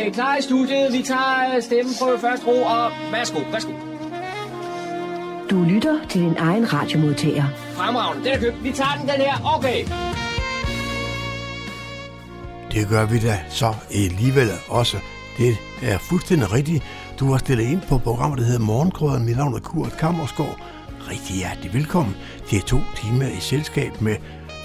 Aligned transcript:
Okay, 0.00 0.12
klar 0.12 0.36
i 0.36 0.42
studiet. 0.42 0.92
Vi 0.92 1.02
tager 1.02 1.56
øh, 1.56 1.62
stemmen 1.62 1.94
på 2.00 2.18
først 2.20 2.46
ro, 2.46 2.62
og 2.62 2.90
værsgo, 3.12 3.40
værsgo. 3.52 3.72
Du 5.50 5.62
lytter 5.62 5.98
til 6.08 6.20
din 6.20 6.36
egen 6.38 6.72
radiomodtager. 6.72 7.44
Fremragende, 7.72 8.24
den 8.24 8.32
er 8.32 8.38
købt. 8.40 8.64
Vi 8.64 8.72
tager 8.72 8.94
den, 9.00 9.08
den 9.08 9.16
her. 9.16 9.56
Okay. 9.56 9.78
Det 12.72 12.88
gør 12.88 13.04
vi 13.06 13.18
da 13.18 13.40
så 13.48 13.74
alligevel 13.94 14.48
også. 14.68 14.96
Det 15.38 15.56
er 15.82 15.98
fuldstændig 15.98 16.52
rigtigt. 16.52 16.84
Du 17.18 17.30
har 17.30 17.38
stillet 17.38 17.64
ind 17.64 17.80
på 17.88 17.98
programmet, 17.98 18.38
der 18.38 18.44
hedder 18.44 18.60
Morgenkrøden. 18.60 19.24
Mit 19.24 19.36
navn 19.36 19.54
er 19.54 19.58
Kurt 19.60 19.96
Kammersgaard. 19.98 20.60
Rigtig 21.10 21.36
hjertelig 21.36 21.74
velkommen 21.74 22.16
til 22.48 22.60
to 22.62 22.78
timer 22.96 23.28
i 23.28 23.40
selskab 23.40 24.00
med 24.00 24.16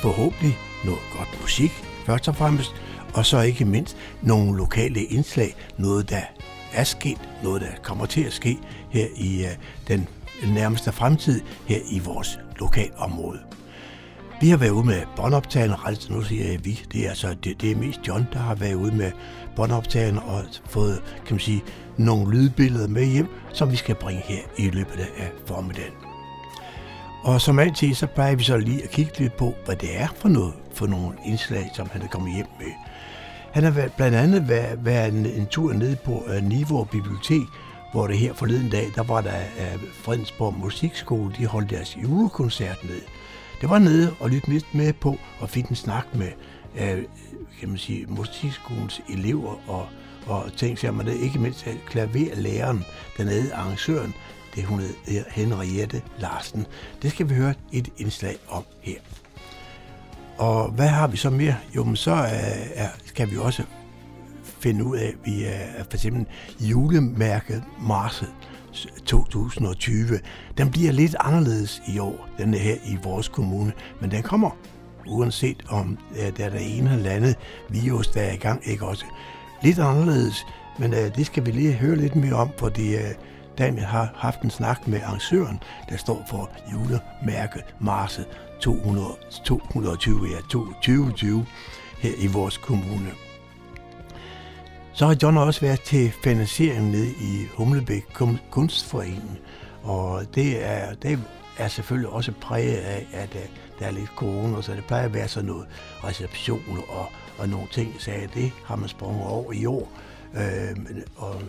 forhåbentlig 0.01 0.57
noget 0.85 1.01
godt 1.17 1.41
musik, 1.41 1.71
først 2.05 2.27
og 2.27 2.35
fremmest, 2.35 2.75
og 3.15 3.25
så 3.25 3.41
ikke 3.41 3.65
mindst 3.65 3.97
nogle 4.21 4.57
lokale 4.57 5.03
indslag, 5.03 5.55
noget 5.77 6.09
der 6.09 6.21
er 6.73 6.83
sket, 6.83 7.17
noget 7.43 7.61
der 7.61 7.67
kommer 7.83 8.05
til 8.05 8.23
at 8.23 8.33
ske 8.33 8.57
her 8.89 9.07
i 9.15 9.45
øh, 9.45 9.51
den 9.87 10.07
nærmeste 10.53 10.91
fremtid 10.91 11.41
her 11.65 11.79
i 11.91 11.99
vores 11.99 12.39
lokalområde. 12.59 13.39
Vi 14.41 14.49
har 14.49 14.57
været 14.57 14.71
ude 14.71 14.85
med 14.85 15.01
båndoptageren, 15.15 15.73
altså 15.85 16.13
nu 16.13 16.21
siger 16.21 16.51
jeg 16.51 16.65
vi, 16.65 16.81
det 16.91 17.05
er, 17.05 17.09
altså, 17.09 17.35
det, 17.43 17.61
det 17.61 17.71
er 17.71 17.75
mest 17.75 17.99
John, 18.07 18.27
der 18.33 18.39
har 18.39 18.55
været 18.55 18.73
ude 18.73 18.95
med 18.95 19.11
båndoptageren 19.55 20.17
og 20.17 20.43
fået, 20.69 21.01
kan 21.25 21.33
man 21.35 21.39
sige, 21.39 21.63
nogle 21.97 22.31
lydbilleder 22.31 22.87
med 22.87 23.05
hjem, 23.05 23.27
som 23.53 23.71
vi 23.71 23.75
skal 23.75 23.95
bringe 23.95 24.21
her 24.25 24.41
i 24.57 24.69
løbet 24.69 24.99
af 25.17 25.31
formiddagen. 25.45 26.14
Og 27.25 27.41
som 27.41 27.59
altid, 27.59 27.93
så 27.93 28.07
plejer 28.07 28.35
vi 28.35 28.43
så 28.43 28.57
lige 28.57 28.83
at 28.83 28.89
kigge 28.89 29.19
lidt 29.19 29.37
på, 29.37 29.53
hvad 29.65 29.75
det 29.75 30.01
er 30.01 30.07
for 30.15 30.29
noget 30.29 30.53
for 30.73 30.87
nogle 30.87 31.17
indslag, 31.25 31.71
som 31.73 31.89
han 31.91 32.01
er 32.01 32.07
kommet 32.07 32.35
hjem 32.35 32.47
med. 32.59 32.71
Han 33.51 33.63
har 33.63 33.71
været, 33.71 33.93
blandt 33.93 34.17
andet 34.17 34.49
været, 34.49 34.85
været 34.85 35.13
en, 35.13 35.25
en 35.25 35.45
tur 35.45 35.73
ned 35.73 35.95
på 35.95 36.11
uh, 36.11 36.43
Nivå 36.43 36.83
Bibliotek, 36.83 37.47
hvor 37.91 38.07
det 38.07 38.17
her 38.17 38.33
forleden 38.33 38.69
dag, 38.69 38.91
der 38.95 39.03
var 39.03 39.21
der 39.21 39.39
uh, 39.57 39.81
Fredensborg 39.93 40.53
Musikskole, 40.57 41.33
de 41.37 41.45
holdt 41.45 41.69
deres 41.69 41.97
julekoncert 42.03 42.83
ned. 42.83 43.01
Det 43.61 43.69
var 43.69 43.79
nede 43.79 44.11
og 44.19 44.29
lytte 44.29 44.49
lidt 44.49 44.75
med 44.75 44.93
på 44.93 45.17
og 45.39 45.49
fik 45.49 45.65
en 45.65 45.75
snak 45.75 46.05
med 46.13 46.31
uh, 46.73 47.03
kan 47.59 47.69
man 47.69 47.77
sige, 47.77 48.05
musikskolens 48.07 49.01
elever 49.09 49.69
og, 49.69 49.87
og 50.27 50.51
tænkte 50.57 50.81
sig, 50.81 50.93
man 50.93 51.07
ikke 51.07 51.39
mindst 51.39 51.67
klaverlæreren, 51.85 52.85
dernede 53.17 53.53
arrangøren, 53.53 54.13
det 54.55 54.63
hun 54.63 54.81
hedder 55.07 55.23
Henriette 55.31 56.01
Larsen. 56.19 56.65
Det 57.01 57.11
skal 57.11 57.29
vi 57.29 57.35
høre 57.35 57.53
et 57.71 57.89
indslag 57.97 58.35
om 58.49 58.63
her. 58.81 58.99
Og 60.37 60.71
hvad 60.71 60.87
har 60.87 61.07
vi 61.07 61.17
så 61.17 61.29
mere? 61.29 61.55
Jo, 61.75 61.83
men 61.83 61.95
så 61.95 62.11
øh, 62.11 62.67
er, 62.75 62.89
skal 63.05 63.31
vi 63.31 63.37
også 63.37 63.63
finde 64.59 64.85
ud 64.85 64.97
af, 64.97 65.13
vi 65.25 65.43
er 65.43 65.83
for 65.83 65.93
eksempel 65.93 66.25
julemærket 66.59 67.63
Marset 67.81 68.33
2020. 69.05 70.19
Den 70.57 70.71
bliver 70.71 70.91
lidt 70.91 71.15
anderledes 71.19 71.81
i 71.87 71.99
år, 71.99 72.29
den 72.37 72.53
er 72.53 72.59
her 72.59 72.75
i 72.85 72.97
vores 73.03 73.27
kommune, 73.27 73.71
men 74.01 74.11
den 74.11 74.23
kommer 74.23 74.49
uanset 75.07 75.63
om 75.69 75.97
øh, 76.11 76.37
der 76.37 76.45
er 76.45 76.49
der 76.49 76.59
ene 76.59 76.93
eller 76.93 77.11
andet 77.11 77.35
virus, 77.69 78.07
der 78.07 78.21
er 78.21 78.33
i 78.33 78.37
gang, 78.37 78.61
ikke 78.65 78.85
også. 78.85 79.05
Lidt 79.63 79.79
anderledes, 79.79 80.45
men 80.79 80.93
øh, 80.93 81.15
det 81.15 81.25
skal 81.25 81.45
vi 81.45 81.51
lige 81.51 81.73
høre 81.73 81.95
lidt 81.95 82.15
mere 82.15 82.33
om, 82.33 82.49
fordi 82.57 82.95
uh, 82.95 83.01
Daniel 83.57 83.85
har 83.85 84.09
haft 84.15 84.41
en 84.41 84.49
snak 84.49 84.87
med 84.87 85.01
arrangøren, 85.01 85.63
der 85.89 85.97
står 85.97 86.25
for 86.29 86.49
julemærket 86.71 87.63
Marset 87.79 88.25
200, 88.59 89.07
220, 89.45 90.27
ja, 90.27 90.37
2020 90.49 91.45
her 91.99 92.11
i 92.17 92.27
vores 92.27 92.57
kommune. 92.57 93.11
Så 94.93 95.05
har 95.05 95.17
John 95.23 95.37
også 95.37 95.61
været 95.61 95.81
til 95.81 96.11
finansiering 96.23 96.91
nede 96.91 97.09
i 97.09 97.45
Humlebæk 97.53 98.03
Kunstforening, 98.51 99.39
og 99.83 100.35
det 100.35 100.65
er, 100.65 100.93
det 100.93 101.19
er 101.57 101.67
selvfølgelig 101.67 102.09
også 102.09 102.31
præget 102.41 102.77
af, 102.77 103.07
at 103.13 103.35
øh, 103.35 103.41
der 103.79 103.85
er 103.85 103.91
lidt 103.91 104.09
corona, 104.15 104.61
så 104.61 104.71
det 104.71 104.85
plejer 104.85 105.05
at 105.05 105.13
være 105.13 105.27
sådan 105.27 105.49
noget 105.49 105.67
reception 106.03 106.79
og, 106.89 107.05
og 107.37 107.49
nogle 107.49 107.67
ting, 107.71 107.95
så 107.99 108.11
det 108.33 108.51
har 108.65 108.75
man 108.75 108.89
sprunget 108.89 109.27
over 109.27 109.51
i 109.51 109.65
år. 109.65 109.91
Øh, 110.33 110.75
og 111.15 111.41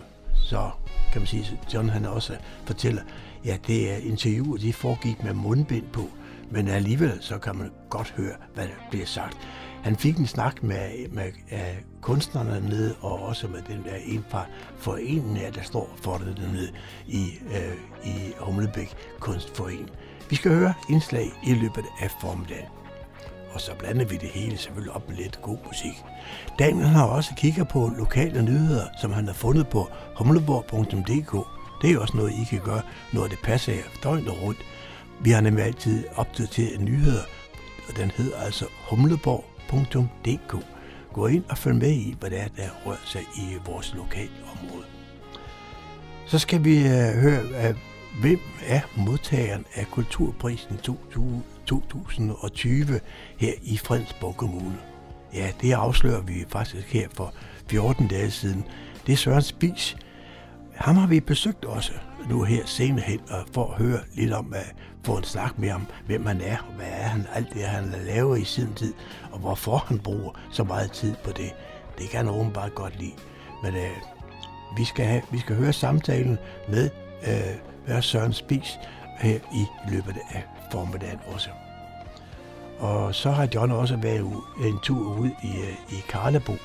så 0.43 0.69
kan 1.11 1.21
man 1.21 1.27
sige, 1.27 1.59
at 1.61 1.73
John 1.73 1.89
han 1.89 2.05
også 2.05 2.37
fortæller, 2.65 3.01
ja, 3.45 3.57
det 3.67 3.91
er 3.91 3.97
interviewer, 3.97 4.57
de 4.57 4.73
foregik 4.73 5.23
med 5.23 5.33
mundbind 5.33 5.85
på, 5.93 6.09
men 6.51 6.67
alligevel 6.67 7.17
så 7.19 7.37
kan 7.37 7.55
man 7.55 7.71
godt 7.89 8.13
høre, 8.17 8.35
hvad 8.53 8.63
der 8.63 8.73
bliver 8.89 9.05
sagt. 9.05 9.37
Han 9.83 9.95
fik 9.95 10.17
en 10.17 10.27
snak 10.27 10.63
med, 10.63 11.09
med 11.11 11.31
uh, 11.51 11.59
kunstnerne 12.01 12.69
nede, 12.69 12.95
og 13.01 13.21
også 13.21 13.47
med 13.47 13.61
den 13.61 13.83
der 13.83 13.95
en 14.05 14.25
fra 14.29 14.45
foreningen, 14.77 15.53
der 15.53 15.63
står 15.63 15.93
for 16.01 16.17
det 16.17 16.37
dernede 16.37 16.71
i, 17.07 17.31
uh, 17.45 18.07
i 18.07 18.33
Humlebæk 18.39 18.95
Kunstforening. 19.19 19.89
Vi 20.29 20.35
skal 20.35 20.51
høre 20.51 20.73
indslag 20.89 21.31
i 21.43 21.53
løbet 21.53 21.85
af 22.01 22.11
formiddagen. 22.21 22.76
Og 23.53 23.61
så 23.61 23.71
blander 23.79 24.05
vi 24.05 24.17
det 24.17 24.29
hele 24.29 24.57
selvfølgelig 24.57 24.95
op 24.95 25.09
med 25.09 25.17
lidt 25.17 25.41
god 25.41 25.57
musik. 25.65 26.03
Daniel 26.59 26.87
har 26.87 27.05
også 27.05 27.33
kigget 27.35 27.67
på 27.67 27.91
lokale 27.97 28.41
nyheder, 28.41 28.85
som 29.01 29.11
han 29.11 29.27
har 29.27 29.33
fundet 29.33 29.67
på 29.67 29.89
humleborg.dk. 30.15 31.47
Det 31.81 31.89
er 31.89 31.93
jo 31.93 32.01
også 32.01 32.17
noget, 32.17 32.31
I 32.31 32.43
kan 32.49 32.59
gøre, 32.59 32.81
når 33.13 33.27
det 33.27 33.39
passer 33.43 33.73
jer 33.73 33.81
døgnet 34.03 34.41
rundt. 34.41 34.59
Vi 35.21 35.29
har 35.29 35.41
nemlig 35.41 35.65
altid 35.65 36.03
opdateret 36.15 36.81
nyheder, 36.81 37.23
og 37.89 37.97
den 37.97 38.11
hedder 38.11 38.37
altså 38.37 38.65
humleborg.dk. 38.89 40.65
Gå 41.13 41.27
ind 41.27 41.43
og 41.49 41.57
følg 41.57 41.75
med 41.75 41.91
i, 41.91 42.15
hvad 42.19 42.29
det 42.29 42.39
er, 42.39 42.47
der 42.57 42.69
rører 42.85 42.97
sig 43.05 43.21
i 43.21 43.57
vores 43.65 43.93
lokalområde. 43.93 44.85
Så 46.27 46.39
skal 46.39 46.63
vi 46.63 46.77
uh, 46.77 47.21
høre, 47.21 47.43
uh, 47.43 47.75
hvem 48.21 48.39
er 48.67 48.81
modtageren 48.97 49.65
af 49.75 49.85
Kulturprisen 49.91 50.77
2020 51.67 52.99
her 53.37 53.53
i 53.63 53.77
Fredensborg 53.77 54.37
Kommune? 54.37 54.77
Ja, 55.33 55.51
det 55.61 55.73
afslører 55.73 56.21
vi 56.21 56.45
faktisk 56.49 56.93
her 56.93 57.07
for 57.13 57.33
14 57.69 58.07
dage 58.07 58.31
siden. 58.31 58.65
Det 59.07 59.13
er 59.13 59.17
Søren 59.17 59.41
Spis. 59.41 59.97
Ham 60.75 60.95
har 60.95 61.07
vi 61.07 61.19
besøgt 61.19 61.65
også 61.65 61.91
nu 62.29 62.43
her 62.43 62.65
senere 62.65 63.05
hen, 63.05 63.19
og 63.29 63.45
for 63.53 63.71
at 63.71 63.77
høre 63.77 63.99
lidt 64.13 64.33
om, 64.33 64.53
at 64.53 64.75
få 65.03 65.17
en 65.17 65.23
snak 65.23 65.59
med 65.59 65.69
ham, 65.69 65.87
hvem 66.05 66.25
han 66.25 66.41
er, 66.41 66.57
og 66.57 66.73
hvad 66.73 66.87
er 66.87 67.07
han, 67.07 67.27
alt 67.33 67.53
det 67.53 67.63
han 67.63 67.93
laver 68.05 68.35
i 68.35 68.43
sin 68.43 68.73
tid, 68.75 68.93
og 69.31 69.39
hvorfor 69.39 69.77
han 69.77 69.99
bruger 69.99 70.31
så 70.51 70.63
meget 70.63 70.91
tid 70.91 71.15
på 71.23 71.31
det. 71.31 71.53
Det 71.97 72.09
kan 72.09 72.25
han 72.25 72.35
åbenbart 72.35 72.75
godt 72.75 72.99
lide. 72.99 73.13
Men 73.63 73.75
øh, 73.75 73.97
vi, 74.77 74.85
skal 74.85 75.05
have, 75.05 75.21
vi 75.31 75.39
skal 75.39 75.55
høre 75.55 75.73
samtalen 75.73 76.37
med 76.69 76.89
øh, 77.27 78.03
Søren 78.03 78.33
Spis 78.33 78.79
her 79.19 79.39
i 79.55 79.65
løbet 79.91 80.15
af 80.29 80.43
formiddagen 80.71 81.19
også. 81.33 81.49
Og 82.79 83.15
så 83.15 83.31
har 83.31 83.47
John 83.55 83.71
også 83.71 83.95
været 83.97 84.33
en 84.65 84.79
tur 84.83 85.19
ud 85.19 85.29
i, 85.43 85.57
øh, 85.57 85.97
i 85.97 86.03
Karlebo. 86.09 86.55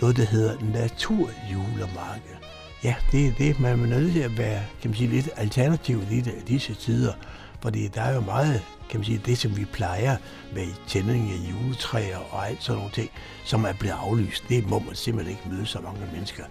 Noget, 0.00 0.16
der 0.16 0.24
hedder 0.24 0.56
Naturjulemarked. 0.72 2.36
Ja, 2.84 2.94
det 3.12 3.26
er 3.26 3.32
det, 3.38 3.60
man 3.60 3.80
er 3.80 3.86
nødt 3.86 4.12
til 4.12 4.20
at 4.20 4.38
være 4.38 4.62
kan 4.80 4.90
man 4.90 4.96
sige, 4.96 5.10
lidt 5.10 5.30
alternativ 5.36 6.02
i 6.10 6.20
disse 6.48 6.74
tider. 6.74 7.12
Fordi 7.60 7.88
der 7.88 8.02
er 8.02 8.14
jo 8.14 8.20
meget, 8.20 8.62
kan 8.90 9.00
man 9.00 9.04
sige, 9.04 9.20
det 9.26 9.38
som 9.38 9.56
vi 9.56 9.64
plejer 9.64 10.16
med 10.54 10.66
tænding 10.86 11.30
af 11.30 11.36
juletræer 11.50 12.18
og 12.30 12.48
alt 12.48 12.62
sådan 12.62 12.76
nogle 12.76 12.92
ting, 12.92 13.10
som 13.44 13.64
er 13.64 13.72
blevet 13.72 13.94
aflyst. 13.94 14.44
Det 14.48 14.68
må 14.68 14.78
man 14.78 14.94
simpelthen 14.94 15.36
ikke 15.36 15.56
møde 15.56 15.66
så 15.66 15.80
mange 15.80 16.00
mennesker. 16.12 16.44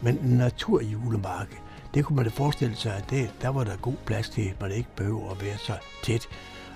Men 0.00 0.18
naturjulemarked, 0.22 1.56
det 1.94 2.04
kunne 2.04 2.16
man 2.16 2.24
da 2.24 2.30
forestille 2.30 2.76
sig, 2.76 2.96
at 2.96 3.10
det, 3.10 3.30
der 3.42 3.48
var 3.48 3.64
der 3.64 3.76
god 3.76 3.96
plads 4.06 4.28
til, 4.28 4.42
at 4.42 4.60
man 4.60 4.70
ikke 4.70 4.88
behøver 4.96 5.30
at 5.30 5.42
være 5.42 5.58
så 5.58 5.72
tæt. 6.02 6.28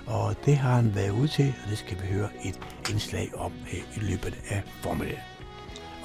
Og 0.08 0.34
det 0.44 0.56
har 0.56 0.74
han 0.74 0.94
været 0.94 1.10
ude 1.10 1.28
til, 1.28 1.54
og 1.64 1.70
det 1.70 1.78
skal 1.78 1.96
vi 2.02 2.06
høre 2.06 2.28
et 2.44 2.60
indslag 2.90 3.30
om 3.36 3.52
her 3.66 3.82
i 3.96 4.00
løbet 4.00 4.38
af 4.50 4.62
formiddagen. 4.82 5.22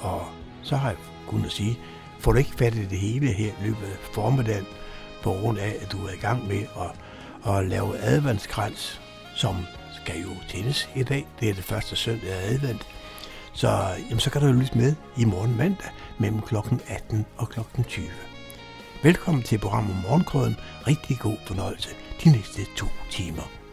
Og 0.00 0.26
så 0.62 0.76
har 0.76 0.88
jeg 0.88 0.98
kunnet 1.26 1.52
sige, 1.52 1.78
får 2.18 2.32
du 2.32 2.38
ikke 2.38 2.54
fat 2.58 2.74
i 2.74 2.84
det 2.84 2.98
hele 2.98 3.26
her 3.26 3.48
i 3.48 3.64
løbet 3.64 3.84
af 3.84 3.98
formiddagen, 4.12 4.66
på 5.22 5.30
grund 5.32 5.58
af, 5.58 5.76
at 5.80 5.92
du 5.92 6.06
er 6.06 6.12
i 6.12 6.16
gang 6.16 6.48
med 6.48 6.62
at, 6.80 6.90
at 7.54 7.68
lave 7.68 7.98
adventskrans, 7.98 9.00
som 9.36 9.56
skal 10.02 10.20
jo 10.20 10.28
tændes 10.48 10.88
i 10.96 11.02
dag. 11.02 11.26
Det 11.40 11.50
er 11.50 11.54
det 11.54 11.64
første 11.64 11.96
søndag 11.96 12.32
af 12.32 12.52
advent. 12.52 12.86
Så, 13.54 13.68
jamen, 14.08 14.20
så 14.20 14.30
kan 14.30 14.40
du 14.40 14.46
jo 14.46 14.52
lytte 14.52 14.78
med 14.78 14.94
i 15.16 15.24
morgen 15.24 15.56
mandag 15.56 15.90
mellem 16.18 16.40
kl. 16.42 16.56
18 16.88 17.26
og 17.36 17.48
kl. 17.48 17.60
20. 17.88 18.06
Velkommen 19.02 19.42
til 19.42 19.58
programmet 19.58 19.96
Morgenkrøden. 20.02 20.56
Rigtig 20.86 21.18
god 21.18 21.36
fornøjelse 21.46 21.88
de 22.24 22.30
næste 22.30 22.62
to 22.76 22.86
timer. 23.10 23.63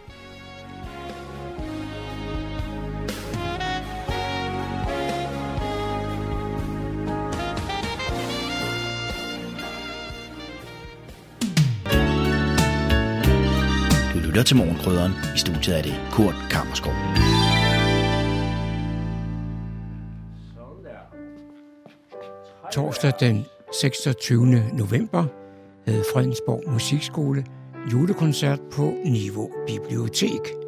Lytter 14.42 14.48
til 14.48 14.58
Morgenkrydderen. 14.58 15.12
I 15.36 15.38
studiet 15.38 15.78
er 15.78 15.82
det 15.82 15.96
Kurt 16.12 16.36
Kammerskov. 16.50 16.94
Torsdag 22.74 23.14
den 23.20 23.46
26. 23.82 24.46
november 24.74 25.26
havde 25.88 26.04
Fredensborg 26.14 26.72
Musikskole 26.72 27.46
julekoncert 27.92 28.60
på 28.72 28.94
Niveau 29.06 29.52
Bibliotek. 29.68 30.61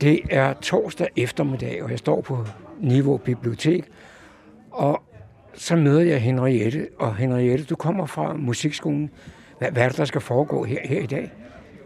Det 0.00 0.20
er 0.30 0.52
torsdag 0.52 1.08
eftermiddag, 1.16 1.82
og 1.82 1.90
jeg 1.90 1.98
står 1.98 2.20
på 2.20 2.46
Niveau 2.80 3.16
Bibliotek, 3.16 3.84
og 4.70 5.02
så 5.54 5.76
møder 5.76 6.00
jeg 6.00 6.22
Henriette, 6.22 6.88
og 6.98 7.16
Henriette, 7.16 7.64
du 7.64 7.76
kommer 7.76 8.06
fra 8.06 8.32
musikskolen. 8.32 9.10
Hvad, 9.58 9.70
hvad 9.70 9.82
er 9.82 9.88
det, 9.88 9.98
der 9.98 10.04
skal 10.04 10.20
foregå 10.20 10.64
her, 10.64 10.78
her 10.84 11.00
i 11.00 11.06
dag? 11.06 11.32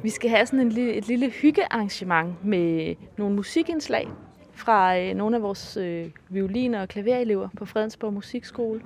Vi 0.02 0.10
skal 0.10 0.30
have 0.30 0.46
sådan 0.46 0.60
en, 0.60 0.78
et 0.78 1.08
lille 1.08 1.30
hyggearrangement 1.30 2.44
med 2.44 2.94
nogle 3.18 3.34
musikindslag 3.34 4.08
fra 4.52 4.98
øh, 4.98 5.14
nogle 5.14 5.36
af 5.36 5.42
vores 5.42 5.76
øh, 5.76 6.06
violiner 6.28 6.80
og 6.80 6.88
klaverelever 6.88 7.48
på 7.56 7.64
Fredensborg 7.64 8.12
Musikskole. 8.12 8.80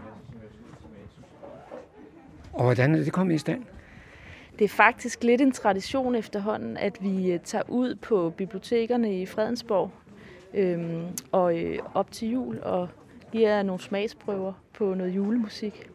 Og 2.52 2.64
hvordan 2.64 2.94
er 2.94 2.98
det 2.98 3.12
kommet 3.12 3.34
i 3.34 3.38
stand? 3.38 3.62
Det 4.58 4.64
er 4.64 4.68
faktisk 4.68 5.24
lidt 5.24 5.40
en 5.40 5.52
tradition 5.52 6.14
efterhånden, 6.14 6.76
at 6.76 6.98
vi 7.00 7.32
øh, 7.32 7.40
tager 7.40 7.64
ud 7.68 7.94
på 7.94 8.30
bibliotekerne 8.36 9.20
i 9.20 9.26
Fredensborg 9.26 9.90
øhm, 10.54 11.02
og 11.32 11.58
øh, 11.58 11.78
op 11.94 12.10
til 12.10 12.30
jul 12.30 12.58
og 12.62 12.88
giver 13.32 13.62
nogle 13.62 13.82
smagsprøver 13.82 14.52
på 14.72 14.94
noget 14.94 15.10
julemusik. 15.10 15.90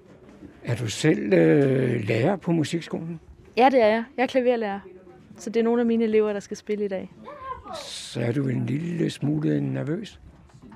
Er 0.64 0.76
du 0.76 0.88
selv 0.88 1.34
øh, 1.34 2.08
lærer 2.08 2.36
på 2.36 2.52
musikskolen? 2.52 3.20
Ja, 3.58 3.70
det 3.70 3.82
er 3.82 3.88
jeg. 3.88 4.04
Jeg 4.18 4.24
er 4.24 4.28
klaverlærer. 4.28 4.80
Så 5.38 5.50
det 5.50 5.60
er 5.60 5.64
nogle 5.64 5.80
af 5.82 5.86
mine 5.86 6.04
elever, 6.04 6.34
der 6.34 6.40
skal 6.40 6.58
spille 6.58 6.86
i 6.86 6.88
dag. 6.88 7.12
Så 7.86 8.22
er 8.22 8.32
du 8.32 8.48
en 8.48 8.66
lille 8.66 9.10
smule 9.10 9.62
nervøs? 9.62 10.20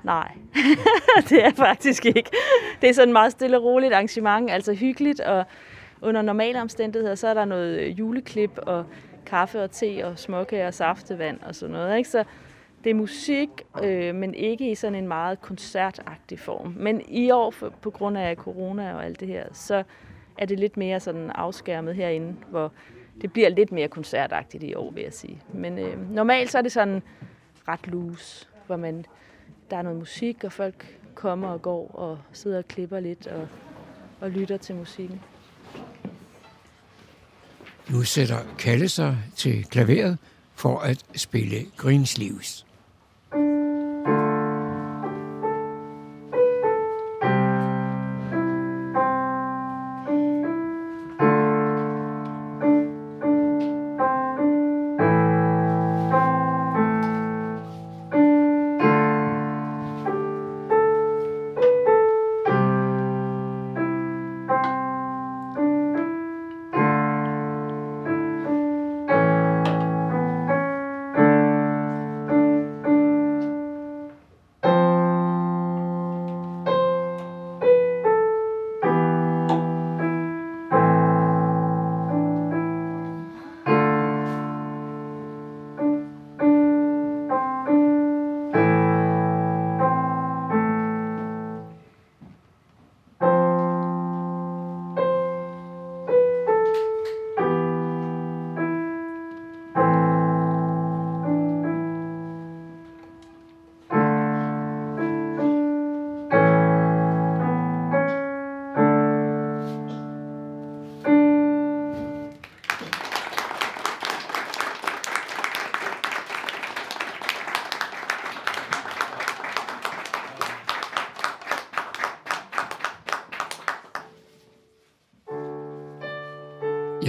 Nej, 0.04 0.32
det 1.28 1.44
er 1.44 1.52
faktisk 1.56 2.06
ikke. 2.06 2.30
Det 2.80 2.88
er 2.88 2.94
sådan 2.94 3.08
et 3.08 3.12
meget 3.12 3.32
stille 3.32 3.56
og 3.56 3.64
roligt 3.64 3.92
arrangement, 3.92 4.50
altså 4.50 4.74
hyggeligt 4.74 5.20
og 5.20 5.44
under 6.02 6.22
normale 6.22 6.60
omstændigheder, 6.60 7.14
så 7.14 7.28
er 7.28 7.34
der 7.34 7.44
noget 7.44 7.78
øh, 7.80 7.98
juleklip 7.98 8.58
og 8.62 8.84
kaffe 9.26 9.62
og 9.62 9.70
te 9.70 10.06
og 10.06 10.18
småkager 10.18 10.66
og 10.66 10.74
saftevand 10.74 11.40
og 11.40 11.54
sådan 11.54 11.72
noget. 11.72 11.96
Ikke? 11.96 12.08
Så 12.08 12.24
det 12.84 12.90
er 12.90 12.94
musik, 12.94 13.48
øh, 13.82 14.14
men 14.14 14.34
ikke 14.34 14.70
i 14.70 14.74
sådan 14.74 14.94
en 14.94 15.08
meget 15.08 15.40
koncertagtig 15.40 16.38
form. 16.38 16.74
Men 16.76 17.02
i 17.08 17.30
år, 17.30 17.50
for, 17.50 17.68
på 17.82 17.90
grund 17.90 18.18
af 18.18 18.36
corona 18.36 18.94
og 18.94 19.04
alt 19.04 19.20
det 19.20 19.28
her, 19.28 19.44
så 19.52 19.82
er 20.38 20.46
det 20.46 20.58
lidt 20.58 20.76
mere 20.76 21.00
sådan 21.00 21.30
afskærmet 21.30 21.94
herinde, 21.94 22.34
hvor 22.50 22.72
det 23.20 23.32
bliver 23.32 23.48
lidt 23.48 23.72
mere 23.72 23.88
koncertagtigt 23.88 24.62
i 24.64 24.74
år, 24.74 24.90
vil 24.90 25.02
jeg 25.02 25.12
sige. 25.12 25.40
Men 25.52 25.78
øh, 25.78 26.10
normalt 26.14 26.50
så 26.50 26.58
er 26.58 26.62
det 26.62 26.72
sådan 26.72 27.02
ret 27.68 27.86
loose, 27.86 28.48
hvor 28.66 28.76
man, 28.76 29.04
der 29.70 29.76
er 29.76 29.82
noget 29.82 29.98
musik, 29.98 30.44
og 30.44 30.52
folk 30.52 30.98
kommer 31.14 31.48
og 31.48 31.62
går 31.62 31.90
og 31.94 32.18
sidder 32.32 32.58
og 32.58 32.68
klipper 32.68 33.00
lidt 33.00 33.26
og, 33.26 33.48
og 34.20 34.30
lytter 34.30 34.56
til 34.56 34.74
musikken. 34.74 35.20
Nu 37.90 38.02
sætter 38.02 38.38
Kalle 38.58 38.88
sig 38.88 39.16
til 39.36 39.64
klaveret 39.64 40.18
for 40.54 40.78
at 40.78 41.04
spille 41.16 41.66
Greensleeves. 41.76 42.66
Jeg 43.32 43.67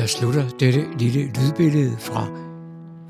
slutter 0.10 0.50
dette 0.60 0.86
lille 0.98 1.22
lydbillede 1.22 1.98
fra 2.00 2.28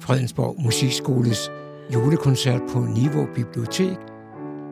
Fredensborg 0.01 0.55
Musikskoles 0.59 1.51
julekoncert 1.93 2.61
på 2.73 2.79
Niveau 2.79 3.27
Bibliotek, 3.35 3.97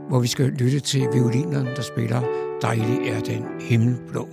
hvor 0.09 0.19
vi 0.19 0.27
skal 0.27 0.45
lytte 0.45 0.79
til 0.79 1.07
violineren, 1.13 1.65
der 1.65 1.81
spiller 1.81 2.21
Dejlig 2.61 3.09
er 3.09 3.19
den 3.19 3.43
himmelblå. 3.59 4.27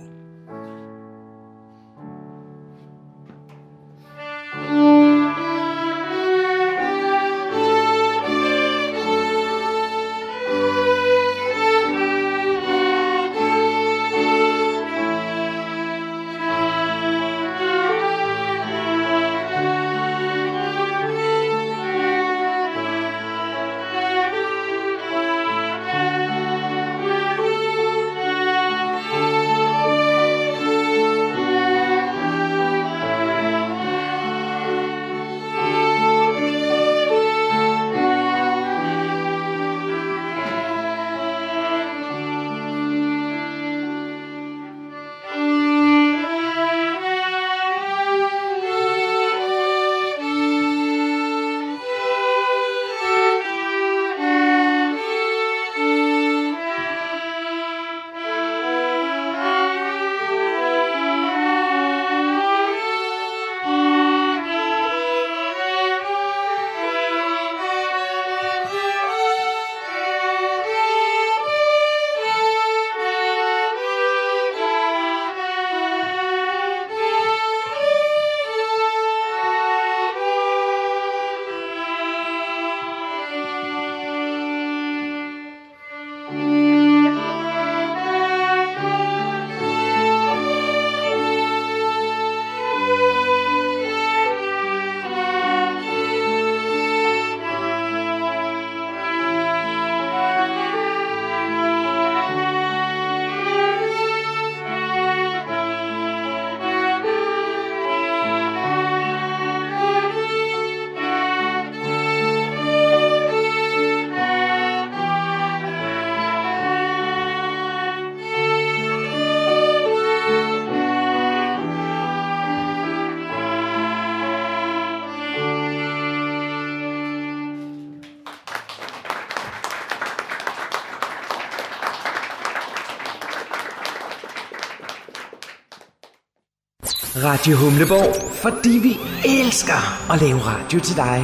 Radio 137.35 137.55
Humleborg, 137.55 138.31
fordi 138.31 138.69
vi 138.69 138.93
elsker 139.39 140.11
at 140.13 140.21
lave 140.21 140.39
radio 140.39 140.79
til 140.79 140.95
dig. 140.95 141.17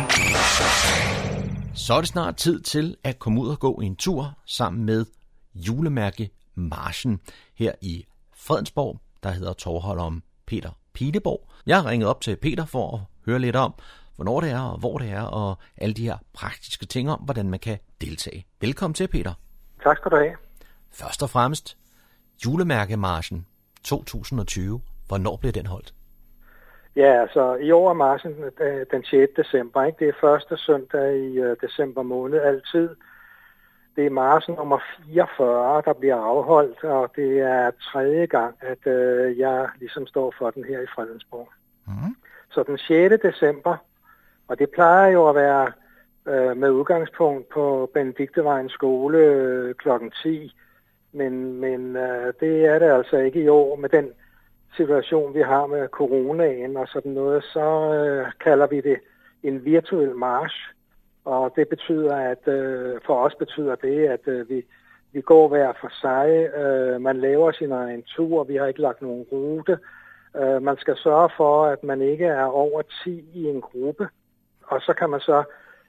Så 1.76 1.94
er 1.94 2.02
det 2.02 2.08
snart 2.08 2.36
tid 2.36 2.62
til 2.62 2.98
at 3.04 3.20
komme 3.20 3.42
ud 3.42 3.50
og 3.50 3.60
gå 3.60 3.74
en 3.74 3.96
tur 3.96 4.34
sammen 4.46 4.86
med 4.86 5.06
julemærke 5.56 6.30
Marchen 6.56 7.20
her 7.56 7.72
i 7.82 8.06
Fredensborg, 8.36 9.00
der 9.24 9.32
hedder 9.32 9.54
tovholderen 9.54 10.24
Peter 10.48 10.70
Pileborg. 10.94 11.50
Jeg 11.66 11.82
har 11.82 11.90
ringet 11.90 12.10
op 12.10 12.22
til 12.22 12.36
Peter 12.36 12.66
for 12.66 12.96
at 12.96 13.00
høre 13.26 13.40
lidt 13.40 13.56
om, 13.56 13.74
hvornår 14.16 14.42
det 14.42 14.52
er 14.52 14.62
og 14.62 14.80
hvor 14.80 14.98
det 14.98 15.10
er, 15.10 15.22
og 15.22 15.58
alle 15.78 15.94
de 15.94 16.04
her 16.04 16.18
praktiske 16.34 16.86
ting 16.86 17.12
om, 17.12 17.20
hvordan 17.20 17.50
man 17.50 17.60
kan 17.60 17.78
deltage. 18.02 18.46
Velkommen 18.62 18.94
til, 18.94 19.08
Peter. 19.08 19.34
Tak 19.84 19.98
skal 19.98 20.12
du 20.12 20.16
have. 20.16 20.36
Først 20.92 21.24
og 21.24 21.30
fremmest, 21.30 21.78
julemærkemarschen 22.46 23.46
2020. 23.84 24.82
Hvornår 25.08 25.36
bliver 25.36 25.52
den 25.52 25.66
holdt? 25.66 25.94
Ja, 26.96 27.22
altså 27.22 27.56
i 27.56 27.72
år 27.72 27.90
er 27.90 27.94
marchen 27.94 28.36
øh, 28.62 28.86
den 28.92 29.04
6. 29.04 29.34
december. 29.38 29.84
Ikke? 29.84 30.00
Det 30.00 30.08
er 30.08 30.22
første 30.22 30.58
søndag 30.58 31.18
i 31.18 31.40
uh, 31.40 31.56
december 31.62 32.02
måned 32.04 32.42
altid. 32.42 32.90
Det 33.96 34.06
er 34.06 34.10
marchen 34.10 34.56
nummer 34.56 34.80
44, 35.06 35.82
der 35.86 35.94
bliver 35.94 36.16
afholdt, 36.16 36.84
og 36.84 37.12
det 37.16 37.40
er 37.40 37.72
tredje 37.72 38.26
gang, 38.26 38.56
at 38.62 38.78
uh, 38.86 39.40
jeg 39.40 39.70
ligesom 39.80 40.08
står 40.08 40.34
for 40.38 40.50
den 40.50 40.64
her 40.64 40.82
i 40.82 40.92
Fredensborg. 40.96 41.50
Mm. 41.88 42.16
Så 42.52 42.64
den 42.64 42.78
6. 42.78 43.16
december, 43.24 43.78
og 44.48 44.60
det 44.60 44.70
plejer 44.70 45.12
jo 45.12 45.30
at 45.30 45.36
være 45.36 45.72
uh, 46.26 46.58
med 46.58 46.70
udgangspunkt 46.70 47.50
på 47.50 47.92
Benediktevejens 47.94 48.72
skole 48.72 49.18
uh, 49.70 49.74
kl. 49.74 49.90
10, 50.24 50.52
men, 51.12 51.54
men 51.54 51.96
uh, 51.96 52.34
det 52.40 52.66
er 52.66 52.80
det 52.80 52.92
altså 52.92 53.18
ikke 53.18 53.42
i 53.42 53.48
år 53.48 53.76
med 53.76 53.90
den 53.90 54.10
situation, 54.76 55.34
vi 55.34 55.42
har 55.42 55.66
med 55.66 55.88
coronaen 55.88 56.78
og 56.78 56.88
sådan 56.88 57.12
noget, 57.12 57.44
så 57.44 57.94
øh, 57.94 58.32
kalder 58.44 58.68
vi 58.68 58.82
det 58.82 58.98
en 59.44 59.66
virtuel 59.66 60.16
march. 60.16 60.56
Og 61.26 61.54
det 61.56 61.70
betyder, 61.70 62.16
at 62.16 62.48
øh, 62.48 63.00
for 63.06 63.16
os 63.26 63.36
betyder 63.40 63.76
det, 63.76 64.08
at 64.08 64.28
øh, 64.28 64.50
vi, 64.50 64.66
vi 65.12 65.22
går 65.22 65.48
hver 65.48 65.74
for 65.82 65.92
sig. 66.02 66.28
Øh, 66.62 67.02
man 67.02 67.18
laver 67.18 67.52
sin 67.52 67.72
egen 67.72 68.04
tur. 68.04 68.44
Vi 68.44 68.56
har 68.56 68.66
ikke 68.66 68.82
lagt 68.82 69.02
nogen 69.02 69.26
rute. 69.32 69.78
Øh, 70.38 70.62
man 70.62 70.78
skal 70.78 70.98
sørge 70.98 71.30
for, 71.38 71.66
at 71.66 71.84
man 71.84 72.02
ikke 72.02 72.26
er 72.26 72.46
over 72.46 72.82
10 73.04 73.30
i 73.34 73.46
en 73.46 73.62
gruppe. 73.62 74.08
Og 74.68 74.82
så 74.82 74.94
kan 74.94 75.10
man 75.10 75.20
så 75.20 75.44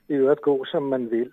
i 0.09 0.13
øvrigt 0.13 0.41
gå, 0.41 0.65
som 0.65 0.83
man 0.83 1.11
vil. 1.11 1.31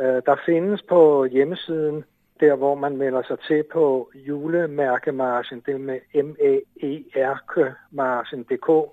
Øh, 0.00 0.22
der 0.26 0.36
findes 0.46 0.82
på 0.82 1.24
hjemmesiden, 1.24 2.04
der 2.40 2.54
hvor 2.54 2.74
man 2.74 2.96
melder 2.96 3.22
sig 3.22 3.38
til 3.48 3.64
på 3.72 4.10
julemærkemarsen, 4.14 5.62
det 5.66 5.80
med 5.80 5.98
m 6.14 6.34
a 6.40 6.58
e 6.82 7.04
r 7.16 7.38
k 7.46 8.90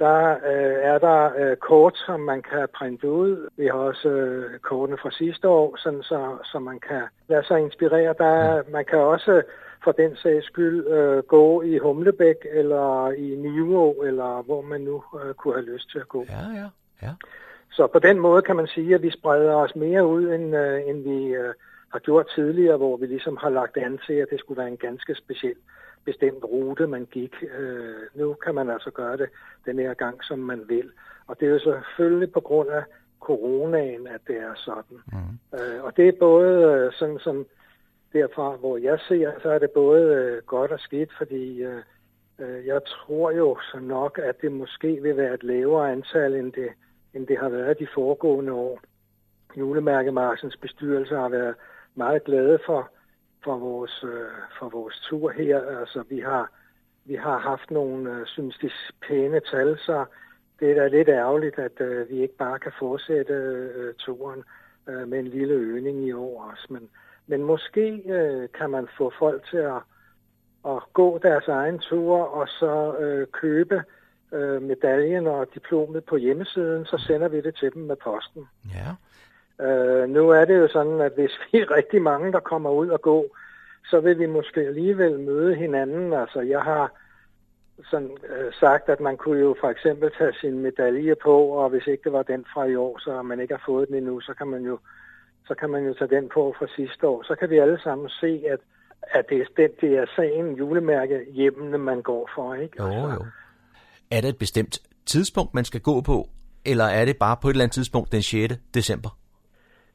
der 0.00 0.30
øh, 0.30 0.76
er 0.92 0.98
der 0.98 1.30
øh, 1.38 1.56
kort, 1.56 1.96
som 2.06 2.20
man 2.20 2.42
kan 2.42 2.68
printe 2.74 3.10
ud. 3.10 3.48
Vi 3.56 3.66
har 3.66 3.72
også 3.72 4.08
øh, 4.08 4.58
kortene 4.58 4.98
fra 5.02 5.10
sidste 5.10 5.48
år, 5.48 5.76
sådan 5.76 6.02
så, 6.02 6.36
så 6.44 6.58
man 6.58 6.80
kan 6.88 7.02
lade 7.28 7.46
sig 7.46 7.60
inspirere. 7.60 8.14
Der, 8.18 8.62
man 8.70 8.84
kan 8.84 8.98
også 8.98 9.42
for 9.84 9.92
den 9.92 10.16
sags 10.16 10.46
skyld 10.46 10.86
øh, 10.86 11.22
gå 11.22 11.62
i 11.62 11.78
Humlebæk 11.78 12.36
eller 12.50 13.10
i 13.10 13.36
Nivå, 13.36 13.92
eller 13.92 14.42
hvor 14.42 14.62
man 14.62 14.80
nu 14.80 15.02
øh, 15.24 15.34
kunne 15.34 15.54
have 15.54 15.72
lyst 15.72 15.90
til 15.90 15.98
at 15.98 16.08
gå. 16.08 16.24
Ja, 16.28 16.60
ja, 16.60 16.68
ja. 17.02 17.12
Så 17.72 17.86
på 17.86 17.98
den 17.98 18.18
måde 18.18 18.42
kan 18.42 18.56
man 18.56 18.66
sige, 18.66 18.94
at 18.94 19.02
vi 19.02 19.10
spreder 19.10 19.54
os 19.54 19.76
mere 19.76 20.06
ud, 20.06 20.28
end, 20.28 20.56
øh, 20.56 20.88
end 20.88 21.02
vi 21.02 21.34
øh, 21.34 21.54
har 21.92 21.98
gjort 21.98 22.26
tidligere, 22.34 22.76
hvor 22.76 22.96
vi 22.96 23.06
ligesom 23.06 23.36
har 23.36 23.50
lagt 23.50 23.76
an 23.76 23.98
til, 24.06 24.14
at 24.14 24.28
det 24.30 24.40
skulle 24.40 24.58
være 24.58 24.68
en 24.68 24.76
ganske 24.76 25.14
speciel 25.14 25.56
bestemt 26.04 26.44
rute, 26.44 26.86
man 26.86 27.04
gik. 27.04 27.34
Øh, 27.58 27.94
nu 28.14 28.34
kan 28.34 28.54
man 28.54 28.70
altså 28.70 28.90
gøre 28.90 29.16
det 29.16 29.28
den 29.66 29.78
her 29.78 29.94
gang, 29.94 30.24
som 30.24 30.38
man 30.38 30.62
vil. 30.68 30.90
Og 31.26 31.40
det 31.40 31.48
er 31.48 31.52
jo 31.52 31.58
selvfølgelig 31.58 32.32
på 32.32 32.40
grund 32.40 32.68
af 32.68 32.82
coronaen, 33.20 34.06
at 34.06 34.20
det 34.26 34.36
er 34.36 34.54
sådan. 34.54 34.98
Mm. 35.12 35.58
Øh, 35.58 35.84
og 35.84 35.96
det 35.96 36.08
er 36.08 36.12
både 36.18 36.52
øh, 36.64 36.92
sådan 36.92 37.18
som 37.18 37.46
derfra, 38.12 38.56
hvor 38.56 38.76
jeg 38.76 38.98
ser, 39.08 39.32
så 39.42 39.50
er 39.50 39.58
det 39.58 39.70
både 39.70 40.02
øh, 40.02 40.42
godt 40.46 40.70
og 40.70 40.80
skidt, 40.80 41.10
fordi 41.18 41.62
øh, 41.62 41.82
øh, 42.38 42.66
jeg 42.66 42.80
tror 42.84 43.30
jo 43.30 43.58
så 43.72 43.78
nok, 43.78 44.18
at 44.22 44.40
det 44.42 44.52
måske 44.52 45.02
vil 45.02 45.16
være 45.16 45.34
et 45.34 45.42
lavere 45.42 45.92
antal, 45.92 46.34
end 46.34 46.52
det, 46.52 46.68
end 47.14 47.26
det 47.26 47.38
har 47.38 47.48
været 47.48 47.78
de 47.78 47.86
foregående 47.94 48.52
år. 48.52 48.80
Julemærkemarsens 49.56 50.56
bestyrelse 50.56 51.16
har 51.16 51.28
været 51.28 51.54
meget 52.04 52.24
glade 52.24 52.58
for, 52.66 52.82
for 53.44 53.56
vores, 53.58 54.04
øh, 54.12 54.36
for 54.58 54.68
vores 54.68 54.96
tur 55.08 55.30
her. 55.30 55.56
Altså, 55.80 56.04
vi 56.12 56.20
har, 56.20 56.44
vi 57.04 57.14
har 57.14 57.38
haft 57.38 57.70
nogle, 57.70 58.10
øh, 58.10 58.26
synes 58.26 58.56
de, 58.62 58.70
pæne 59.06 59.40
tal, 59.52 59.78
så 59.78 60.04
det 60.60 60.70
er 60.70 60.74
da 60.74 60.86
lidt 60.88 61.08
ærgerligt, 61.08 61.58
at 61.58 61.80
øh, 61.80 62.10
vi 62.10 62.16
ikke 62.22 62.36
bare 62.36 62.58
kan 62.58 62.72
fortsætte 62.78 63.32
øh, 63.32 63.94
turen 63.94 64.42
øh, 64.88 65.08
med 65.08 65.18
en 65.18 65.26
lille 65.26 65.54
øgning 65.54 66.06
i 66.08 66.12
år 66.12 66.50
også. 66.50 66.66
Men, 66.70 66.88
men 67.26 67.42
måske 67.42 67.86
øh, 68.16 68.48
kan 68.58 68.70
man 68.70 68.88
få 68.98 69.12
folk 69.18 69.40
til 69.50 69.62
at, 69.76 69.82
at 70.72 70.82
gå 70.92 71.18
deres 71.18 71.48
egen 71.48 71.78
tur 71.78 72.16
og 72.16 72.48
så 72.48 72.96
øh, 72.96 73.26
købe 73.32 73.82
øh, 74.32 74.62
medaljen 74.62 75.26
og 75.26 75.46
diplomet 75.54 76.04
på 76.04 76.16
hjemmesiden, 76.16 76.84
så 76.84 76.96
sender 77.06 77.28
vi 77.28 77.40
det 77.40 77.54
til 77.54 77.70
dem 77.74 77.82
med 77.82 77.96
posten. 77.96 78.48
Ja. 78.74 78.88
Øh, 79.62 80.08
nu 80.08 80.30
er 80.30 80.44
det 80.44 80.58
jo 80.58 80.68
sådan, 80.68 81.00
at 81.00 81.12
hvis 81.14 81.30
vi 81.52 81.58
er 81.58 81.70
rigtig 81.76 82.02
mange, 82.02 82.32
der 82.32 82.40
kommer 82.40 82.70
ud 82.70 82.88
og 82.88 83.00
gå, 83.00 83.36
så 83.84 84.00
vil 84.00 84.18
vi 84.18 84.26
måske 84.26 84.60
alligevel 84.60 85.20
møde 85.20 85.54
hinanden. 85.54 86.12
Altså, 86.12 86.40
jeg 86.40 86.62
har 86.62 86.92
sådan, 87.90 88.10
øh, 88.10 88.52
sagt, 88.60 88.88
at 88.88 89.00
man 89.00 89.16
kunne 89.16 89.40
jo 89.40 89.56
for 89.60 89.70
eksempel 89.70 90.10
tage 90.18 90.32
sin 90.40 90.58
medalje 90.58 91.14
på, 91.22 91.36
og 91.46 91.70
hvis 91.70 91.86
ikke 91.86 92.04
det 92.04 92.12
var 92.12 92.22
den 92.22 92.44
fra 92.54 92.64
i 92.64 92.76
år, 92.76 92.98
så 92.98 93.22
man 93.22 93.40
ikke 93.40 93.54
har 93.54 93.62
fået 93.66 93.88
den 93.88 93.96
endnu, 93.96 94.20
så 94.20 94.34
kan 94.34 94.46
man 94.46 94.62
jo, 94.62 94.78
så 95.46 95.54
kan 95.54 95.70
man 95.70 95.86
jo 95.86 95.94
tage 95.94 96.16
den 96.16 96.28
på 96.34 96.54
fra 96.58 96.66
sidste 96.76 97.06
år. 97.06 97.22
Så 97.22 97.34
kan 97.34 97.50
vi 97.50 97.58
alle 97.58 97.80
sammen 97.82 98.08
se, 98.08 98.42
at, 98.52 98.60
at 99.02 99.24
det, 99.28 99.40
er, 99.40 99.44
den, 99.56 99.70
det 99.80 99.98
er 99.98 100.06
sagen 100.16 100.54
julemærke 100.54 101.26
hjemmene, 101.32 101.78
man 101.78 102.02
går 102.02 102.30
for. 102.34 102.54
Ikke? 102.54 102.82
Jo, 102.82 102.86
jo. 102.86 103.24
Er 104.10 104.20
det 104.20 104.28
et 104.28 104.38
bestemt 104.38 104.78
tidspunkt, 105.06 105.54
man 105.54 105.64
skal 105.64 105.80
gå 105.80 106.00
på, 106.00 106.28
eller 106.64 106.84
er 106.84 107.04
det 107.04 107.16
bare 107.16 107.36
på 107.42 107.48
et 107.48 107.52
eller 107.52 107.64
andet 107.64 107.74
tidspunkt 107.74 108.12
den 108.12 108.22
6. 108.22 108.54
december? 108.74 109.19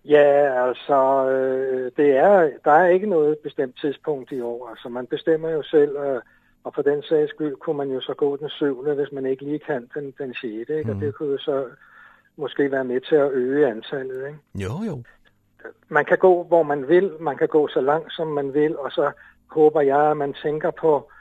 Ja, 0.08 0.68
altså, 0.68 1.30
øh, 1.30 1.92
det 1.98 2.18
er, 2.18 2.50
der 2.66 2.72
er 2.72 2.88
ikke 2.88 3.10
noget 3.10 3.38
bestemt 3.38 3.76
tidspunkt 3.82 4.32
i 4.32 4.42
år. 4.42 4.70
Altså, 4.70 4.90
man 4.90 5.08
bestemmer 5.08 5.50
jo 5.50 5.64
selv, 5.64 5.98
øh, 5.98 6.22
og 6.64 6.74
for 6.76 6.82
den 6.82 7.04
sags 7.04 7.30
skyld 7.30 7.56
kunne 7.56 7.78
man 7.78 7.92
jo 7.92 8.02
så 8.02 8.14
gå 8.14 8.38
den 8.38 8.50
syvende, 8.50 8.94
hvis 8.94 9.12
man 9.12 9.26
ikke 9.26 9.44
lige 9.44 9.60
kan 9.60 9.90
den, 9.94 10.14
den 10.18 10.34
6. 10.34 10.44
Ikke? 10.44 10.84
Mm. 10.84 10.90
Og 10.90 10.96
det 10.96 11.16
kunne 11.16 11.32
jo 11.32 11.38
så 11.38 11.66
måske 12.38 12.72
være 12.72 12.84
med 12.84 13.02
til 13.02 13.16
at 13.16 13.32
øge 13.32 13.68
antallet. 13.68 14.28
Ikke? 14.28 14.40
Jo, 14.56 14.84
jo. 14.88 15.04
Man 15.90 16.06
kan 16.06 16.18
gå, 16.18 16.44
hvor 16.44 16.64
man 16.64 16.88
vil. 16.88 17.12
Man 17.20 17.38
kan 17.38 17.48
gå 17.48 17.68
så 17.68 17.82
langt, 17.82 18.14
som 18.14 18.28
man 18.28 18.54
vil. 18.54 18.78
Og 18.78 18.92
så 18.92 19.12
håber 19.48 19.82
jeg, 19.82 20.12
at 20.12 20.18
man 20.18 20.34
tænker 20.34 20.72
på 20.72 21.12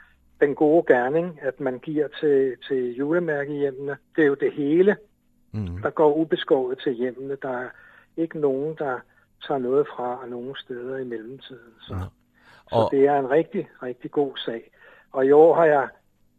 den 0.41 0.55
gode 0.55 0.93
gerning, 0.93 1.39
at 1.41 1.59
man 1.59 1.79
giver 1.79 2.07
til, 2.19 2.55
til 2.67 2.95
julemærkehjemmene. 2.95 3.97
Det 4.15 4.21
er 4.21 4.27
jo 4.27 4.35
det 4.35 4.53
hele, 4.53 4.97
mm. 5.51 5.81
der 5.81 5.89
går 5.89 6.13
ubeskåret 6.13 6.79
til 6.83 6.93
hjemmene. 6.93 7.37
Der 7.41 7.57
er 7.57 7.69
ikke 8.17 8.39
nogen, 8.39 8.75
der 8.77 8.99
tager 9.47 9.57
noget 9.57 9.87
fra 9.95 10.25
nogen 10.27 10.55
steder 10.55 10.97
i 10.97 11.03
mellemtiden. 11.03 11.73
Så, 11.81 11.93
ja. 11.93 12.01
og... 12.71 12.89
så 12.89 12.89
det 12.91 13.07
er 13.07 13.19
en 13.19 13.29
rigtig, 13.29 13.69
rigtig 13.83 14.11
god 14.11 14.37
sag. 14.37 14.71
Og 15.11 15.25
i 15.25 15.31
år 15.31 15.55
har 15.55 15.65
jeg 15.65 15.87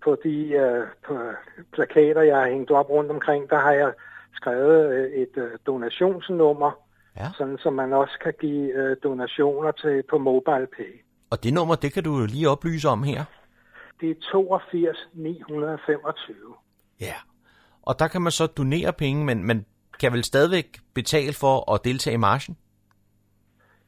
på 0.05 0.17
de 0.25 0.37
uh, 0.65 0.89
på 1.07 1.19
plakater, 1.73 2.23
jeg 2.23 2.37
har 2.37 2.49
hængt 2.49 2.71
op 2.71 2.91
rundt 2.91 3.11
omkring, 3.11 3.51
der 3.51 3.59
har 3.59 3.73
jeg 3.73 3.93
skrevet 4.33 4.89
uh, 4.89 5.21
et 5.23 5.37
uh, 5.37 5.51
donationsnummer, 5.67 6.71
ja. 7.17 7.29
sådan 7.39 7.59
så 7.59 7.71
man 7.71 7.93
også 7.93 8.19
kan 8.25 8.35
give 8.41 8.91
uh, 8.91 8.97
donationer 9.03 9.73
til 9.73 10.03
på 10.11 10.19
MobilePay. 10.19 11.03
Og 11.31 11.43
det 11.45 11.55
nummer, 11.55 11.75
det 11.75 11.93
kan 11.93 12.05
du 12.05 12.27
lige 12.27 12.49
oplyse 12.49 12.89
om 12.89 13.03
her. 13.03 13.25
Det 14.01 14.11
er 14.11 14.15
82 14.33 15.09
925. 15.13 16.37
Ja, 17.01 17.15
og 17.83 17.99
der 17.99 18.09
kan 18.09 18.23
man 18.23 18.33
så 18.33 18.47
donere 18.47 18.93
penge, 18.93 19.25
men, 19.25 19.45
men 19.45 19.67
kan 20.01 20.13
vel 20.13 20.25
stadigvæk 20.25 20.79
betale 20.95 21.33
for 21.33 21.73
at 21.73 21.85
deltage 21.85 22.15
i 22.15 22.17
marchen? 22.17 22.57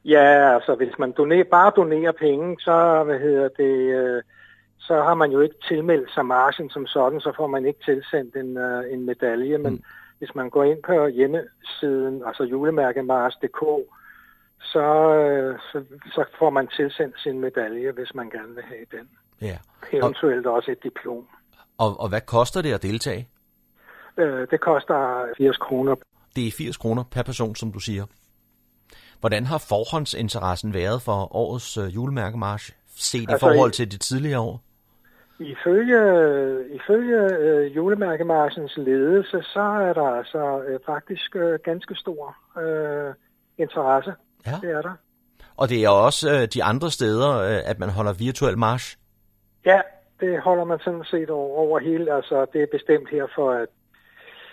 Ja, 0.05 0.55
altså 0.55 0.75
hvis 0.75 0.99
man 0.99 1.12
donerer, 1.12 1.44
bare 1.44 1.73
donerer 1.77 2.12
penge, 2.12 2.57
så, 2.61 3.03
hvad 3.05 3.18
hedder 3.18 3.49
det, 3.49 3.75
øh, 4.01 4.23
så 4.79 5.03
har 5.03 5.14
man 5.14 5.31
jo 5.31 5.40
ikke 5.40 5.55
tilmeldt 5.68 6.11
sig 6.14 6.27
marchen 6.27 6.71
som 6.71 6.87
sådan, 6.87 7.21
så 7.21 7.33
får 7.37 7.47
man 7.47 7.66
ikke 7.66 7.81
tilsendt 7.85 8.37
en, 8.37 8.57
øh, 8.57 8.92
en 8.92 9.07
medalje. 9.07 9.59
Men 9.59 9.73
mm. 9.73 9.83
hvis 10.18 10.35
man 10.35 10.51
går 10.51 10.64
ind 10.64 10.83
på 10.83 11.07
hjemmesiden, 11.07 12.23
altså 12.27 12.44
julemærkemars.dk, 12.44 13.62
så, 14.61 15.14
øh, 15.14 15.59
så, 15.73 15.85
så 16.14 16.25
får 16.38 16.51
man 16.51 16.68
tilsendt 16.77 17.21
sin 17.21 17.40
medalje, 17.40 17.92
hvis 17.92 18.14
man 18.14 18.31
gerne 18.31 18.55
vil 18.55 18.64
have 18.64 18.87
den. 18.90 19.09
Ja. 19.40 19.59
Eventuelt 19.92 20.47
og, 20.47 20.55
også 20.55 20.71
et 20.71 20.83
diplom. 20.83 21.27
Og, 21.79 22.01
og 22.01 22.09
hvad 22.09 22.21
koster 22.21 22.62
det 22.62 22.73
at 22.73 22.83
deltage? 22.83 23.29
Øh, 24.18 24.46
det 24.50 24.61
koster 24.61 25.26
80 25.38 25.57
kroner. 25.57 25.94
Det 26.37 26.46
er 26.46 26.52
80 26.59 26.76
kroner 26.76 27.04
per 27.11 27.22
person, 27.22 27.54
som 27.54 27.72
du 27.72 27.78
siger. 27.78 28.04
Hvordan 29.20 29.46
har 29.46 29.59
forhåndsinteressen 29.68 30.74
været 30.74 31.02
for 31.02 31.37
årets 31.37 31.76
øh, 31.76 31.94
julemærkemarsch, 31.94 32.72
set 32.96 33.31
altså, 33.31 33.37
i 33.37 33.38
forhold 33.50 33.70
til 33.70 33.92
det 33.92 34.00
tidligere 34.00 34.40
år? 34.40 34.61
Ifølge, 35.40 36.00
ifølge 36.74 37.20
øh, 37.38 37.76
julemærkemarchens 37.76 38.76
ledelse, 38.76 39.42
så 39.42 39.61
er 39.61 39.92
der 39.92 40.09
altså 40.20 40.62
øh, 40.68 40.81
faktisk 40.87 41.37
øh, 41.37 41.59
ganske 41.64 41.94
stor 41.94 42.37
øh, 42.61 43.14
interesse. 43.59 44.12
Ja. 44.46 44.57
Det 44.62 44.70
er 44.70 44.83
der. 44.83 44.94
Og 45.57 45.68
det 45.68 45.85
er 45.85 45.88
også 45.88 46.31
øh, 46.35 46.48
de 46.54 46.64
andre 46.64 46.90
steder, 46.90 47.38
øh, 47.38 47.70
at 47.70 47.78
man 47.78 47.88
holder 47.88 48.12
virtuel 48.12 48.59
march. 48.59 48.98
Ja, 49.64 49.81
det 50.20 50.40
holder 50.40 50.64
man 50.64 50.78
sådan 50.78 51.04
set 51.04 51.31
over, 51.31 51.59
over 51.59 51.78
hele. 51.78 52.14
Altså, 52.14 52.46
det 52.52 52.62
er 52.62 52.66
bestemt 52.72 53.11
her 53.11 53.26
for 53.35 53.50
at 53.50 53.68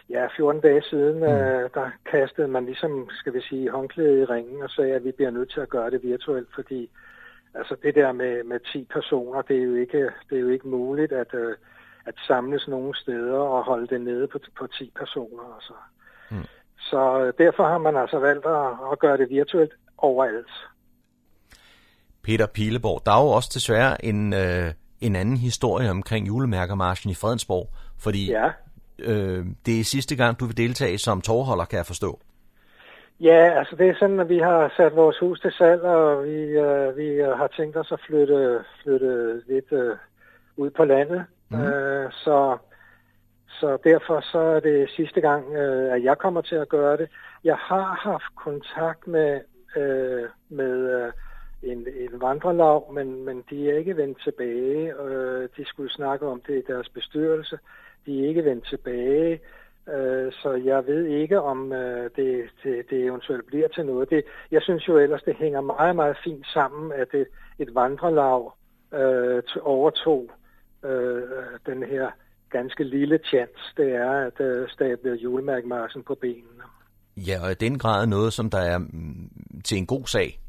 ja, 0.10 0.28
14 0.38 0.62
dage 0.62 0.82
siden, 0.90 1.18
mm. 1.18 1.24
øh, 1.24 1.70
der 1.74 1.90
kastede 2.12 2.48
man 2.48 2.66
ligesom, 2.66 3.10
skal 3.12 3.34
vi 3.34 3.42
sige, 3.42 3.72
håndklædet 3.72 4.22
i 4.22 4.26
ringen 4.26 4.64
og 4.64 4.70
sagde, 4.70 4.94
at 4.96 5.04
vi 5.04 5.12
bliver 5.12 5.32
nødt 5.32 5.52
til 5.52 5.60
at 5.62 5.70
gøre 5.70 5.92
det 5.92 6.04
virtuelt, 6.04 6.48
fordi 6.56 6.90
altså 7.54 7.76
det 7.84 7.96
der 7.96 8.12
med, 8.12 8.44
med 8.44 8.60
10 8.74 8.88
personer, 8.94 9.42
det 9.42 9.58
er 9.58 9.64
jo 9.64 9.76
ikke, 9.76 10.10
det 10.30 10.36
er 10.38 10.42
jo 10.42 10.50
ikke 10.50 10.68
muligt 10.68 11.12
at, 11.12 11.34
øh, 11.34 11.56
at 12.06 12.16
samles 12.28 12.68
nogle 12.68 12.96
steder 12.96 13.40
og 13.40 13.64
holde 13.64 13.88
det 13.88 14.02
nede 14.02 14.28
på, 14.28 14.40
på 14.58 14.68
10 14.68 14.92
personer. 14.96 15.56
Altså. 15.56 15.74
Mm. 16.32 16.46
Så 16.78 17.20
øh, 17.22 17.34
derfor 17.38 17.64
har 17.68 17.78
man 17.78 17.96
altså 17.96 18.20
valgt 18.20 18.46
at, 18.46 18.92
at 18.92 19.00
gøre 19.00 19.18
det 19.18 19.30
virtuelt 19.30 19.74
overalt. 19.98 20.52
Peter 22.24 22.48
Pileborg, 22.48 23.02
der 23.06 23.12
er 23.12 23.24
jo 23.24 23.30
også 23.30 23.52
desværre 23.54 24.06
en, 24.06 24.34
øh, 24.34 24.74
en 25.02 25.16
anden 25.16 25.38
historie 25.38 25.90
omkring 25.90 26.28
julemærkermarschen 26.28 27.12
i 27.12 27.14
Fredensborg, 27.14 27.70
fordi 28.00 28.32
Ja. 28.32 28.52
Øh, 29.00 29.46
det 29.66 29.80
er 29.80 29.84
sidste 29.84 30.16
gang, 30.16 30.40
du 30.40 30.46
vil 30.46 30.58
deltage 30.58 30.98
som 30.98 31.22
tårholder, 31.22 31.66
kan 31.66 31.78
jeg 31.78 31.86
forstå. 31.86 32.20
Ja, 33.20 33.58
altså 33.60 33.76
det 33.76 33.90
er 33.90 33.96
sådan, 34.00 34.20
at 34.20 34.30
vi 34.30 34.38
har 34.40 34.74
sat 34.78 34.96
vores 34.96 35.18
hus 35.20 35.40
til 35.40 35.52
salg, 35.52 35.82
og 35.82 36.24
vi, 36.24 36.40
øh, 36.66 36.98
vi 36.98 37.08
øh, 37.08 37.38
har 37.38 37.48
tænkt 37.48 37.78
os 37.78 37.92
at 37.92 38.00
flytte, 38.08 38.64
flytte 38.84 39.42
lidt 39.48 39.72
øh, 39.72 39.96
ud 40.58 40.70
på 40.70 40.86
landet. 40.86 41.26
Mm. 41.50 41.62
Øh, 41.62 42.12
så, 42.12 42.58
så 43.48 43.78
derfor 43.84 44.20
så 44.32 44.40
er 44.40 44.60
det 44.60 44.90
sidste 44.90 45.22
gang, 45.22 45.56
øh, 45.56 45.94
at 45.94 46.04
jeg 46.04 46.18
kommer 46.18 46.42
til 46.42 46.56
at 46.56 46.70
gøre 46.70 46.98
det. 46.98 47.10
Jeg 47.44 47.56
har 47.56 48.00
haft 48.04 48.36
kontakt 48.36 49.08
med, 49.08 49.42
øh, 49.78 50.30
med 50.50 50.76
øh, 50.96 51.12
en, 51.64 51.88
en 51.96 52.22
vandrelag, 52.22 52.94
men, 52.94 53.26
men 53.26 53.44
de 53.50 53.70
er 53.70 53.78
ikke 53.78 53.98
vendt 53.98 54.22
tilbage. 54.24 55.02
Øh, 55.02 55.50
de 55.58 55.66
skulle 55.66 55.92
snakke 55.92 56.28
om 56.28 56.42
det 56.48 56.58
i 56.58 56.72
deres 56.72 56.90
bestyrelse. 56.90 57.58
De 58.06 58.24
er 58.24 58.28
ikke 58.28 58.46
vendt 58.46 58.68
tilbage. 58.68 59.40
Øh, 59.94 60.32
Så 60.32 60.62
jeg 60.66 60.88
ved 60.88 61.06
ikke, 61.06 61.42
om 61.42 61.74
øh, 61.74 62.10
det, 62.16 62.44
det, 62.64 62.90
det 62.90 63.04
eventuelt 63.04 63.46
bliver 63.48 63.68
til 63.68 63.86
noget. 63.86 64.10
Det, 64.10 64.24
jeg 64.52 64.62
synes 64.62 64.88
jo 64.88 64.98
ellers, 64.98 65.24
det 65.24 65.36
hænger 65.36 65.62
meget, 65.62 65.96
meget 65.96 66.18
fint 66.24 66.48
sammen, 66.54 66.92
at 66.92 67.08
det, 67.12 67.28
et 67.60 67.76
vandrelag 67.76 68.52
øh, 68.94 69.44
overtog 69.62 70.30
øh, 70.86 71.22
den 71.66 71.84
her 71.84 72.12
ganske 72.50 72.84
lille 72.84 73.20
chance, 73.26 73.64
det 73.78 73.96
er 73.96 74.12
at 74.12 74.40
øh, 74.40 74.70
stable 74.70 75.14
julemærkemarsen 75.14 76.04
på 76.04 76.16
benene. 76.16 76.64
Ja, 77.18 77.38
og 77.46 77.52
i 77.52 77.54
den 77.54 77.78
grad 77.78 78.08
noget, 78.08 78.34
som 78.34 78.50
der 78.50 78.58
er 78.58 78.78
mm, 78.78 79.30
til 79.66 79.78
en 79.78 79.86
god 79.86 80.06
sag. 80.06 80.40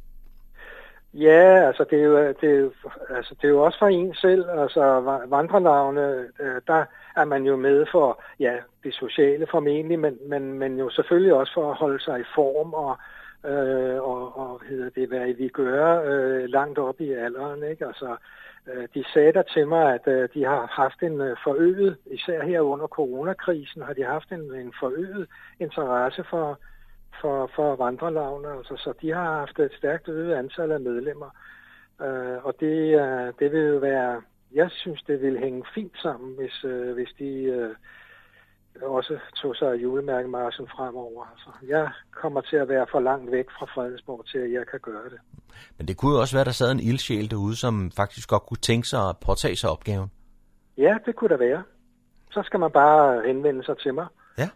Ja, 1.14 1.66
altså 1.66 1.84
det 1.90 1.98
er 2.00 2.04
jo, 2.04 2.18
det 2.40 2.50
er 2.50 2.56
jo, 2.56 2.72
altså 3.10 3.34
det 3.34 3.44
er 3.44 3.48
jo 3.48 3.62
også 3.62 3.78
for 3.78 3.86
en 3.86 4.14
selv. 4.14 4.44
Altså 4.50 4.80
va- 5.00 5.28
vandrelavene, 5.28 6.26
øh, 6.40 6.60
der 6.66 6.84
er 7.16 7.24
man 7.24 7.42
jo 7.44 7.56
med 7.56 7.86
for 7.92 8.22
ja, 8.40 8.54
det 8.84 8.94
sociale 8.94 9.46
formentlig, 9.50 9.98
men, 9.98 10.18
men, 10.28 10.58
men 10.58 10.78
jo 10.78 10.90
selvfølgelig 10.90 11.34
også 11.34 11.54
for 11.54 11.70
at 11.70 11.76
holde 11.76 12.04
sig 12.04 12.20
i 12.20 12.30
form 12.34 12.74
og, 12.74 12.96
øh, 13.50 14.02
og, 14.02 14.38
og 14.38 14.60
hedder 14.68 14.90
det, 14.90 15.08
hvad 15.08 15.34
vi 15.34 15.48
gør 15.48 16.02
øh, 16.04 16.44
langt 16.48 16.78
op 16.78 17.00
i 17.00 17.12
alderen. 17.12 17.62
Ikke? 17.70 17.86
Altså, 17.86 18.16
øh, 18.66 18.88
de 18.94 19.04
sagde 19.12 19.32
der 19.32 19.42
til 19.42 19.68
mig, 19.68 19.94
at 19.94 20.06
øh, 20.06 20.28
de 20.34 20.44
har 20.44 20.66
haft 20.66 21.02
en 21.02 21.20
øh, 21.20 21.36
forøget, 21.44 21.96
især 22.06 22.42
her 22.42 22.60
under 22.60 22.86
coronakrisen, 22.86 23.82
har 23.82 23.92
de 23.92 24.04
haft 24.04 24.30
en, 24.32 24.54
en 24.54 24.72
forøget 24.80 25.26
interesse 25.60 26.24
for, 26.30 26.58
for, 27.20 27.50
for 27.54 27.76
vandrelavne, 27.76 28.48
altså, 28.48 28.76
så 28.76 28.92
de 29.02 29.12
har 29.12 29.38
haft 29.38 29.58
et 29.58 29.72
stærkt 29.78 30.08
øget 30.08 30.34
antal 30.34 30.72
af 30.72 30.80
medlemmer. 30.80 31.30
Øh, 32.02 32.44
og 32.44 32.54
det, 32.60 33.00
øh, 33.00 33.32
det 33.38 33.52
vil 33.52 33.66
jo 33.68 33.78
være, 33.78 34.22
jeg 34.54 34.70
synes, 34.70 35.02
det 35.02 35.22
vil 35.22 35.38
hænge 35.38 35.64
fint 35.74 35.96
sammen, 36.02 36.36
hvis, 36.36 36.64
øh, 36.64 36.94
hvis 36.94 37.08
de 37.18 37.32
øh, 37.42 37.74
også 38.82 39.18
tog 39.36 39.56
sig 39.56 39.68
af 39.72 39.76
julemærkemarsen 39.76 40.68
fremover. 40.68 41.24
Altså, 41.32 41.50
jeg 41.68 41.90
kommer 42.10 42.40
til 42.40 42.56
at 42.56 42.68
være 42.68 42.86
for 42.90 43.00
langt 43.00 43.32
væk 43.32 43.46
fra 43.58 43.66
Fredensborg 43.66 44.26
til, 44.26 44.38
at 44.38 44.52
jeg 44.52 44.66
kan 44.66 44.80
gøre 44.80 45.04
det. 45.04 45.18
Men 45.78 45.88
det 45.88 45.96
kunne 45.96 46.12
jo 46.14 46.20
også 46.20 46.36
være, 46.36 46.44
der 46.44 46.50
sad 46.50 46.72
en 46.72 46.80
ildsjæl 46.80 47.30
derude, 47.30 47.56
som 47.56 47.90
faktisk 47.96 48.28
godt 48.28 48.46
kunne 48.46 48.64
tænke 48.70 48.88
sig 48.88 49.08
at 49.08 49.16
påtage 49.26 49.56
sig 49.56 49.70
opgaven. 49.70 50.10
Ja, 50.78 50.98
det 51.06 51.16
kunne 51.16 51.30
der 51.30 51.36
være. 51.36 51.62
Så 52.30 52.42
skal 52.42 52.60
man 52.60 52.70
bare 52.70 53.22
henvende 53.26 53.64
sig 53.64 53.78
til 53.78 53.94
mig. 53.94 54.06
Ja. 54.38 54.48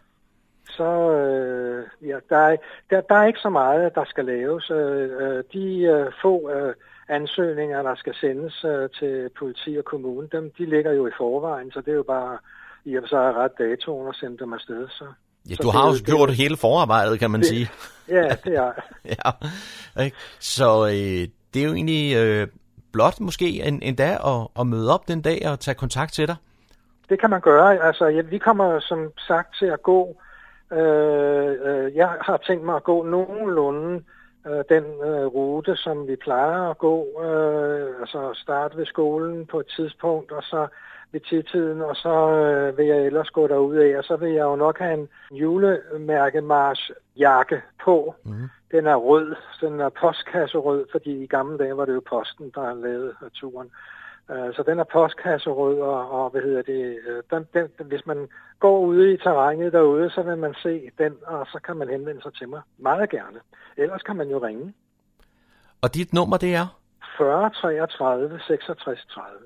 Så 0.69 1.11
øh, 1.11 1.87
ja, 2.09 2.17
der, 2.29 2.37
er, 2.37 2.57
der, 2.89 3.01
der 3.01 3.15
er 3.15 3.25
ikke 3.25 3.39
så 3.39 3.49
meget, 3.49 3.95
der 3.95 4.05
skal 4.05 4.25
laves. 4.25 4.69
Øh, 4.69 5.09
øh, 5.21 5.43
de 5.53 5.81
øh, 5.81 6.11
få 6.21 6.51
øh, 6.51 6.73
ansøgninger, 7.09 7.81
der 7.83 7.95
skal 7.95 8.15
sendes 8.15 8.63
øh, 8.65 8.89
til 8.99 9.29
politi 9.39 9.75
og 9.77 9.85
kommune, 9.85 10.27
dem, 10.31 10.51
de 10.57 10.65
ligger 10.65 10.91
jo 10.91 11.07
i 11.07 11.11
forvejen, 11.17 11.71
så 11.71 11.81
det 11.81 11.91
er 11.91 11.95
jo 11.95 12.03
bare 12.03 12.37
i 12.85 12.95
og 12.95 13.03
for 13.03 13.07
sig 13.07 13.35
ret 13.35 13.51
datoen 13.59 14.07
at 14.07 14.15
sende 14.15 14.37
dem 14.37 14.53
afsted. 14.53 14.87
Så. 14.89 15.05
Ja, 15.49 15.55
Så 15.55 15.61
du 15.63 15.67
det 15.67 15.75
har 15.75 15.87
jo 15.87 15.93
det- 15.93 16.05
gjort 16.05 16.29
hele 16.29 16.57
forarbejdet, 16.57 17.19
kan 17.19 17.31
man 17.31 17.39
det- 17.39 17.47
sige. 17.49 17.69
Ja, 18.17 18.27
det 18.43 18.55
er 18.55 18.71
ja. 19.97 20.09
Så 20.39 20.85
øh, 20.85 21.27
det 21.53 21.61
er 21.61 21.65
jo 21.67 21.73
egentlig 21.73 22.15
øh, 22.17 22.47
blot 22.93 23.19
måske 23.19 23.63
en, 23.63 23.81
en 23.83 23.95
dag 23.95 24.13
at, 24.13 24.47
at 24.59 24.67
møde 24.67 24.93
op 24.93 25.07
den 25.07 25.21
dag 25.21 25.41
og 25.51 25.59
tage 25.59 25.75
kontakt 25.75 26.13
til 26.13 26.27
dig. 26.27 26.35
Det 27.09 27.19
kan 27.19 27.29
man 27.29 27.41
gøre. 27.41 27.83
Altså, 27.87 28.05
ja, 28.07 28.21
vi 28.21 28.37
kommer 28.37 28.79
som 28.79 29.11
sagt 29.27 29.55
til 29.59 29.65
at 29.65 29.83
gå. 29.83 30.21
Øh, 30.73 31.51
øh, 31.65 31.95
jeg 31.95 32.09
har 32.21 32.37
tænkt 32.47 32.65
mig 32.65 32.75
at 32.75 32.83
gå 32.83 33.03
nogenlunde 33.03 33.95
øh, 33.95 34.01
den 34.69 34.83
øh, 34.83 35.25
rute, 35.25 35.75
som 35.75 36.07
vi 36.07 36.15
plejer 36.15 36.69
at 36.69 36.77
gå. 36.77 37.21
Øh, 37.23 37.99
altså 37.99 38.31
starte 38.33 38.77
ved 38.77 38.85
skolen 38.85 39.45
på 39.45 39.59
et 39.59 39.67
tidspunkt, 39.75 40.31
og 40.31 40.43
så 40.43 40.67
ved 41.11 41.19
tidtiden, 41.19 41.81
og 41.81 41.95
så 41.95 42.29
øh, 42.31 42.77
vil 42.77 42.85
jeg 42.85 43.05
ellers 43.05 43.29
gå 43.29 43.47
derud 43.47 43.75
af, 43.75 43.97
og 43.97 44.03
så 44.03 44.15
vil 44.15 44.31
jeg 44.31 44.43
jo 44.43 44.55
nok 44.55 44.79
have 44.79 44.93
en 44.93 45.09
julemærkemars 45.31 46.91
jakke 47.17 47.61
på. 47.83 48.15
Mm. 48.23 48.49
Den 48.71 48.87
er 48.87 48.95
rød, 48.95 49.35
den 49.61 49.79
er 49.79 49.89
postkasserød, 49.89 50.85
fordi 50.91 51.23
i 51.23 51.27
gamle 51.27 51.57
dage 51.57 51.77
var 51.77 51.85
det 51.85 51.93
jo 51.93 52.01
posten, 52.09 52.51
der 52.55 52.73
lavede 52.73 53.13
turen. 53.33 53.67
Øh, 53.67 54.00
Så 54.27 54.63
den 54.65 54.79
er 54.79 54.83
postkasserød, 54.83 55.79
og, 55.79 56.11
og 56.11 56.29
hvad 56.29 56.41
hedder 56.41 56.61
det, 56.61 56.99
øh, 57.07 57.23
den, 57.31 57.47
den, 57.53 57.87
hvis 57.87 58.05
man 58.05 58.27
går 58.59 58.79
ude 58.79 59.13
i 59.13 59.17
terrænet 59.17 59.73
derude, 59.73 60.09
så 60.09 60.21
vil 60.21 60.37
man 60.37 60.53
se 60.63 60.91
den, 60.97 61.13
og 61.27 61.45
så 61.45 61.59
kan 61.65 61.77
man 61.77 61.89
henvende 61.89 62.21
sig 62.21 62.33
til 62.33 62.49
mig. 62.49 62.61
Meget 62.77 63.09
gerne. 63.09 63.39
Ellers 63.77 64.01
kan 64.01 64.15
man 64.15 64.29
jo 64.29 64.37
ringe. 64.45 64.73
Og 65.81 65.95
dit 65.95 66.13
nummer, 66.13 66.37
det 66.37 66.55
er? 66.55 66.79
40 67.17 67.49
33 67.49 68.39
66 68.47 69.05
30. 69.05 69.37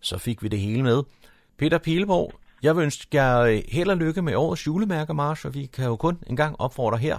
Så 0.00 0.18
fik 0.18 0.42
vi 0.42 0.48
det 0.48 0.58
hele 0.58 0.82
med. 0.82 1.02
Peter 1.58 1.78
Pileborg, 1.78 2.32
jeg 2.62 2.76
vil 2.76 2.82
ønske 2.82 3.16
jer 3.16 3.40
øh, 3.40 3.58
held 3.68 3.90
og 3.90 3.96
lykke 3.96 4.22
med 4.22 4.34
årets 4.34 4.66
julemærkemarsch, 4.66 5.46
og 5.46 5.54
vi 5.54 5.66
kan 5.66 5.86
jo 5.86 5.96
kun 5.96 6.18
en 6.26 6.36
gang 6.36 6.60
opfordre 6.60 6.98
her 6.98 7.18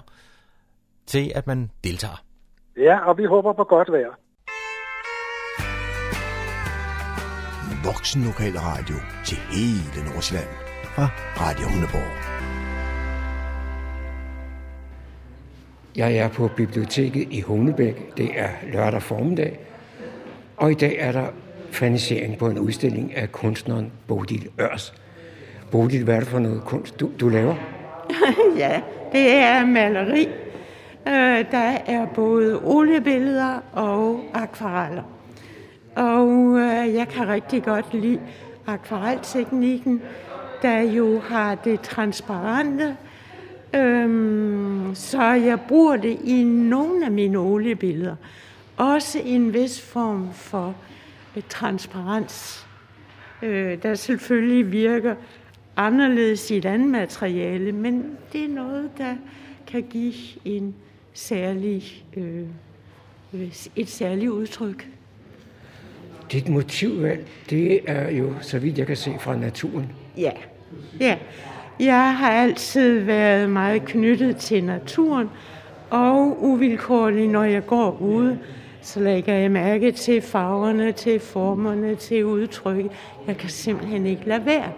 til, 1.06 1.32
at 1.36 1.48
man 1.48 1.72
deltager. 1.84 2.24
Ja, 2.78 3.10
og 3.10 3.18
vi 3.18 3.26
håber 3.26 3.54
på 3.54 3.64
godt 3.64 3.92
vejr. 3.92 4.14
Voksen 7.84 8.24
lokal 8.24 8.58
radio 8.58 8.96
til 9.26 9.38
hele 9.38 10.10
Nordsjælland 10.10 10.50
fra 10.84 11.08
Radio 11.40 11.68
Hundeborg. 11.68 12.12
Jeg 15.96 16.16
er 16.16 16.28
på 16.28 16.48
biblioteket 16.48 17.28
i 17.32 17.42
Humlebæk. 17.42 18.18
Det 18.18 18.30
er 18.36 18.50
lørdag 18.74 19.02
formiddag. 19.02 19.60
Og 20.58 20.72
i 20.72 20.74
dag 20.74 20.96
er 21.00 21.12
der 21.12 21.26
fanisering 21.72 22.38
på 22.38 22.48
en 22.48 22.60
udstilling 22.60 23.16
af 23.16 23.32
kunstneren 23.32 23.92
Bodil 24.08 24.50
Ørs. 24.60 24.94
Bodil, 25.72 26.04
hvad 26.04 26.16
er 26.16 26.20
det 26.20 26.30
for 26.30 26.40
noget 26.40 26.62
kunst, 26.62 27.00
du, 27.00 27.10
du 27.20 27.30
laver? 27.30 27.56
ja, 28.64 28.82
det 29.12 29.36
er 29.36 29.66
maleri. 29.66 30.28
Øh, 31.08 31.52
der 31.52 31.78
er 31.88 32.06
både 32.06 32.60
oliebilleder 32.64 33.60
og 33.74 34.24
akvareller. 34.34 35.04
Og 35.96 36.60
øh, 36.60 36.94
jeg 36.94 37.08
kan 37.08 37.28
rigtig 37.28 37.64
godt 37.64 37.94
lide 37.94 38.20
akvarelteknikken, 38.68 40.02
der 40.62 40.82
jo 40.82 41.20
har 41.20 41.56
det 41.56 41.82
transparente. 41.82 42.98
Øhm, 43.76 44.92
så 44.96 45.24
jeg 45.24 45.60
bruger 45.68 45.98
det 45.98 46.20
i 46.24 46.44
nogle 46.44 47.06
af 47.06 47.12
mine 47.12 47.38
oliebilleder. 47.38 48.16
Også 48.78 49.22
en 49.26 49.54
vis 49.54 49.82
form 49.82 50.34
for 50.34 50.76
øh, 51.38 51.44
transparens, 51.50 52.68
øh, 53.42 53.84
der 53.84 53.96
selvfølgelig 53.96 54.72
virker 54.72 55.16
anderledes 55.76 56.52
i 56.52 56.58
et 56.58 56.66
andet 56.66 56.90
materiale, 56.90 57.72
men 57.72 58.18
det 58.34 58.44
er 58.44 58.50
noget, 58.50 58.90
der 58.98 59.16
kan 59.68 59.84
give 59.84 60.14
en 60.46 60.76
særlig, 61.14 62.06
øh, 62.18 62.46
øh, 63.34 63.56
et 63.76 63.90
særligt 63.90 64.32
udtryk 64.32 64.88
dit 66.32 66.50
motivvalg, 66.50 67.28
det 67.50 67.80
er 67.88 68.12
jo, 68.12 68.34
så 68.42 68.60
vidt 68.60 68.78
jeg 68.78 68.88
kan 68.88 68.96
se, 68.96 69.12
fra 69.20 69.36
naturen. 69.36 69.92
Ja, 70.18 70.32
ja. 71.00 71.18
Jeg 71.80 72.18
har 72.18 72.32
altid 72.32 73.00
været 73.00 73.50
meget 73.50 73.86
knyttet 73.86 74.38
til 74.38 74.64
naturen, 74.64 75.30
og 75.90 76.44
uvilkårligt, 76.44 77.32
når 77.32 77.44
jeg 77.44 77.66
går 77.66 77.98
ude, 78.02 78.40
så 78.82 79.00
lægger 79.00 79.34
jeg 79.34 79.52
mærke 79.52 79.92
til 79.92 80.22
farverne, 80.22 80.92
til 80.92 81.20
formerne, 81.20 81.96
til 81.96 82.26
udtryk. 82.26 82.86
Jeg 83.28 83.38
kan 83.38 83.50
simpelthen 83.50 84.06
ikke 84.06 84.26
lade 84.26 84.46
være. 84.46 84.72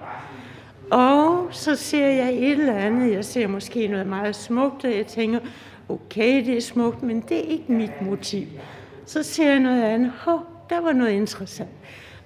Og 0.91 1.47
så 1.51 1.75
ser 1.75 2.07
jeg 2.07 2.33
et 2.33 2.51
eller 2.51 2.75
andet, 2.75 3.13
jeg 3.13 3.25
ser 3.25 3.47
måske 3.47 3.87
noget 3.87 4.07
meget 4.07 4.35
smukt, 4.35 4.85
og 4.85 4.91
jeg 4.97 5.07
tænker, 5.07 5.39
okay, 5.89 6.45
det 6.45 6.57
er 6.57 6.61
smukt, 6.61 7.03
men 7.03 7.23
det 7.29 7.37
er 7.37 7.51
ikke 7.51 7.71
mit 7.71 8.01
motiv. 8.01 8.47
Så 9.05 9.23
ser 9.23 9.49
jeg 9.49 9.59
noget 9.59 9.83
andet, 9.83 10.11
hov, 10.19 10.52
der 10.69 10.81
var 10.81 10.93
noget 10.93 11.11
interessant. 11.11 11.69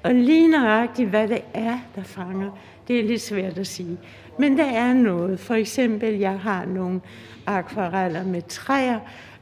Og 0.03 0.15
lige 0.15 0.47
nøjagtigt, 0.47 1.09
hvad 1.09 1.27
det 1.27 1.41
er, 1.53 1.79
der 1.95 2.03
fanger, 2.03 2.51
det 2.87 2.99
er 2.99 3.03
lidt 3.03 3.21
svært 3.21 3.57
at 3.57 3.67
sige. 3.67 3.97
Men 4.39 4.57
der 4.57 4.65
er 4.65 4.93
noget. 4.93 5.39
For 5.39 5.53
eksempel, 5.53 6.13
jeg 6.13 6.39
har 6.39 6.65
nogle 6.65 7.01
akvareller 7.45 8.23
med 8.23 8.41
træer, 8.41 8.99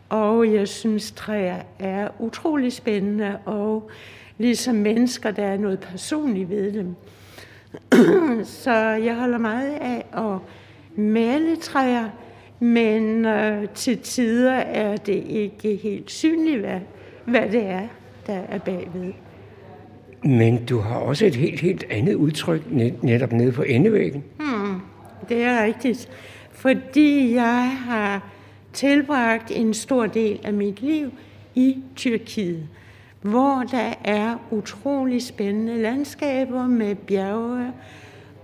og 0.09 0.53
jeg 0.53 0.67
synes, 0.67 1.11
træer 1.11 1.61
er 1.79 2.07
utrolig 2.19 2.73
spændende, 2.73 3.37
og 3.45 3.89
ligesom 4.37 4.75
mennesker, 4.75 5.31
der 5.31 5.43
er 5.43 5.57
noget 5.57 5.79
personligt 5.79 6.49
ved 6.49 6.71
dem. 6.73 6.95
Så 8.63 8.71
jeg 8.75 9.15
holder 9.15 9.37
meget 9.37 9.73
af 9.73 10.05
at 10.17 10.39
male 10.95 11.55
træer, 11.55 12.09
men 12.59 13.25
øh, 13.25 13.69
til 13.69 13.99
tider 13.99 14.53
er 14.53 14.97
det 14.97 15.23
ikke 15.27 15.75
helt 15.75 16.11
synligt, 16.11 16.59
hvad, 16.59 16.79
hvad 17.25 17.49
det 17.49 17.65
er, 17.65 17.87
der 18.27 18.41
er 18.49 18.57
bagved. 18.57 19.13
Men 20.23 20.65
du 20.65 20.79
har 20.79 20.95
også 20.95 21.25
et 21.25 21.35
helt, 21.35 21.59
helt 21.59 21.83
andet 21.89 22.13
udtryk 22.13 22.61
netop 23.01 23.31
nede 23.31 23.51
på 23.51 23.61
endevæggen. 23.61 24.23
Hmm, 24.39 24.81
det 25.29 25.43
er 25.43 25.63
rigtigt. 25.63 26.09
Fordi 26.51 27.33
jeg 27.33 27.77
har 27.87 28.29
tilbragt 28.73 29.51
en 29.51 29.73
stor 29.73 30.05
del 30.05 30.39
af 30.43 30.53
mit 30.53 30.81
liv 30.81 31.11
i 31.55 31.77
Tyrkiet, 31.95 32.67
hvor 33.21 33.63
der 33.71 33.93
er 34.03 34.37
utrolig 34.51 35.23
spændende 35.23 35.81
landskaber 35.81 36.67
med 36.67 36.95
bjerge 36.95 37.71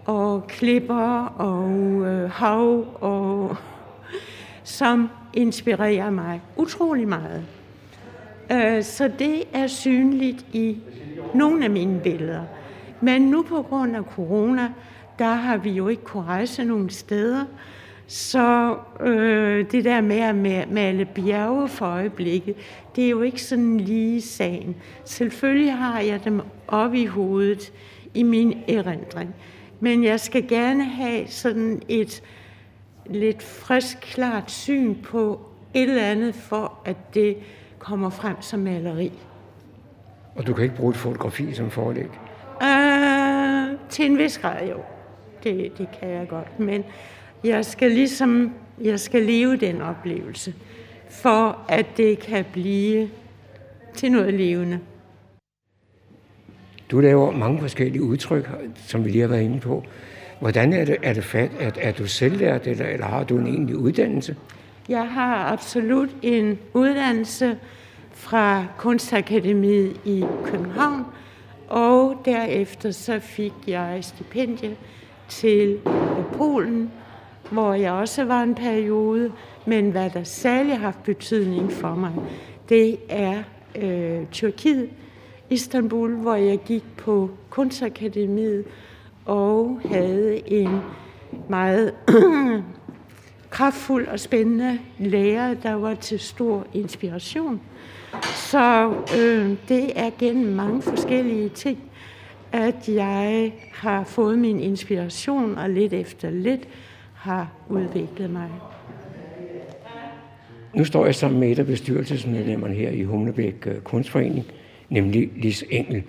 og 0.05 0.47
klipper 0.47 1.25
og 1.25 1.69
øh, 2.05 2.29
hav, 2.29 2.85
og, 3.01 3.55
som 4.63 5.09
inspirerer 5.33 6.09
mig 6.09 6.41
utrolig 6.55 7.07
meget. 7.07 7.45
Øh, 8.51 8.83
så 8.83 9.11
det 9.19 9.43
er 9.53 9.67
synligt 9.67 10.45
i 10.53 10.77
nogle 11.33 11.65
af 11.65 11.71
mine 11.71 11.99
billeder. 11.99 12.43
Men 13.01 13.21
nu 13.21 13.43
på 13.43 13.61
grund 13.61 13.95
af 13.95 14.03
corona, 14.03 14.69
der 15.19 15.33
har 15.33 15.57
vi 15.57 15.69
jo 15.69 15.87
ikke 15.87 16.03
kunnet 16.03 16.27
rejse 16.27 16.63
nogen 16.63 16.89
steder, 16.89 17.45
så 18.07 18.77
øh, 18.99 19.71
det 19.71 19.83
der 19.83 20.01
med 20.01 20.19
at 20.19 20.35
male 20.71 21.05
bjerge 21.05 21.67
for 21.67 21.85
øjeblikket, 21.85 22.55
det 22.95 23.05
er 23.05 23.09
jo 23.09 23.21
ikke 23.21 23.43
sådan 23.43 23.77
lige 23.77 24.21
sagen. 24.21 24.75
Selvfølgelig 25.05 25.73
har 25.73 25.99
jeg 25.99 26.23
dem 26.23 26.41
oppe 26.67 26.99
i 26.99 27.05
hovedet 27.05 27.73
i 28.13 28.23
min 28.23 28.57
erindring. 28.67 29.35
Men 29.79 30.03
jeg 30.03 30.19
skal 30.19 30.47
gerne 30.47 30.85
have 30.85 31.27
sådan 31.27 31.81
et 31.89 32.23
lidt 33.05 33.43
frisk, 33.43 33.97
klart 34.01 34.51
syn 34.51 34.95
på 34.95 35.39
et 35.73 35.89
eller 35.89 36.03
andet, 36.03 36.35
for 36.35 36.79
at 36.85 37.13
det 37.13 37.37
kommer 37.81 38.09
frem 38.09 38.41
som 38.41 38.59
maleri. 38.59 39.11
Og 40.35 40.47
du 40.47 40.53
kan 40.53 40.63
ikke 40.63 40.75
bruge 40.75 40.89
et 40.89 40.97
fotografi 40.97 41.53
som 41.53 41.71
forlæg? 41.71 42.09
Uh, 42.61 43.79
til 43.89 44.05
en 44.05 44.17
vis 44.17 44.37
grad 44.37 44.67
jo. 44.69 44.77
Det, 45.43 45.77
det 45.77 45.87
kan 45.99 46.09
jeg 46.09 46.27
godt. 46.27 46.59
Men 46.59 46.83
jeg 47.43 47.65
skal 47.65 47.91
ligesom, 47.91 48.53
jeg 48.81 48.99
skal 48.99 49.21
leve 49.21 49.55
den 49.57 49.81
oplevelse, 49.81 50.53
for 51.09 51.65
at 51.69 51.85
det 51.97 52.19
kan 52.19 52.45
blive 52.53 53.09
til 53.95 54.11
noget 54.11 54.33
levende. 54.33 54.79
Du 56.91 56.99
laver 56.99 57.31
mange 57.31 57.59
forskellige 57.59 58.03
udtryk, 58.03 58.49
som 58.75 59.05
vi 59.05 59.09
lige 59.09 59.21
har 59.21 59.27
været 59.27 59.41
inde 59.41 59.59
på. 59.59 59.83
Hvordan 60.39 60.73
er 60.73 60.85
det, 60.85 60.97
er 61.03 61.13
det 61.13 61.23
fat, 61.23 61.51
at 61.59 61.77
er 61.81 61.91
du 61.91 62.07
selvlært, 62.07 62.67
eller, 62.67 62.85
eller 62.85 63.05
har 63.05 63.23
du 63.23 63.37
en 63.37 63.47
egentlig 63.47 63.75
uddannelse? 63.77 64.35
Jeg 64.89 65.09
har 65.09 65.35
absolut 65.35 66.09
en 66.21 66.59
uddannelse 66.73 67.57
fra 68.11 68.65
Kunstakademiet 68.77 69.99
i 70.05 70.25
København, 70.45 71.05
og 71.67 72.21
derefter 72.25 72.91
så 72.91 73.19
fik 73.19 73.53
jeg 73.67 73.97
stipendie 74.01 74.75
til 75.27 75.79
Polen, 76.33 76.91
hvor 77.51 77.73
jeg 77.73 77.91
også 77.91 78.25
var 78.25 78.43
en 78.43 78.55
periode. 78.55 79.31
Men 79.65 79.91
hvad 79.91 80.09
der 80.09 80.23
særlig 80.23 80.73
har 80.73 80.79
haft 80.79 81.03
betydning 81.03 81.71
for 81.71 81.95
mig, 81.95 82.11
det 82.69 82.97
er 83.09 83.43
øh, 83.75 84.25
Tyrkiet, 84.31 84.89
Istanbul, 85.49 86.15
hvor 86.15 86.35
jeg 86.35 86.59
gik 86.65 86.83
på 86.97 87.29
Kunstakademiet 87.49 88.65
og 89.25 89.81
havde 89.85 90.51
en 90.51 90.81
meget 91.49 91.93
kraftfuld 93.51 94.07
og 94.07 94.19
spændende 94.19 94.79
lærer, 94.99 95.53
der 95.53 95.73
var 95.73 95.93
til 95.93 96.19
stor 96.19 96.67
inspiration. 96.73 97.61
Så 98.35 98.93
øh, 99.19 99.55
det 99.69 99.91
er 99.95 100.09
gennem 100.19 100.55
mange 100.55 100.81
forskellige 100.81 101.49
ting, 101.49 101.79
at 102.51 102.89
jeg 102.89 103.51
har 103.73 104.03
fået 104.03 104.39
min 104.39 104.59
inspiration, 104.59 105.57
og 105.57 105.69
lidt 105.69 105.93
efter 105.93 106.29
lidt 106.29 106.67
har 107.13 107.51
udviklet 107.69 108.29
mig. 108.29 108.49
Nu 110.73 110.85
står 110.85 111.05
jeg 111.05 111.15
sammen 111.15 111.39
med 111.39 111.51
et 111.51 111.59
af 111.59 111.65
bestyrelsesmedlemmerne 111.65 112.73
her 112.73 112.89
i 112.89 113.03
Humlebæk 113.03 113.67
øh, 113.67 113.81
Kunstforening, 113.81 114.45
nemlig 114.89 115.29
Lis 115.35 115.63
Engel. 115.69 116.03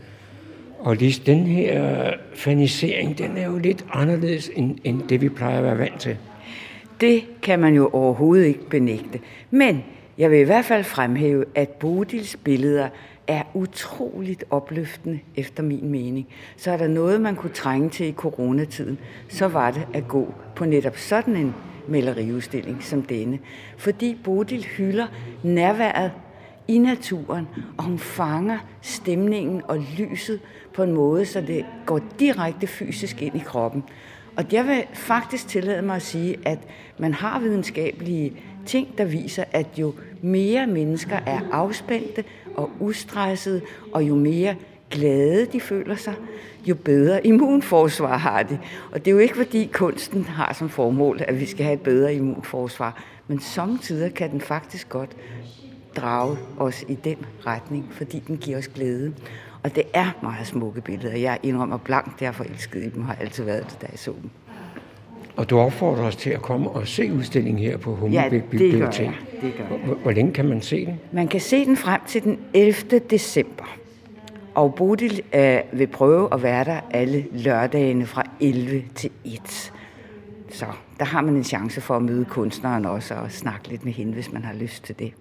Og 0.79 0.97
Lis, 0.97 1.19
den 1.19 1.47
her 1.47 2.13
fanisering, 2.35 3.19
den 3.19 3.37
er 3.37 3.47
jo 3.47 3.59
lidt 3.59 3.85
anderledes 3.93 4.51
end, 4.57 4.79
end 4.85 5.03
det, 5.09 5.21
vi 5.21 5.29
plejer 5.29 5.59
at 5.59 5.65
være 5.65 5.79
vant 5.79 6.01
til. 6.01 6.17
Det 7.03 7.25
kan 7.43 7.59
man 7.59 7.75
jo 7.75 7.91
overhovedet 7.93 8.47
ikke 8.47 8.69
benægte. 8.69 9.21
Men 9.51 9.85
jeg 10.19 10.31
vil 10.31 10.39
i 10.39 10.43
hvert 10.43 10.65
fald 10.65 10.85
fremhæve, 10.85 11.45
at 11.55 11.69
Bodils 11.69 12.37
billeder 12.37 12.89
er 13.27 13.43
utroligt 13.55 14.45
opløftende, 14.51 15.21
efter 15.37 15.63
min 15.63 15.89
mening. 15.89 16.27
Så 16.57 16.71
er 16.71 16.77
der 16.77 16.89
noget, 16.89 17.21
man 17.21 17.37
kunne 17.37 17.53
trænge 17.53 17.91
til 17.91 18.07
i 18.07 18.13
coronatiden, 18.13 18.99
så 19.29 19.49
var 19.49 19.71
det 19.71 19.87
at 19.95 20.09
gå 20.09 20.35
på 20.57 20.65
netop 20.65 20.97
sådan 20.97 21.37
en 21.37 21.55
maleriudstilling 21.89 22.83
som 22.83 23.03
denne. 23.03 23.39
Fordi 23.77 24.19
Bodil 24.25 24.65
hylder 24.65 25.07
nærværet 25.43 26.13
i 26.69 26.79
naturen, 26.79 27.49
og 27.79 27.85
hun 27.85 27.99
fanger 27.99 28.59
stemningen 28.81 29.63
og 29.69 29.79
lyset 29.99 30.41
på 30.75 30.83
en 30.83 30.93
måde, 30.93 31.27
så 31.27 31.41
det 31.41 31.65
går 31.87 32.01
direkte 32.21 32.67
fysisk 32.67 33.23
ind 33.23 33.37
i 33.37 33.43
kroppen. 33.47 33.85
Og 34.37 34.45
jeg 34.53 34.67
vil 34.67 34.85
faktisk 34.95 35.49
tillade 35.49 35.83
mig 35.83 35.97
at 35.97 36.03
sige, 36.03 36.37
at 36.45 36.59
man 36.99 37.15
har 37.15 37.41
videnskabelige 37.41 38.33
ting, 38.67 38.99
der 38.99 39.05
viser, 39.05 39.45
at 39.53 39.67
jo 39.77 39.95
mere 40.23 40.67
mennesker 40.67 41.17
er 41.27 41.41
afspændte 41.53 42.25
og 42.57 42.71
ustressede, 42.81 43.61
og 43.93 44.03
jo 44.03 44.15
mere 44.15 44.57
glade 44.91 45.47
de 45.47 45.61
føler 45.61 45.97
sig, 45.97 46.15
jo 46.67 46.75
bedre 46.75 47.27
immunforsvar 47.27 48.17
har 48.17 48.43
de. 48.43 48.59
Og 48.93 49.05
det 49.05 49.07
er 49.07 49.13
jo 49.13 49.19
ikke, 49.19 49.37
fordi 49.37 49.71
kunsten 49.73 50.25
har 50.25 50.53
som 50.53 50.69
formål, 50.69 51.21
at 51.29 51.41
vi 51.41 51.47
skal 51.47 51.65
have 51.65 51.75
et 51.75 51.81
bedre 51.81 52.15
immunforsvar, 52.15 53.03
men 53.29 53.41
samtidig 53.41 54.15
kan 54.15 54.31
den 54.31 54.41
faktisk 54.41 54.89
godt 54.89 55.11
drage 55.97 56.37
os 56.59 56.85
i 56.89 56.95
den 56.95 57.17
retning, 57.47 57.89
fordi 57.91 58.19
den 58.19 58.37
giver 58.37 58.59
os 58.59 58.69
glæde. 58.69 59.15
Og 59.63 59.75
det 59.75 59.83
er 59.95 60.19
meget 60.23 60.47
smukke 60.47 60.81
billeder. 60.81 61.17
Jeg 61.17 61.39
indrømmer 61.43 61.77
blankt, 61.77 62.23
jeg 62.23 62.29
er 62.29 62.33
forelsket 62.33 62.85
i 62.85 62.89
dem, 62.89 63.03
har 63.03 63.17
altid 63.21 63.45
været 63.45 63.67
det, 63.71 63.83
da 63.83 63.87
jeg 63.91 63.99
så 63.99 64.13
dem. 64.23 64.31
Og 65.37 65.51
du 65.51 65.59
opfordrer 65.59 66.05
os 66.05 66.17
til 66.17 66.31
at 66.31 66.43
komme 66.43 66.71
og 66.71 66.89
se 66.89 67.13
udstillingen 67.13 67.63
her 67.63 67.77
på 67.77 67.95
Hummelbæk 67.95 68.43
ja, 68.43 68.47
Bibliotek. 68.51 69.11
Det 69.41 69.55
gør 69.59 69.65
jeg. 69.87 69.97
Hvor 70.03 70.11
længe 70.11 70.33
kan 70.33 70.45
man 70.49 70.63
se 70.63 70.87
den? 70.87 71.01
Man 71.13 71.29
kan 71.29 71.41
se 71.41 71.65
den 71.65 71.77
frem 71.77 72.01
til 72.07 72.23
den 72.23 72.39
11. 72.55 72.99
december. 72.99 73.65
Og 74.55 74.75
Bodil 74.75 75.23
øh, 75.35 75.59
vil 75.73 75.87
prøve 75.87 76.35
at 76.35 76.43
være 76.43 76.65
der 76.65 76.81
alle 76.91 77.27
lørdagene 77.33 78.07
fra 78.07 78.23
11 78.41 78.83
til 78.95 79.11
1. 79.25 79.73
Så 80.51 80.67
der 80.99 81.05
har 81.05 81.21
man 81.21 81.37
en 81.37 81.45
chance 81.45 81.81
for 81.81 81.97
at 81.97 82.03
møde 82.03 82.25
kunstneren 82.25 82.85
også 82.85 83.15
og 83.15 83.33
snakke 83.33 83.69
lidt 83.69 83.85
med 83.85 83.93
hende, 83.93 84.13
hvis 84.13 84.33
man 84.33 84.45
har 84.45 84.55
lyst 84.55 84.85
til 84.85 84.99
det. 84.99 85.13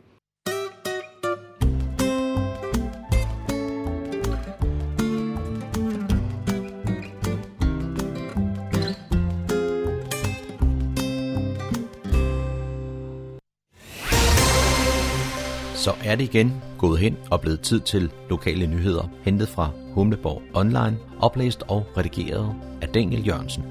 Så 15.81 15.93
er 16.03 16.15
det 16.15 16.23
igen 16.23 16.61
gået 16.77 16.99
hen 16.99 17.17
og 17.31 17.41
blevet 17.41 17.61
tid 17.61 17.79
til 17.79 18.11
lokale 18.29 18.67
nyheder, 18.67 19.09
hentet 19.23 19.49
fra 19.49 19.69
Humleborg 19.93 20.41
Online, 20.53 20.97
oplæst 21.19 21.63
og 21.67 21.85
redigeret 21.97 22.55
af 22.81 22.89
Daniel 22.89 23.27
Jørgensen. 23.27 23.63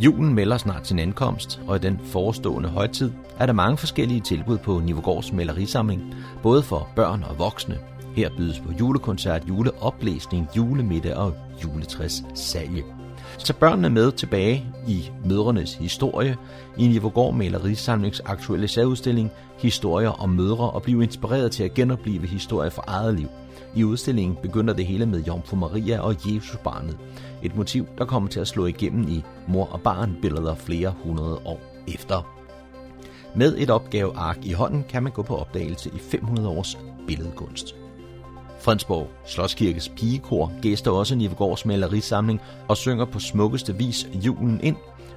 Julen 0.00 0.34
melder 0.34 0.56
snart 0.56 0.86
sin 0.86 0.98
ankomst, 0.98 1.60
og 1.66 1.76
i 1.76 1.78
den 1.78 2.00
forestående 2.04 2.68
højtid 2.68 3.12
er 3.38 3.46
der 3.46 3.52
mange 3.52 3.76
forskellige 3.76 4.20
tilbud 4.20 4.58
på 4.58 4.80
Nivogårds 4.80 5.32
malerisamling, 5.32 6.14
både 6.42 6.62
for 6.62 6.88
børn 6.96 7.24
og 7.30 7.38
voksne. 7.38 7.78
Her 8.16 8.30
bydes 8.36 8.60
på 8.60 8.72
julekoncert, 8.80 9.48
juleoplæsning, 9.48 10.48
julemiddag 10.56 11.16
og 11.16 11.34
juletræs 11.64 12.22
Tag 13.38 13.56
børnene 13.56 13.90
med 13.90 14.12
tilbage 14.12 14.66
i 14.88 15.10
mødrenes 15.24 15.74
historie 15.74 16.36
i 16.78 16.86
Nivogård 16.86 17.34
Malerisamlings 17.34 18.22
aktuelle 18.24 18.68
særudstilling 18.68 19.30
Historier 19.58 20.08
om 20.08 20.30
mødre 20.30 20.70
og 20.70 20.82
blive 20.82 21.02
inspireret 21.02 21.52
til 21.52 21.64
at 21.64 21.74
genopleve 21.74 22.26
historier 22.26 22.70
fra 22.70 22.82
eget 22.86 23.14
liv. 23.14 23.28
I 23.76 23.84
udstillingen 23.84 24.38
begynder 24.42 24.74
det 24.74 24.86
hele 24.86 25.06
med 25.06 25.24
Jomfru 25.24 25.56
Maria 25.56 26.00
og 26.00 26.16
Jesusbarnet. 26.26 26.98
Et 27.42 27.56
motiv, 27.56 27.86
der 27.98 28.04
kommer 28.04 28.28
til 28.28 28.40
at 28.40 28.48
slå 28.48 28.66
igennem 28.66 29.08
i 29.08 29.22
mor 29.48 29.64
og 29.64 29.80
barn 29.80 30.16
billeder 30.22 30.54
flere 30.54 30.94
hundrede 31.04 31.40
år 31.44 31.60
efter. 31.88 32.34
Med 33.36 33.54
et 33.58 33.70
opgaveark 33.70 34.38
i 34.42 34.52
hånden 34.52 34.84
kan 34.88 35.02
man 35.02 35.12
gå 35.12 35.22
på 35.22 35.36
opdagelse 35.36 35.90
i 35.94 35.98
500 35.98 36.48
års 36.48 36.78
billedkunst. 37.06 37.74
Fredensborg 38.60 39.08
Slotskirkes 39.26 39.88
pigekor 39.88 40.52
gæster 40.62 40.90
også 40.90 41.14
Nivegårds 41.14 41.64
malerisamling 41.64 42.40
og 42.68 42.76
synger 42.76 43.04
på 43.04 43.18
smukkeste 43.18 43.76
vis 43.76 44.08
julen 44.14 44.60
ind 44.62 44.76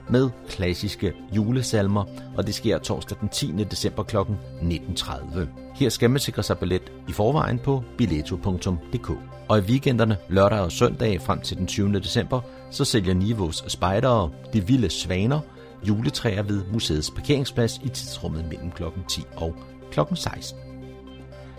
med 0.09 0.29
klassiske 0.49 1.13
julesalmer, 1.35 2.05
og 2.37 2.47
det 2.47 2.55
sker 2.55 2.77
torsdag 2.77 3.17
den 3.21 3.29
10. 3.29 3.63
december 3.63 4.03
kl. 4.03 4.17
19.30. 4.17 5.39
Her 5.75 5.89
skal 5.89 6.09
man 6.09 6.19
sikre 6.19 6.43
sig 6.43 6.57
billet 6.57 6.91
i 7.09 7.11
forvejen 7.11 7.59
på 7.59 7.83
billetto.dk. 7.97 9.11
Og 9.49 9.57
i 9.57 9.61
weekenderne, 9.61 10.17
lørdag 10.29 10.59
og 10.59 10.71
søndag 10.71 11.21
frem 11.21 11.41
til 11.41 11.57
den 11.57 11.67
20. 11.67 11.99
december, 11.99 12.41
så 12.71 12.85
sælger 12.85 13.13
Nivos 13.13 13.63
spejdere 13.67 14.29
De 14.53 14.67
Vilde 14.67 14.89
Svaner 14.89 15.39
juletræer 15.87 16.43
ved 16.43 16.61
museets 16.73 17.11
parkeringsplads 17.11 17.77
i 17.83 17.89
tidsrummet 17.89 18.45
mellem 18.49 18.71
kl. 18.71 18.83
10 19.07 19.23
og 19.35 19.55
kl. 19.91 19.99
16. 20.15 20.70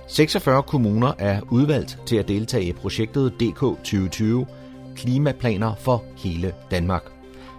46 0.08 0.62
kommuner 0.62 1.12
er 1.18 1.40
udvalgt 1.50 1.98
til 2.06 2.16
at 2.16 2.28
deltage 2.28 2.64
i 2.64 2.72
projektet 2.72 3.32
DK 3.40 3.60
2020 3.60 4.46
Klimaplaner 4.96 5.74
for 5.74 6.04
hele 6.16 6.54
Danmark. 6.70 7.02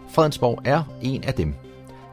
Fredensborg 0.09 0.61
er 0.65 0.83
en 1.01 1.23
af 1.23 1.33
dem. 1.33 1.53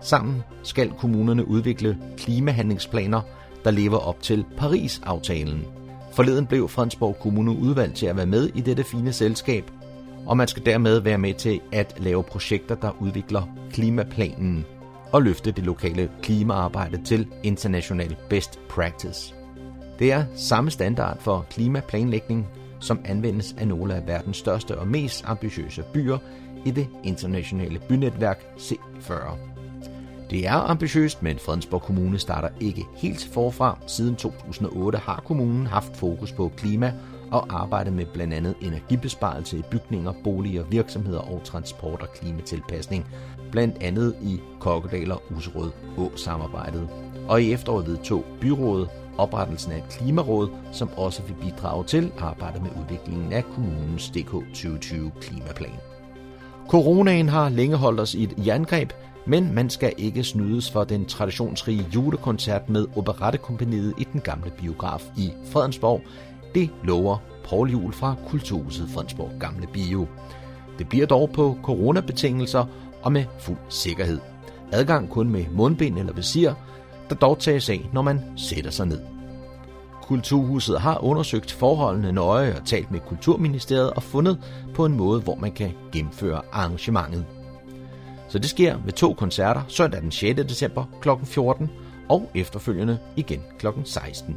Sammen 0.01 0.43
skal 0.62 0.90
kommunerne 0.99 1.49
udvikle 1.49 1.99
klimahandlingsplaner, 2.16 3.21
der 3.64 3.71
lever 3.71 3.99
op 3.99 4.23
til 4.23 4.45
Paris-aftalen. 4.57 5.64
Forleden 6.12 6.47
blev 6.47 6.69
Fredensborg 6.69 7.16
Kommune 7.21 7.51
udvalgt 7.51 7.97
til 7.97 8.07
at 8.07 8.16
være 8.16 8.27
med 8.27 8.51
i 8.55 8.61
dette 8.61 8.85
fine 8.85 9.12
selskab, 9.12 9.71
og 10.27 10.37
man 10.37 10.49
skal 10.49 10.66
dermed 10.66 10.99
være 10.99 11.19
med 11.19 11.35
til 11.35 11.61
at 11.73 11.95
lave 11.99 12.23
projekter, 12.23 12.75
der 12.75 13.03
udvikler 13.03 13.43
klimaplanen 13.73 14.66
og 15.12 15.23
løfte 15.23 15.51
det 15.51 15.64
lokale 15.64 16.11
klimaarbejde 16.23 17.05
til 17.05 17.27
international 17.43 18.16
best 18.31 18.61
practice. 18.69 19.39
Det 20.01 20.13
er 20.13 20.25
samme 20.35 20.71
standard 20.71 21.21
for 21.21 21.47
klimaplanlægning, 21.51 22.49
som 22.81 23.01
anvendes 23.05 23.55
af 23.59 23.69
nogle 23.69 23.95
af 23.95 24.07
verdens 24.07 24.37
største 24.37 24.79
og 24.79 24.89
mest 24.89 25.25
ambitiøse 25.27 25.85
byer 25.93 26.19
i 26.67 26.71
det 26.71 26.89
internationale 27.05 27.81
bynetværk 27.89 28.41
C40. 28.59 29.13
Det 30.31 30.47
er 30.47 30.53
ambitiøst, 30.55 31.23
men 31.23 31.39
Fredensborg 31.39 31.83
Kommune 31.83 32.19
starter 32.19 32.49
ikke 32.61 32.87
helt 32.97 33.29
forfra. 33.33 33.79
Siden 33.87 34.17
2008 34.17 34.99
har 34.99 35.23
kommunen 35.27 35.67
haft 35.67 35.97
fokus 35.97 36.33
på 36.33 36.53
klima 36.57 36.93
og 37.31 37.47
arbejdet 37.51 37.93
med 37.93 38.07
blandt 38.07 38.35
andet 38.35 38.55
energibesparelse 38.61 39.59
i 39.59 39.63
bygninger, 39.71 40.13
boliger, 40.25 40.65
virksomheder 40.65 41.21
og 41.21 41.41
transport 41.45 42.03
og 42.03 42.09
klimatilpasning, 42.13 43.07
blandt 43.51 43.77
andet 43.81 44.17
i 44.23 44.41
Kokkedal 44.61 45.13
og 45.13 45.23
Userød 45.37 45.71
Å-samarbejdet. 45.99 46.89
Og 47.29 47.43
i 47.43 47.53
efteråret 47.53 47.87
vedtog 47.87 48.25
byrådet 48.41 48.89
oprettelsen 49.20 49.72
af 49.72 49.76
et 49.76 49.88
klimaråd, 49.88 50.48
som 50.72 50.90
også 50.96 51.22
vil 51.22 51.35
bidrage 51.35 51.85
til 51.85 52.12
arbejdet 52.18 52.62
med 52.62 52.70
udviklingen 52.80 53.33
af 53.33 53.44
kommunens 53.44 54.11
DK 54.11 54.30
2020 54.30 55.11
klimaplan. 55.20 55.80
Coronaen 56.68 57.28
har 57.28 57.48
længe 57.48 57.76
holdt 57.76 58.00
os 58.00 58.14
i 58.14 58.22
et 58.22 58.35
jerngreb, 58.46 58.92
men 59.26 59.54
man 59.54 59.70
skal 59.70 59.92
ikke 59.98 60.24
snydes 60.24 60.70
for 60.70 60.85
den 60.85 61.04
traditionsrige 61.04 61.87
julekoncert 61.94 62.68
med 62.68 62.87
Operettekompaniet 62.96 63.94
i 63.98 64.04
den 64.12 64.20
gamle 64.20 64.50
biograf 64.50 65.02
i 65.16 65.33
Fredensborg. 65.52 66.00
Det 66.54 66.70
lover 66.85 67.18
Paul 67.48 67.70
Jul 67.70 67.92
fra 67.92 68.14
Kulturhuset 68.28 68.88
Fredensborg 68.94 69.30
Gamle 69.40 69.66
Bio. 69.72 70.06
Det 70.78 70.88
bliver 70.88 71.06
dog 71.06 71.30
på 71.30 71.56
coronabetingelser 71.62 72.64
og 73.02 73.12
med 73.12 73.24
fuld 73.38 73.59
sikkerhed. 73.68 74.18
Adgang 74.72 75.11
kun 75.11 75.28
med 75.28 75.44
mundbind 75.52 75.98
eller 75.98 76.12
visir, 76.12 76.52
der 77.11 77.16
dog 77.16 77.38
tages 77.38 77.70
af, 77.70 77.88
når 77.92 78.03
man 78.03 78.20
sætter 78.37 78.70
sig 78.70 78.87
ned. 78.87 79.01
Kulturhuset 80.03 80.81
har 80.81 81.05
undersøgt 81.05 81.53
forholdene 81.53 82.12
nøje 82.12 82.57
og 82.57 82.66
talt 82.66 82.90
med 82.90 83.01
Kulturministeriet 83.01 83.90
og 83.90 84.03
fundet 84.03 84.38
på 84.75 84.85
en 84.85 84.96
måde, 84.96 85.20
hvor 85.20 85.35
man 85.35 85.53
kan 85.53 85.73
gennemføre 85.92 86.42
arrangementet. 86.53 87.25
Så 88.29 88.38
det 88.38 88.51
sker 88.51 88.77
ved 88.85 88.92
to 88.92 89.12
koncerter 89.12 89.62
søndag 89.68 90.01
den 90.01 90.11
6. 90.11 90.40
december 90.49 90.85
kl. 91.01 91.09
14 91.25 91.70
og 92.09 92.31
efterfølgende 92.35 92.99
igen 93.16 93.42
kl. 93.59 93.66
16. 93.85 94.37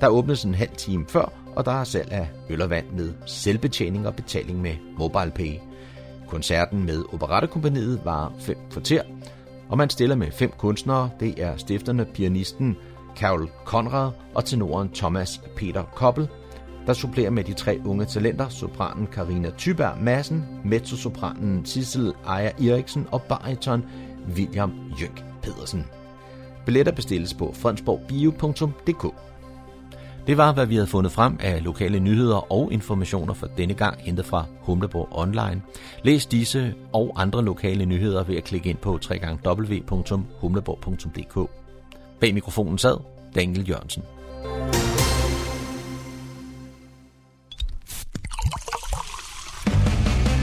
Der 0.00 0.08
åbnes 0.08 0.44
en 0.44 0.54
halv 0.54 0.76
time 0.76 1.06
før, 1.08 1.32
og 1.56 1.64
der 1.64 1.72
er 1.72 1.84
salg 1.84 2.12
af 2.12 2.28
øl 2.50 2.62
og 2.62 2.70
vand 2.70 2.86
med 2.90 3.12
selvbetjening 3.26 4.06
og 4.06 4.14
betaling 4.14 4.60
med 4.60 4.74
MobilePay. 4.98 5.58
Koncerten 6.28 6.86
med 6.86 7.04
Operettekompaniet 7.12 8.00
var 8.04 8.32
fem 8.40 8.56
kvarter, 8.70 9.02
og 9.68 9.78
man 9.78 9.90
stiller 9.90 10.16
med 10.16 10.30
fem 10.30 10.52
kunstnere. 10.58 11.10
Det 11.20 11.42
er 11.42 11.56
stifterne 11.56 12.04
pianisten 12.04 12.76
Karl 13.16 13.48
Konrad 13.64 14.10
og 14.34 14.44
tenoren 14.44 14.88
Thomas 14.88 15.40
Peter 15.56 15.82
Koppel, 15.82 16.28
der 16.86 16.92
supplerer 16.92 17.30
med 17.30 17.44
de 17.44 17.52
tre 17.52 17.80
unge 17.86 18.04
talenter, 18.04 18.48
sopranen 18.48 19.06
Karina 19.06 19.50
Thyberg 19.58 20.02
Madsen, 20.02 20.44
mezzosopranen 20.64 21.66
Sissel 21.66 22.12
Ejer 22.26 22.50
Eriksen 22.70 23.06
og 23.10 23.22
bariton 23.22 23.84
William 24.36 24.72
Jøk 25.00 25.24
Pedersen. 25.42 25.84
Billetter 26.66 26.92
bestilles 26.92 27.34
på 27.34 27.52
fredensborgbio.dk. 27.54 29.14
Det 30.26 30.36
var, 30.36 30.52
hvad 30.52 30.66
vi 30.66 30.74
havde 30.74 30.86
fundet 30.86 31.12
frem 31.12 31.36
af 31.40 31.64
lokale 31.64 32.00
nyheder 32.00 32.52
og 32.52 32.72
informationer 32.72 33.34
for 33.34 33.46
denne 33.46 33.74
gang 33.74 34.00
hentet 34.00 34.26
fra 34.26 34.44
Humleborg 34.60 35.08
Online. 35.10 35.62
Læs 36.02 36.26
disse 36.26 36.74
og 36.92 37.12
andre 37.16 37.44
lokale 37.44 37.86
nyheder 37.86 38.24
ved 38.24 38.36
at 38.36 38.44
klikke 38.44 38.70
ind 38.70 38.78
på 38.78 38.98
www.humleborg.dk. 39.46 41.50
Bag 42.20 42.34
mikrofonen 42.34 42.78
sad 42.78 42.96
Daniel 43.34 43.68
Jørgensen. 43.68 44.02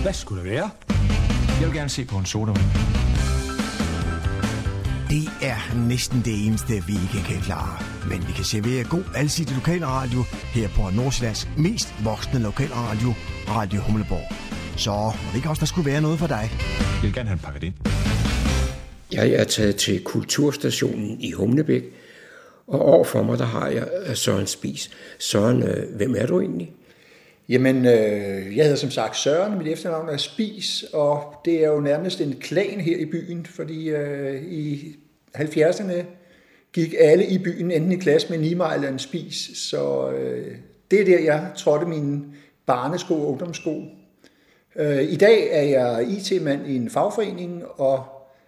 Hvad 0.01 0.13
skulle 0.13 0.43
det 0.43 0.51
være? 0.51 0.69
Jeg 1.59 1.67
vil 1.67 1.75
gerne 1.77 1.89
se 1.89 2.05
på 2.05 2.17
en 2.17 2.25
sodavand. 2.25 3.11
Det 5.17 5.28
er 5.41 5.88
næsten 5.89 6.21
det 6.26 6.45
eneste, 6.47 6.74
vi 6.88 6.93
ikke 7.06 7.21
kan 7.30 7.41
klare. 7.41 7.78
Men 8.10 8.19
vi 8.28 8.32
kan 8.32 8.45
servere 8.54 8.84
god 8.95 9.04
alsidig 9.15 9.56
lokalradio 9.56 10.21
her 10.56 10.67
på 10.78 10.82
Nordsjællands 11.00 11.47
mest 11.58 11.88
voksne 12.04 12.39
lokalradio, 12.50 13.10
Radio 13.58 13.80
Humleborg. 13.82 14.28
Så 14.78 14.91
må 14.91 15.28
det 15.30 15.36
ikke 15.36 15.50
også, 15.50 15.60
der 15.60 15.65
skulle 15.65 15.91
være 15.91 16.02
noget 16.02 16.19
for 16.19 16.28
dig? 16.28 16.45
Jeg 16.95 17.04
vil 17.04 17.13
gerne 17.13 17.30
have 17.30 17.39
en 17.39 17.45
pakket 17.47 17.63
ind. 17.63 17.74
Jeg 19.12 19.30
er 19.30 19.43
taget 19.43 19.76
til 19.76 20.04
Kulturstationen 20.04 21.21
i 21.21 21.32
Humlebæk, 21.32 21.84
og 22.67 22.82
overfor 22.82 23.24
mig, 23.24 23.38
der 23.39 23.45
har 23.45 23.67
jeg 23.67 23.88
øh, 24.08 24.15
Søren 24.15 24.47
Spis. 24.47 24.91
Søren, 25.19 25.63
øh, 25.63 25.95
hvem 25.95 26.15
er 26.17 26.26
du 26.26 26.39
egentlig? 26.39 26.71
Jamen, 27.50 27.86
øh, 27.86 28.58
jeg 28.58 28.63
hedder 28.63 28.76
som 28.76 28.91
sagt 28.91 29.17
Søren, 29.17 29.58
mit 29.58 29.67
efternavn 29.67 30.10
er 30.10 30.17
Spis, 30.17 30.86
og 30.93 31.36
det 31.45 31.63
er 31.63 31.67
jo 31.67 31.80
nærmest 31.80 32.21
en 32.21 32.36
klan 32.39 32.80
her 32.80 32.97
i 32.97 33.06
byen, 33.06 33.45
fordi 33.45 33.89
øh, 33.89 34.43
i 34.43 34.95
70'erne 35.37 36.05
gik 36.73 36.95
alle 36.99 37.25
i 37.25 37.37
byen 37.37 37.71
enten 37.71 37.91
i 37.91 37.95
klasse 37.95 38.29
med 38.29 38.39
Niemeyer 38.39 38.69
eller 38.69 38.89
en 38.89 38.99
Spis, 38.99 39.51
så 39.53 40.11
øh, 40.11 40.55
det 40.91 41.01
er 41.01 41.05
der, 41.05 41.19
jeg 41.19 41.51
trådte 41.57 41.85
min 41.85 42.25
barnesko 42.65 43.13
og 43.13 43.27
ungdomssko. 43.27 43.83
Øh, 44.75 45.03
I 45.03 45.15
dag 45.15 45.47
er 45.51 45.61
jeg 45.61 46.07
IT-mand 46.09 46.67
i 46.67 46.75
en 46.75 46.89
fagforening, 46.89 47.63
og, 47.75 48.03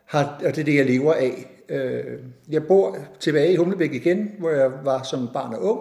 har, 0.05 0.41
og 0.45 0.55
det 0.55 0.61
er 0.61 0.65
det, 0.65 0.75
jeg 0.75 0.85
lever 0.85 1.13
af. 1.13 1.49
Øh, 1.69 2.19
jeg 2.49 2.67
bor 2.67 2.97
tilbage 3.19 3.53
i 3.53 3.55
Humlebæk 3.55 3.93
igen, 3.93 4.31
hvor 4.39 4.49
jeg 4.49 4.71
var 4.83 5.03
som 5.03 5.29
barn 5.33 5.53
og 5.53 5.61
ung, 5.61 5.79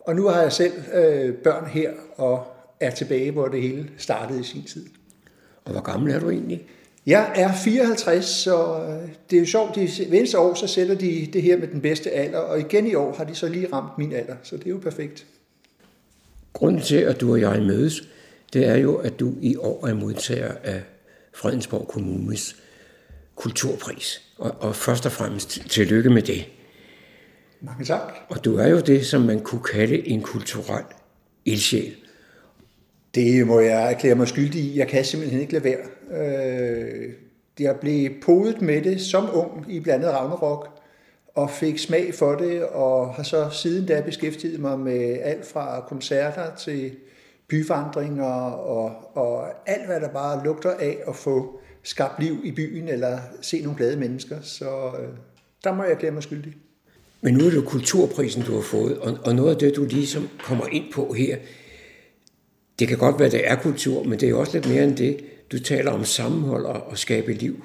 og 0.00 0.16
nu 0.16 0.28
har 0.28 0.42
jeg 0.42 0.52
selv 0.52 0.72
øh, 0.94 1.34
børn 1.34 1.66
her, 1.66 1.90
og 2.16 2.46
er 2.80 2.90
tilbage, 2.90 3.30
hvor 3.30 3.48
det 3.48 3.62
hele 3.62 3.90
startede 3.96 4.40
i 4.40 4.44
sin 4.44 4.62
tid. 4.62 4.86
Og 5.64 5.72
hvor 5.72 5.80
gammel 5.80 6.12
er 6.12 6.20
du 6.20 6.30
egentlig? 6.30 6.66
Jeg 7.06 7.32
er 7.34 7.52
54, 7.52 8.24
så 8.24 8.82
øh, 8.82 9.08
det 9.30 9.36
er 9.36 9.40
jo 9.40 9.46
sjovt. 9.46 9.74
De, 9.74 9.88
eneste 10.16 10.38
år, 10.38 10.54
så 10.54 10.66
sætter 10.66 10.94
de 10.94 11.28
det 11.32 11.42
her 11.42 11.56
med 11.56 11.68
den 11.68 11.80
bedste 11.80 12.10
alder, 12.10 12.38
og 12.38 12.60
igen 12.60 12.86
i 12.86 12.94
år 12.94 13.14
har 13.14 13.24
de 13.24 13.34
så 13.34 13.48
lige 13.48 13.68
ramt 13.72 13.98
min 13.98 14.12
alder, 14.12 14.36
så 14.42 14.56
det 14.56 14.66
er 14.66 14.70
jo 14.70 14.78
perfekt. 14.78 15.26
Grunden 16.52 16.82
til, 16.82 16.96
at 16.96 17.20
du 17.20 17.32
og 17.32 17.40
jeg 17.40 17.62
mødes, 17.62 18.02
det 18.52 18.66
er 18.66 18.76
jo, 18.76 18.96
at 18.96 19.20
du 19.20 19.34
i 19.40 19.56
år 19.56 19.86
er 19.86 19.94
modtager 19.94 20.52
af 20.64 20.82
Fredensborg 21.34 21.88
Kommunes 21.88 22.56
kulturpris. 23.34 24.22
Og, 24.38 24.54
og 24.60 24.76
først 24.76 25.06
og 25.06 25.12
fremmest 25.12 25.70
tillykke 25.70 26.10
med 26.10 26.22
det. 26.22 26.44
Mange 27.60 27.84
tak. 27.84 28.12
Og 28.28 28.44
du 28.44 28.56
er 28.56 28.68
jo 28.68 28.80
det, 28.80 29.06
som 29.06 29.20
man 29.20 29.40
kunne 29.40 29.62
kalde 29.62 30.08
en 30.08 30.22
kulturel 30.22 30.84
ildsjæl. 31.44 31.94
Det 33.14 33.46
må 33.46 33.60
jeg 33.60 33.92
erklære 33.92 34.14
mig 34.14 34.28
skyldig 34.28 34.60
i. 34.60 34.78
Jeg 34.78 34.88
kan 34.88 35.04
simpelthen 35.04 35.40
ikke 35.40 35.52
lade 35.52 35.64
være. 35.64 35.78
Øh, 36.10 37.12
jeg 37.60 37.76
blev 37.80 38.10
podet 38.22 38.62
med 38.62 38.82
det 38.82 39.00
som 39.00 39.28
ung 39.32 39.66
i 39.68 39.80
blandet 39.80 40.10
Ragnarok, 40.10 40.68
og 41.34 41.50
fik 41.50 41.78
smag 41.78 42.14
for 42.14 42.34
det, 42.34 42.62
og 42.62 43.14
har 43.14 43.22
så 43.22 43.48
siden 43.50 43.86
da 43.86 44.00
beskæftiget 44.00 44.60
mig 44.60 44.78
med 44.78 45.18
alt 45.22 45.46
fra 45.46 45.84
koncerter 45.88 46.54
til 46.56 46.92
byvandringer 47.48 48.50
og, 48.50 49.16
og 49.16 49.48
alt, 49.66 49.86
hvad 49.86 50.00
der 50.00 50.08
bare 50.08 50.44
lugter 50.44 50.70
af 50.70 50.98
at 51.08 51.16
få 51.16 51.60
skabt 51.82 52.22
liv 52.22 52.36
i 52.44 52.52
byen 52.52 52.88
eller 52.88 53.18
se 53.40 53.62
nogle 53.62 53.76
glade 53.76 53.96
mennesker. 53.96 54.36
Så 54.42 54.70
øh, 55.00 55.08
der 55.64 55.74
må 55.74 55.82
jeg 55.82 55.92
erklære 55.92 56.12
mig 56.12 56.22
skyldig. 56.22 56.54
Men 57.20 57.34
nu 57.34 57.44
er 57.44 57.50
det 57.50 57.56
jo 57.56 57.62
kulturprisen, 57.66 58.42
du 58.42 58.54
har 58.54 58.62
fået, 58.62 58.98
og, 58.98 59.18
og 59.24 59.34
noget 59.34 59.50
af 59.50 59.56
det, 59.56 59.76
du 59.76 59.84
ligesom 59.84 60.28
kommer 60.44 60.66
ind 60.72 60.84
på 60.92 61.12
her, 61.12 61.36
det 62.80 62.88
kan 62.88 62.98
godt 62.98 63.18
være, 63.18 63.30
det 63.30 63.50
er 63.50 63.54
kultur, 63.54 64.02
men 64.02 64.12
det 64.12 64.22
er 64.22 64.30
jo 64.30 64.40
også 64.40 64.52
lidt 64.52 64.68
mere 64.68 64.84
end 64.84 64.96
det. 64.96 65.24
Du 65.52 65.58
taler 65.58 65.90
om 65.90 66.04
sammenhold 66.04 66.64
og, 66.64 66.82
og 66.86 66.98
skabe 66.98 67.32
liv. 67.32 67.64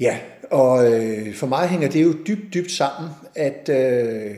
Ja, 0.00 0.18
og 0.50 0.92
øh, 0.92 1.34
for 1.34 1.46
mig 1.46 1.68
hænger 1.68 1.88
det 1.88 2.02
jo 2.02 2.12
dybt, 2.26 2.54
dybt 2.54 2.70
sammen, 2.70 3.10
at 3.34 3.68
øh, 3.72 4.36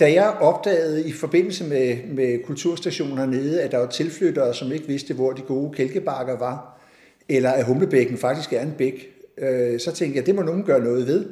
da 0.00 0.12
jeg 0.12 0.28
opdagede 0.40 1.08
i 1.08 1.12
forbindelse 1.12 1.64
med, 1.64 1.96
med 2.08 2.44
kulturstationer 2.44 3.26
nede, 3.26 3.62
at 3.62 3.72
der 3.72 3.78
var 3.78 3.86
tilflyttere, 3.86 4.54
som 4.54 4.72
ikke 4.72 4.86
vidste, 4.86 5.14
hvor 5.14 5.32
de 5.32 5.42
gode 5.42 5.72
kælkebakker 5.74 6.38
var, 6.38 6.80
eller 7.28 7.50
at 7.50 7.64
Humlebækken 7.64 8.18
faktisk 8.18 8.52
er 8.52 8.62
en 8.62 8.74
bæk, 8.78 9.08
øh, 9.38 9.80
så 9.80 9.92
tænkte 9.92 10.16
jeg, 10.16 10.22
at 10.22 10.26
det 10.26 10.34
må 10.34 10.42
nogen 10.42 10.62
gøre 10.62 10.80
noget 10.80 11.06
ved. 11.06 11.26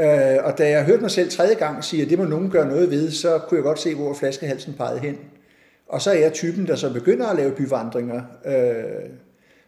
Øh, 0.00 0.44
og 0.44 0.58
da 0.58 0.70
jeg 0.70 0.84
hørte 0.84 1.02
mig 1.02 1.10
selv 1.10 1.30
tredje 1.30 1.54
gang 1.54 1.84
sige, 1.84 2.02
at 2.02 2.10
det 2.10 2.18
må 2.18 2.24
nogen 2.24 2.50
gøre 2.50 2.68
noget 2.68 2.90
ved, 2.90 3.10
så 3.10 3.38
kunne 3.38 3.56
jeg 3.56 3.64
godt 3.64 3.80
se, 3.80 3.94
hvor 3.94 4.14
flaskehalsen 4.14 4.74
pegede 4.74 5.00
hen. 5.00 5.18
Og 5.90 6.02
så 6.02 6.10
er 6.10 6.14
jeg 6.14 6.32
typen, 6.32 6.66
der 6.66 6.76
så 6.76 6.92
begynder 6.92 7.26
at 7.26 7.36
lave 7.36 7.52
byvandringer. 7.52 8.22
Øh, 8.44 9.10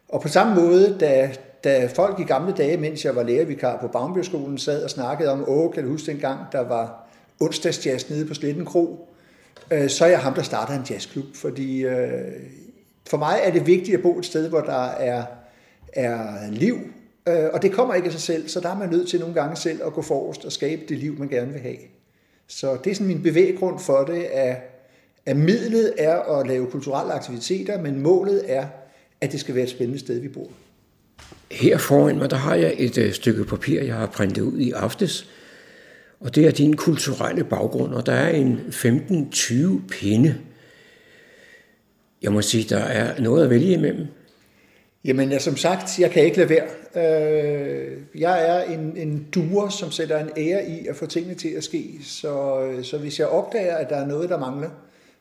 og 0.08 0.20
på 0.20 0.28
samme 0.28 0.54
måde, 0.54 0.96
da, 1.00 1.32
da 1.64 1.86
folk 1.86 2.20
i 2.20 2.24
gamle 2.24 2.52
dage, 2.52 2.76
mens 2.76 3.04
jeg 3.04 3.16
var 3.16 3.22
lærervikar 3.22 3.80
på 3.80 3.88
Bagnbjørskolen, 3.88 4.58
sad 4.58 4.84
og 4.84 4.90
snakkede 4.90 5.30
om, 5.30 5.48
åh, 5.48 5.72
kan 5.72 5.82
du 5.82 5.88
huske 5.88 6.12
dengang, 6.12 6.38
der 6.52 6.60
var 6.60 7.08
onsdagsjazz 7.40 8.10
nede 8.10 8.26
på 8.26 8.34
Sletten 8.34 8.64
Kro, 8.64 9.08
øh, 9.70 9.88
så 9.88 10.04
er 10.04 10.08
jeg 10.08 10.18
ham, 10.18 10.34
der 10.34 10.42
starter 10.42 10.74
en 10.74 10.86
jazzklub, 10.90 11.24
fordi 11.34 11.84
øh, 11.84 12.32
for 13.08 13.16
mig 13.16 13.40
er 13.42 13.50
det 13.50 13.66
vigtigt 13.66 13.96
at 13.96 14.02
bo 14.02 14.18
et 14.18 14.26
sted, 14.26 14.48
hvor 14.48 14.60
der 14.60 14.84
er, 14.86 15.24
er 15.92 16.50
liv, 16.50 16.76
øh, 17.28 17.48
og 17.52 17.62
det 17.62 17.72
kommer 17.72 17.94
ikke 17.94 18.06
af 18.06 18.12
sig 18.12 18.20
selv, 18.20 18.48
så 18.48 18.60
der 18.60 18.68
er 18.68 18.78
man 18.78 18.88
nødt 18.88 19.08
til 19.08 19.20
nogle 19.20 19.34
gange 19.34 19.56
selv 19.56 19.80
at 19.86 19.92
gå 19.92 20.02
forrest 20.02 20.44
og 20.44 20.52
skabe 20.52 20.82
det 20.88 20.98
liv, 20.98 21.18
man 21.18 21.28
gerne 21.28 21.52
vil 21.52 21.60
have. 21.60 21.76
Så 22.46 22.76
det 22.84 22.90
er 22.90 22.94
sådan 22.94 23.06
min 23.06 23.22
bevæggrund 23.22 23.78
for 23.78 24.04
det, 24.04 24.22
at, 24.22 24.71
at 25.26 25.36
midlet 25.36 25.92
er 25.98 26.38
at 26.38 26.46
lave 26.46 26.66
kulturelle 26.66 27.12
aktiviteter, 27.12 27.80
men 27.82 28.00
målet 28.00 28.42
er, 28.46 28.66
at 29.20 29.32
det 29.32 29.40
skal 29.40 29.54
være 29.54 29.64
et 29.64 29.70
spændende 29.70 29.98
sted, 30.00 30.20
vi 30.20 30.28
bor. 30.28 30.48
Her 31.50 31.78
foran 31.78 32.18
mig, 32.18 32.30
der 32.30 32.36
har 32.36 32.54
jeg 32.54 32.74
et 32.78 32.98
øh, 32.98 33.12
stykke 33.12 33.44
papir, 33.44 33.82
jeg 33.82 33.94
har 33.94 34.06
printet 34.06 34.42
ud 34.42 34.58
i 34.58 34.70
aftes, 34.70 35.28
og 36.20 36.34
det 36.34 36.46
er 36.46 36.50
din 36.50 36.76
kulturelle 36.76 37.44
baggrund, 37.44 37.94
og 37.94 38.06
der 38.06 38.12
er 38.12 38.28
en 38.28 38.60
15-20 38.70 39.88
pinde. 39.88 40.38
Jeg 42.22 42.32
må 42.32 42.42
sige, 42.42 42.74
der 42.74 42.80
er 42.80 43.20
noget 43.20 43.44
at 43.44 43.50
vælge 43.50 43.72
imellem. 43.72 44.06
Jamen, 45.04 45.30
ja, 45.30 45.38
som 45.38 45.56
sagt, 45.56 45.98
jeg 45.98 46.10
kan 46.10 46.24
ikke 46.24 46.36
lade 46.36 46.48
være. 46.48 46.66
Øh, 46.96 47.98
jeg 48.14 48.48
er 48.48 48.62
en, 48.62 48.96
en 48.96 49.26
duer, 49.34 49.68
som 49.68 49.90
sætter 49.90 50.18
en 50.18 50.30
ære 50.36 50.66
i 50.66 50.86
at 50.86 50.96
få 50.96 51.06
tingene 51.06 51.34
til 51.34 51.48
at 51.48 51.64
ske. 51.64 51.98
Så, 52.04 52.60
så 52.82 52.98
hvis 52.98 53.18
jeg 53.18 53.26
opdager, 53.26 53.76
at 53.76 53.88
der 53.88 53.96
er 53.96 54.06
noget, 54.06 54.28
der 54.28 54.38
mangler, 54.38 54.70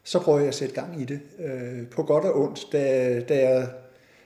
så 0.03 0.19
prøver 0.19 0.39
jeg 0.39 0.47
at 0.47 0.55
sætte 0.55 0.75
gang 0.75 1.01
i 1.01 1.05
det. 1.05 1.19
Øh, 1.39 1.87
på 1.91 2.03
godt 2.03 2.25
og 2.25 2.39
ondt. 2.41 2.67
Da, 2.71 3.19
da 3.19 3.49
jeg 3.49 3.67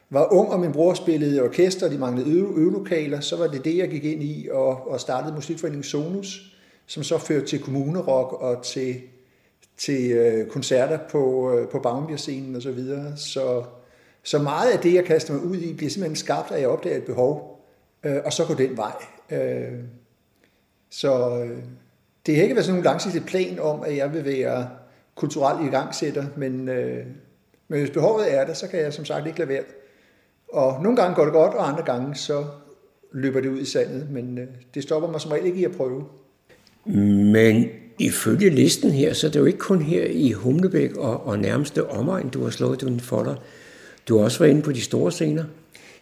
var 0.09 0.33
ung, 0.33 0.49
og 0.49 0.59
min 0.59 0.71
bror 0.71 0.93
spillede 0.93 1.37
i 1.37 1.39
orkester, 1.39 1.85
og 1.85 1.91
de 1.91 1.97
manglede 1.97 2.29
øve, 2.29 2.57
øvelokaler, 2.57 3.19
så 3.19 3.37
var 3.37 3.47
det 3.47 3.65
det, 3.65 3.77
jeg 3.77 3.89
gik 3.89 4.05
ind 4.05 4.23
i 4.23 4.47
og, 4.51 4.91
og 4.91 4.99
startede 4.99 5.33
musikforeningen 5.35 5.83
Sonus 5.83 6.55
som 6.85 7.03
så 7.03 7.17
førte 7.17 7.45
til 7.45 7.61
kommunerok 7.61 8.33
og 8.33 8.63
til, 8.63 9.01
til 9.77 10.11
øh, 10.11 10.47
koncerter 10.47 10.99
på, 11.09 11.53
øh, 11.53 11.67
på 11.69 11.79
Bagnbjerg-scenen 11.79 12.55
og 12.55 12.61
så 12.61 12.71
videre. 12.71 13.17
Så, 13.17 13.63
så 14.23 14.39
meget 14.39 14.71
af 14.71 14.79
det, 14.79 14.93
jeg 14.93 15.05
kaster 15.05 15.33
mig 15.33 15.43
ud 15.43 15.57
i, 15.57 15.73
bliver 15.73 15.89
simpelthen 15.89 16.15
skabt, 16.15 16.51
at 16.51 16.61
jeg 16.61 16.69
opdager 16.69 16.97
et 16.97 17.03
behov, 17.03 17.65
øh, 18.03 18.17
og 18.25 18.33
så 18.33 18.45
går 18.45 18.53
den 18.53 18.77
vej. 18.77 18.93
Øh, 19.29 19.79
så 20.89 21.43
øh, 21.43 21.57
det 22.25 22.35
har 22.35 22.43
ikke 22.43 22.55
været 22.55 22.65
sådan 22.65 22.79
en 22.79 22.83
langsigtet 22.83 23.25
plan 23.25 23.59
om, 23.59 23.83
at 23.83 23.97
jeg 23.97 24.13
vil 24.13 24.25
være 24.25 24.69
kulturel 25.15 25.67
igangsætter, 25.67 26.25
men, 26.37 26.69
øh, 26.69 27.05
men 27.67 27.79
hvis 27.79 27.89
behovet 27.89 28.33
er 28.33 28.45
der, 28.45 28.53
så 28.53 28.67
kan 28.67 28.79
jeg 28.79 28.93
som 28.93 29.05
sagt 29.05 29.27
ikke 29.27 29.39
lade 29.39 29.49
være. 29.49 29.63
Og 30.53 30.83
nogle 30.83 30.97
gange 30.97 31.15
går 31.15 31.23
det 31.23 31.33
godt, 31.33 31.53
og 31.53 31.69
andre 31.69 31.83
gange 31.83 32.15
så 32.15 32.45
løber 33.11 33.41
det 33.41 33.49
ud 33.49 33.59
i 33.59 33.65
sandet, 33.65 34.07
men 34.09 34.37
øh, 34.37 34.47
det 34.73 34.83
stopper 34.83 35.11
mig 35.11 35.21
som 35.21 35.31
regel 35.31 35.45
ikke 35.45 35.59
i 35.59 35.65
at 35.65 35.71
prøve. 35.71 36.03
Men 37.33 37.65
ifølge 37.99 38.49
listen 38.49 38.91
her, 38.91 39.13
så 39.13 39.27
er 39.27 39.31
det 39.31 39.39
jo 39.39 39.45
ikke 39.45 39.59
kun 39.59 39.81
her 39.81 40.05
i 40.05 40.31
Humlebæk 40.31 40.97
og, 40.97 41.27
og 41.27 41.39
nærmeste 41.39 41.89
omegn, 41.89 42.29
du 42.29 42.43
har 42.43 42.49
slået 42.49 42.81
den 42.81 42.99
for. 42.99 43.37
Du 44.07 44.17
har 44.17 44.23
også 44.23 44.39
været 44.39 44.51
inde 44.51 44.61
på 44.61 44.71
de 44.71 44.81
store 44.81 45.11
scener. 45.11 45.43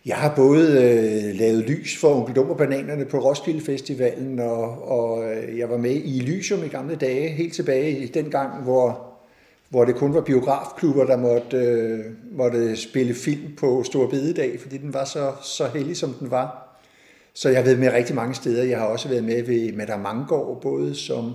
Jeg 0.06 0.16
har 0.16 0.36
både 0.36 0.68
øh, 0.68 1.40
lavet 1.40 1.64
lys 1.64 1.98
for 1.98 2.16
Onkel 2.16 2.36
Dum 2.36 2.50
og 2.50 2.58
Bananerne 2.58 3.06
på 3.06 3.20
Roskilde 3.20 3.62
Festivalen, 3.62 4.40
og, 4.40 4.92
og 4.92 5.34
øh, 5.34 5.58
jeg 5.58 5.70
var 5.70 5.78
med 5.78 6.02
i 6.06 6.20
Lysium 6.20 6.64
i 6.64 6.68
gamle 6.68 6.96
dage, 6.96 7.30
helt 7.30 7.54
tilbage 7.54 7.98
i 7.98 8.06
den 8.06 8.32
gang, 8.32 8.64
hvor, 8.64 9.14
hvor 9.70 9.86
det 9.86 9.96
kun 9.96 10.14
var 10.14 10.22
biografklubber, 10.22 11.06
der 11.06 11.18
måtte, 11.18 11.58
øh, 11.58 12.06
måtte 12.32 12.76
spille 12.76 13.14
film 13.14 13.56
på 13.58 13.84
Stor 13.84 14.08
Bededag, 14.08 14.60
fordi 14.60 14.78
den 14.78 14.94
var 14.94 15.06
så, 15.06 15.32
så 15.42 15.68
heldig, 15.68 15.98
som 15.98 16.14
den 16.14 16.32
var. 16.32 16.80
Så 17.34 17.50
jeg 17.50 17.58
har 17.58 17.66
været 17.66 17.80
med 17.80 17.94
rigtig 17.94 18.16
mange 18.16 18.36
steder. 18.36 18.64
Jeg 18.64 18.80
har 18.80 18.86
også 18.86 19.10
været 19.10 19.24
med 19.24 19.44
ved 19.44 19.74
Madame 19.74 20.04
Mangård, 20.04 20.62
både 20.62 20.96
som, 20.96 21.34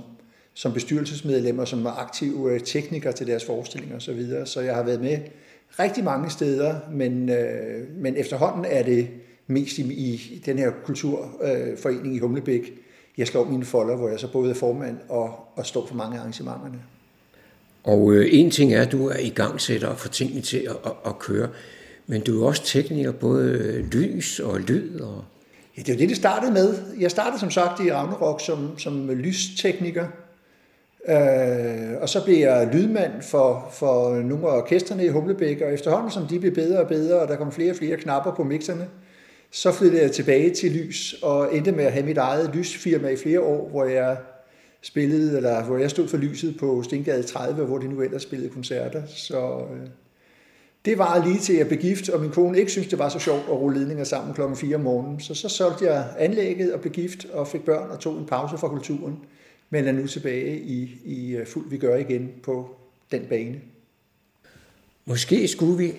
som 0.55 0.73
bestyrelsesmedlem 0.73 1.59
og 1.59 1.69
som 1.69 1.87
aktiv 1.87 2.49
øh, 2.51 2.61
tekniker 2.61 3.12
til 3.12 3.27
deres 3.27 3.45
forestillinger 3.45 3.97
osv. 3.97 4.05
Så, 4.05 4.12
videre. 4.12 4.47
så 4.47 4.61
jeg 4.61 4.75
har 4.75 4.83
været 4.83 5.01
med 5.01 5.19
rigtig 5.79 6.05
mange 6.05 6.31
steder, 6.31 6.75
men, 6.93 7.29
øh, 7.29 7.97
men 7.97 8.16
efterhånden 8.16 8.64
er 8.64 8.83
det 8.83 9.09
mest 9.47 9.79
i, 9.79 9.83
i 9.93 10.43
den 10.47 10.59
her 10.59 10.71
kulturforening 10.85 12.07
øh, 12.07 12.14
i 12.14 12.19
Humlebæk, 12.19 12.73
jeg 13.19 13.27
slår 13.27 13.45
mine 13.45 13.64
folder, 13.64 13.97
hvor 13.97 14.09
jeg 14.09 14.21
så 14.21 14.33
både 14.33 14.51
er 14.51 14.55
formand 14.55 14.97
og, 15.09 15.35
og 15.57 15.66
står 15.66 15.87
for 15.87 15.95
mange 15.95 16.16
af 16.16 16.21
arrangementerne. 16.21 16.79
Og 17.85 18.12
øh, 18.12 18.29
en 18.31 18.51
ting 18.51 18.75
er, 18.75 18.83
at 18.83 18.93
du 18.93 19.07
er 19.07 19.19
i 19.19 19.29
gang 19.29 19.61
sætter 19.61 19.89
og 19.89 19.99
får 19.99 20.09
tingene 20.09 20.41
til 20.41 20.59
at, 20.59 20.77
at, 20.85 20.93
at 21.07 21.19
køre, 21.19 21.49
men 22.07 22.21
du 22.21 22.43
er 22.43 22.47
også 22.47 22.64
tekniker, 22.64 23.12
både 23.12 23.83
lys 23.93 24.41
og 24.41 24.61
lyd 24.61 25.01
og 25.01 25.25
Ja, 25.77 25.83
det 25.83 25.89
er 25.89 25.95
jo 25.95 25.99
det, 25.99 26.09
det 26.09 26.16
startede 26.16 26.53
med. 26.53 26.79
Jeg 27.01 27.11
startede 27.11 27.41
som 27.41 27.51
sagt 27.51 27.81
i 27.81 27.93
Ragnarok 27.93 28.41
som, 28.41 28.79
som 28.79 29.11
lystekniker, 29.11 30.07
øh, 31.09 32.01
og 32.01 32.09
så 32.09 32.25
blev 32.25 32.39
jeg 32.39 32.69
lydmand 32.73 33.23
for, 33.23 33.69
for 33.73 34.15
nogle 34.15 34.49
af 34.49 34.57
orkesterne 34.57 35.05
i 35.05 35.09
Humlebæk, 35.09 35.61
og 35.61 35.73
efterhånden 35.73 36.11
som 36.11 36.27
de 36.27 36.41
blev 36.41 36.55
bedre 36.55 36.81
og 36.81 36.89
bedre, 36.89 37.21
og 37.21 37.29
der 37.29 37.37
kom 37.37 37.53
flere 37.53 37.71
og 37.71 37.77
flere 37.77 37.97
knapper 37.97 38.35
på 38.35 38.45
mixerne, 38.45 38.89
så 39.51 39.73
flyttede 39.73 40.03
jeg 40.03 40.13
tilbage 40.13 40.55
til 40.55 40.73
lys, 40.73 41.15
og 41.23 41.57
endte 41.57 41.73
med 41.73 41.85
at 41.85 41.93
have 41.93 42.07
mit 42.07 42.19
eget 42.19 42.51
lysfirma 42.55 43.09
i 43.09 43.17
flere 43.17 43.41
år, 43.41 43.69
hvor 43.69 43.85
jeg 43.85 44.17
spillede, 44.83 45.37
eller 45.37 45.65
hvor 45.65 45.79
jeg 45.79 45.91
stod 45.91 46.09
for 46.09 46.17
lyset 46.17 46.57
på 46.61 46.83
Stengade 46.83 47.23
30, 47.23 47.65
hvor 47.65 47.79
de 47.79 47.89
nu 47.89 48.03
ellers 48.03 48.23
spillede 48.23 48.51
koncerter. 48.51 49.03
Så, 49.07 49.63
øh, 49.73 49.89
det 50.85 50.99
var 50.99 51.25
lige 51.27 51.39
til 51.39 51.55
jeg 51.55 51.67
blev 51.67 51.79
gift, 51.79 52.09
og 52.09 52.21
min 52.21 52.31
kone 52.31 52.59
ikke 52.59 52.71
syntes, 52.71 52.89
det 52.89 52.99
var 52.99 53.09
så 53.09 53.19
sjovt 53.19 53.43
at 53.49 53.55
rulle 53.55 53.79
ledninger 53.79 54.05
sammen 54.05 54.35
klokken 54.35 54.57
4 54.57 54.75
om 54.75 54.81
morgenen. 54.81 55.21
Så 55.21 55.35
så 55.35 55.49
solgte 55.49 55.85
jeg 55.85 56.05
anlægget 56.19 56.73
og 56.73 56.81
blev 56.81 56.93
gift 56.93 57.27
og 57.33 57.49
fik 57.49 57.65
børn 57.65 57.91
og 57.91 57.99
tog 57.99 58.19
en 58.19 58.27
pause 58.27 58.59
fra 58.59 58.69
kulturen, 58.69 59.19
men 59.71 59.89
er 59.89 59.93
nu 59.93 60.07
tilbage 60.07 60.59
i, 60.59 61.01
i 61.05 61.37
øh, 61.37 61.47
fuld 61.47 61.71
vi 61.71 61.79
gør 61.79 61.97
igen 61.97 62.31
på 62.43 62.77
den 63.12 63.23
bane. 63.29 63.61
Måske 65.05 65.49
skulle 65.49 65.79
vi 65.79 65.93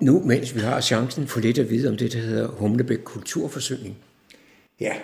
nu, 0.00 0.22
mens 0.24 0.54
vi 0.54 0.60
har 0.60 0.80
chancen, 0.80 1.26
få 1.26 1.40
lidt 1.40 1.58
at 1.58 1.70
vide 1.70 1.88
om 1.88 1.96
det, 1.96 2.12
der 2.12 2.18
hedder 2.18 2.48
Humlebæk 2.48 2.98
Kulturforsyning. 3.04 3.96
Ja, 4.80 4.94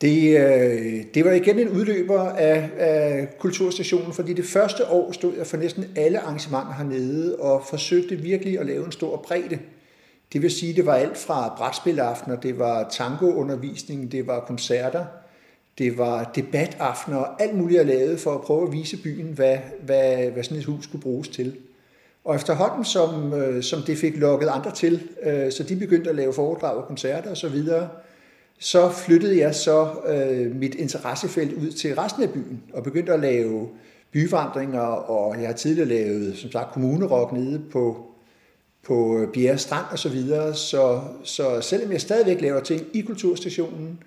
det, 0.00 0.38
øh, 0.38 1.04
det 1.14 1.24
var 1.24 1.32
igen 1.32 1.58
en 1.58 1.68
udløber 1.68 2.20
af, 2.20 2.70
af 2.78 3.28
kulturstationen, 3.38 4.12
fordi 4.12 4.32
det 4.32 4.44
første 4.44 4.86
år 4.86 5.12
stod 5.12 5.36
jeg 5.36 5.46
for 5.46 5.56
næsten 5.56 5.84
alle 5.96 6.20
arrangementer 6.20 6.72
hernede 6.72 7.36
og 7.36 7.64
forsøgte 7.70 8.16
virkelig 8.16 8.58
at 8.58 8.66
lave 8.66 8.84
en 8.84 8.92
stor 8.92 9.16
bredde 9.16 9.58
Det 10.32 10.42
vil 10.42 10.50
sige, 10.50 10.74
det 10.74 10.86
var 10.86 10.94
alt 10.94 11.18
fra 11.18 11.54
brætspilaftener, 11.58 12.36
det 12.36 12.58
var 12.58 12.88
tangoundervisning, 12.88 14.12
det 14.12 14.26
var 14.26 14.40
koncerter, 14.40 15.04
det 15.80 15.98
var 15.98 16.32
debataftener 16.34 17.16
og 17.16 17.42
alt 17.42 17.56
muligt 17.56 17.78
jeg 17.78 17.86
lavede 17.86 18.18
for 18.18 18.34
at 18.34 18.40
prøve 18.40 18.66
at 18.66 18.72
vise 18.72 18.96
byen, 19.02 19.32
hvad, 19.32 19.58
hvad, 19.82 20.30
hvad 20.30 20.42
sådan 20.42 20.58
et 20.58 20.64
hus 20.64 20.84
skulle 20.84 21.02
bruges 21.02 21.28
til. 21.28 21.56
Og 22.24 22.34
efterhånden, 22.34 22.84
som, 22.84 23.32
øh, 23.34 23.62
som 23.62 23.82
det 23.82 23.98
fik 23.98 24.16
lukket 24.16 24.48
andre 24.48 24.70
til, 24.70 25.08
øh, 25.22 25.52
så 25.52 25.62
de 25.62 25.76
begyndte 25.76 26.10
at 26.10 26.16
lave 26.16 26.32
foredrag 26.32 26.76
og 26.76 26.86
koncerter 26.86 27.30
osv., 27.30 27.64
så, 27.64 27.86
så 28.58 28.90
flyttede 28.90 29.38
jeg 29.38 29.54
så 29.54 29.88
øh, 30.08 30.56
mit 30.56 30.74
interessefelt 30.74 31.52
ud 31.52 31.70
til 31.70 31.94
resten 31.94 32.22
af 32.22 32.30
byen 32.30 32.62
og 32.72 32.82
begyndte 32.82 33.12
at 33.12 33.20
lave 33.20 33.68
byvandringer, 34.12 34.80
og 34.80 35.40
jeg 35.40 35.46
har 35.48 35.54
tidligere 35.54 35.88
lavet, 35.88 36.36
som 36.36 36.52
sagt, 36.52 36.72
kommunerok 36.72 37.32
nede 37.32 37.62
på, 37.72 38.06
på 38.86 39.18
øh, 39.18 39.32
Bjerre 39.32 39.58
Strand 39.58 39.86
og 39.90 39.98
så 39.98 40.08
videre. 40.08 40.54
Så, 40.54 41.00
så 41.24 41.60
selvom 41.60 41.92
jeg 41.92 42.00
stadigvæk 42.00 42.40
laver 42.40 42.60
ting 42.60 42.82
i 42.92 43.00
kulturstationen, 43.00 43.98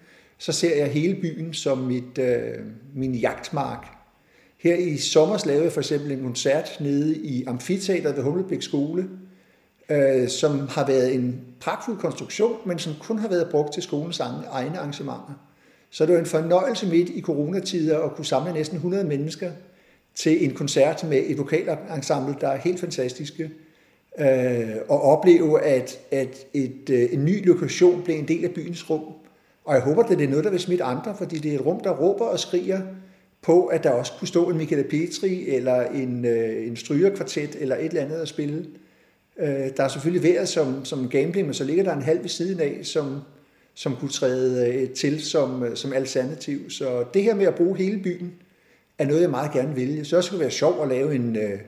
så 0.43 0.51
ser 0.51 0.75
jeg 0.75 0.87
hele 0.87 1.15
byen 1.15 1.53
som 1.53 1.77
mit, 1.77 2.17
øh, 2.17 2.57
min 2.95 3.15
jagtmark. 3.15 3.87
Her 4.57 4.75
i 4.75 4.97
sommer 4.97 5.43
lavede 5.45 5.63
jeg 5.63 5.71
for 5.71 5.81
eksempel 5.81 6.11
en 6.11 6.23
koncert 6.23 6.77
nede 6.79 7.17
i 7.17 7.43
Amfiteateret 7.45 8.15
ved 8.15 8.23
Humlebæk 8.23 8.61
Skole, 8.61 9.09
øh, 9.89 10.27
som 10.27 10.67
har 10.67 10.87
været 10.87 11.15
en 11.15 11.41
pragtfuld 11.59 11.97
konstruktion, 11.97 12.57
men 12.65 12.79
som 12.79 12.93
kun 12.99 13.19
har 13.19 13.27
været 13.27 13.49
brugt 13.51 13.73
til 13.73 13.83
skolens 13.83 14.19
egne 14.19 14.77
arrangementer. 14.77 15.33
Så 15.89 16.05
det 16.05 16.13
var 16.13 16.19
en 16.19 16.25
fornøjelse 16.25 16.87
midt 16.87 17.09
i 17.09 17.21
coronatider 17.21 17.99
at 17.99 18.15
kunne 18.15 18.25
samle 18.25 18.53
næsten 18.53 18.75
100 18.75 19.03
mennesker 19.03 19.51
til 20.15 20.45
en 20.45 20.53
koncert 20.53 21.03
med 21.03 21.23
et 21.25 21.37
vokalensemble, 21.37 22.35
der 22.41 22.47
er 22.47 22.57
helt 22.57 22.79
fantastiske, 22.79 23.51
øh, 24.19 24.75
og 24.89 25.01
opleve, 25.01 25.61
at, 25.61 25.99
at 26.11 26.45
et, 26.53 26.89
øh, 26.91 27.13
en 27.13 27.25
ny 27.25 27.47
lokation 27.47 28.01
blev 28.03 28.15
en 28.15 28.27
del 28.27 28.45
af 28.45 28.51
byens 28.51 28.89
rum. 28.89 29.03
Og 29.65 29.73
jeg 29.75 29.81
håber, 29.83 30.03
at 30.03 30.09
det 30.09 30.23
er 30.23 30.29
noget, 30.29 30.45
der 30.45 30.51
vil 30.51 30.59
smitte 30.59 30.83
andre, 30.83 31.15
fordi 31.17 31.37
det 31.37 31.51
er 31.51 31.55
et 31.55 31.65
rum, 31.65 31.79
der 31.79 31.91
råber 31.91 32.25
og 32.25 32.39
skriger 32.39 32.81
på, 33.41 33.65
at 33.65 33.83
der 33.83 33.89
også 33.89 34.11
kunne 34.19 34.27
stå 34.27 34.49
en 34.49 34.57
Michaela 34.57 34.83
Petri, 34.89 35.49
eller 35.49 35.81
en, 35.81 36.25
øh, 36.25 36.67
en 36.67 36.75
strygerkvartet, 36.75 37.55
eller 37.59 37.75
et 37.75 37.85
eller 37.85 38.01
andet 38.01 38.15
at 38.15 38.27
spille. 38.27 38.65
Øh, 39.39 39.47
der 39.77 39.83
er 39.83 39.87
selvfølgelig 39.87 40.23
været 40.23 40.49
som, 40.49 40.85
som 40.85 41.09
gambling, 41.09 41.47
men 41.47 41.53
så 41.53 41.63
ligger 41.63 41.83
der 41.83 41.93
en 41.93 42.01
halv 42.01 42.21
ved 42.21 42.29
siden 42.29 42.59
af, 42.59 42.79
som, 42.83 43.21
som 43.73 43.95
kunne 43.95 44.11
træde 44.11 44.73
øh, 44.73 44.89
til 44.89 45.21
som, 45.21 45.63
øh, 45.63 45.75
som 45.75 45.93
alternativ. 45.93 46.69
Så 46.69 47.03
det 47.13 47.23
her 47.23 47.35
med 47.35 47.45
at 47.45 47.55
bruge 47.55 47.77
hele 47.77 48.03
byen, 48.03 48.33
er 48.97 49.05
noget, 49.05 49.21
jeg 49.21 49.29
meget 49.29 49.51
gerne 49.51 49.75
vil. 49.75 49.87
Jeg 49.87 50.05
synes 50.05 50.13
også, 50.13 50.31
det 50.31 50.39
være 50.39 50.51
sjovt 50.51 50.81
at 50.81 50.87
lave 50.87 51.15
en 51.15 51.35
øh, 51.35 51.59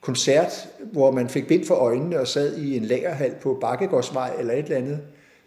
koncert, 0.00 0.68
hvor 0.92 1.10
man 1.10 1.28
fik 1.28 1.48
bind 1.48 1.64
for 1.64 1.74
øjnene 1.74 2.20
og 2.20 2.28
sad 2.28 2.56
i 2.56 2.76
en 2.76 2.84
lagerhal 2.84 3.34
på 3.40 3.58
Bakkegårdsvej 3.60 4.32
eller 4.38 4.54
et 4.54 4.64
eller 4.64 4.76
andet, 4.76 5.00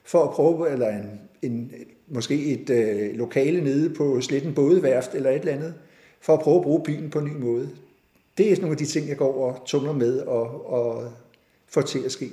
for 0.03 0.23
at 0.23 0.29
prøve, 0.29 0.71
eller 0.71 0.89
en, 0.89 1.19
en, 1.41 1.71
måske 2.07 2.45
et 2.45 2.69
øh, 2.69 3.15
lokale 3.15 3.63
nede 3.63 3.89
på 3.89 4.21
Sletten 4.21 4.53
Bådeværft 4.53 5.13
eller 5.13 5.29
et 5.29 5.39
eller 5.39 5.53
andet, 5.53 5.73
for 6.21 6.33
at 6.33 6.39
prøve 6.39 6.57
at 6.57 6.63
bruge 6.63 6.83
byen 6.83 7.09
på 7.09 7.19
en 7.19 7.25
ny 7.25 7.35
måde. 7.35 7.69
Det 8.37 8.51
er 8.51 8.55
nogle 8.55 8.71
af 8.71 8.77
de 8.77 8.85
ting, 8.85 9.09
jeg 9.09 9.17
går 9.17 9.33
og 9.33 9.65
tumler 9.65 9.93
med 9.93 10.19
og, 10.19 10.73
og 10.73 11.11
får 11.67 11.81
til 11.81 11.99
at 12.05 12.11
ske. 12.11 12.29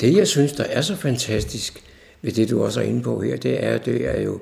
Det, 0.00 0.16
jeg 0.16 0.28
synes, 0.28 0.52
der 0.52 0.64
er 0.64 0.80
så 0.80 0.96
fantastisk 0.96 1.82
ved 2.22 2.32
det, 2.32 2.50
du 2.50 2.64
også 2.64 2.80
er 2.80 2.84
inde 2.84 3.02
på 3.02 3.20
her, 3.20 3.36
det 3.36 3.64
er, 3.64 3.74
at 3.74 3.86
det 3.86 4.16
er 4.16 4.20
jo 4.20 4.40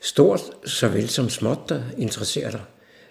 stort 0.00 0.40
såvel 0.64 1.08
som 1.08 1.28
småt, 1.28 1.58
der 1.68 1.82
interesserer 1.98 2.50
dig. 2.50 2.60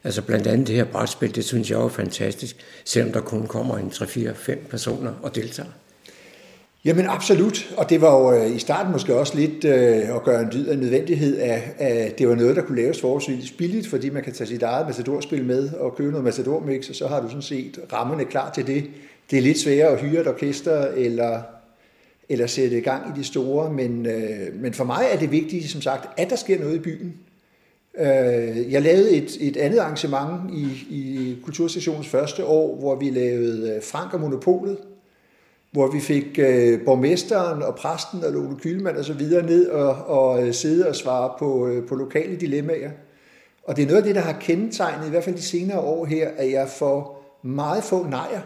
Altså 0.04 0.22
blandt 0.22 0.48
andet 0.48 0.68
det 0.68 0.76
her 0.76 0.84
brætspil, 0.84 1.36
det 1.36 1.46
synes 1.46 1.72
jeg 1.72 1.80
er 1.80 1.88
fantastisk, 1.88 2.56
selvom 2.86 3.14
der 3.14 3.22
kun 3.22 3.48
kommer 3.48 3.78
en 3.78 3.88
3-4-5 3.88 4.68
personer 4.68 5.14
og 5.22 5.36
deltager. 5.36 5.70
Jamen 6.86 7.06
absolut, 7.06 7.74
og 7.78 7.90
det 7.90 8.02
var 8.02 8.20
jo 8.20 8.34
øh, 8.34 8.56
i 8.56 8.60
starten 8.60 8.92
måske 8.92 9.16
også 9.16 9.38
lidt 9.38 9.66
øh, 9.66 10.16
at 10.16 10.24
gøre 10.24 10.42
en 10.42 10.50
dyd 10.54 10.68
af 10.68 10.80
nødvendighed 10.80 11.38
af, 11.38 11.74
at 11.78 12.20
det 12.20 12.28
var 12.28 12.36
noget, 12.36 12.56
der 12.56 12.62
kunne 12.62 12.82
laves 12.82 13.02
forholdsvis 13.02 13.52
billigt, 13.52 13.88
fordi 13.88 14.10
man 14.10 14.24
kan 14.24 14.34
tage 14.34 14.48
sit 14.48 14.64
eget 14.64 14.88
matadorspil 14.88 15.46
med 15.46 15.74
og 15.74 15.96
købe 15.96 16.12
noget 16.12 16.24
matadormix, 16.24 16.90
og 16.90 16.96
så 16.96 17.08
har 17.08 17.22
du 17.22 17.28
sådan 17.28 17.42
set 17.42 17.80
rammerne 17.94 18.26
klar 18.26 18.52
til 18.52 18.68
det. 18.68 18.84
Det 19.32 19.38
er 19.38 19.42
lidt 19.42 19.60
sværere 19.60 19.88
at 19.88 20.02
hyre 20.02 20.22
et 20.22 20.28
orkester 20.28 20.88
eller, 20.88 21.42
eller 22.30 22.48
sætte 22.48 22.78
i 22.78 22.82
gang 22.82 23.18
i 23.18 23.20
de 23.20 23.24
store, 23.24 23.74
men, 23.74 24.06
øh, 24.06 24.62
men 24.62 24.74
for 24.74 24.84
mig 24.84 25.06
er 25.12 25.18
det 25.18 25.32
vigtigt, 25.32 25.70
som 25.70 25.82
sagt, 25.82 26.20
at 26.20 26.30
der 26.30 26.36
sker 26.36 26.60
noget 26.60 26.76
i 26.76 26.80
byen. 26.80 27.14
Øh, 28.00 28.72
jeg 28.72 28.82
lavede 28.82 29.12
et, 29.12 29.38
et 29.40 29.58
andet 29.58 29.80
arrangement 29.80 30.52
i, 30.54 30.66
i 30.90 31.36
Kulturstationens 31.44 32.08
første 32.08 32.46
år, 32.46 32.76
hvor 32.80 32.96
vi 32.96 33.10
lavede 33.10 33.74
øh, 33.76 33.84
Frank 33.84 34.14
og 34.14 34.20
Monopolet, 34.20 34.78
hvor 35.74 35.88
vi 35.88 36.00
fik 36.00 36.40
øh, 36.40 36.86
borgmesteren 36.86 37.64
og 37.64 37.76
præsten 37.76 38.24
og 38.24 38.32
Lone 38.32 38.60
Kylmand 38.60 38.98
og 38.98 39.06
så 39.06 39.14
videre 39.14 39.46
ned 39.46 39.70
og, 39.70 39.96
og 39.96 40.48
øh, 40.48 40.54
sidde 40.54 40.88
og 40.88 40.96
svare 40.96 41.32
på, 41.40 41.68
øh, 41.68 41.88
på 41.88 41.96
lokale 41.96 42.36
dilemmaer. 42.36 42.92
Og 43.64 43.76
det 43.76 43.82
er 43.82 43.88
noget 43.88 44.02
af 44.02 44.04
det, 44.04 44.16
der 44.16 44.22
har 44.22 44.40
kendetegnet, 44.40 45.08
i 45.08 45.10
hvert 45.10 45.24
fald 45.24 45.36
de 45.36 45.42
senere 45.42 45.80
år 45.80 46.06
her, 46.06 46.30
at 46.38 46.52
jeg 46.52 46.70
får 46.70 47.24
meget 47.44 47.84
få 47.84 48.08
nejer. 48.08 48.42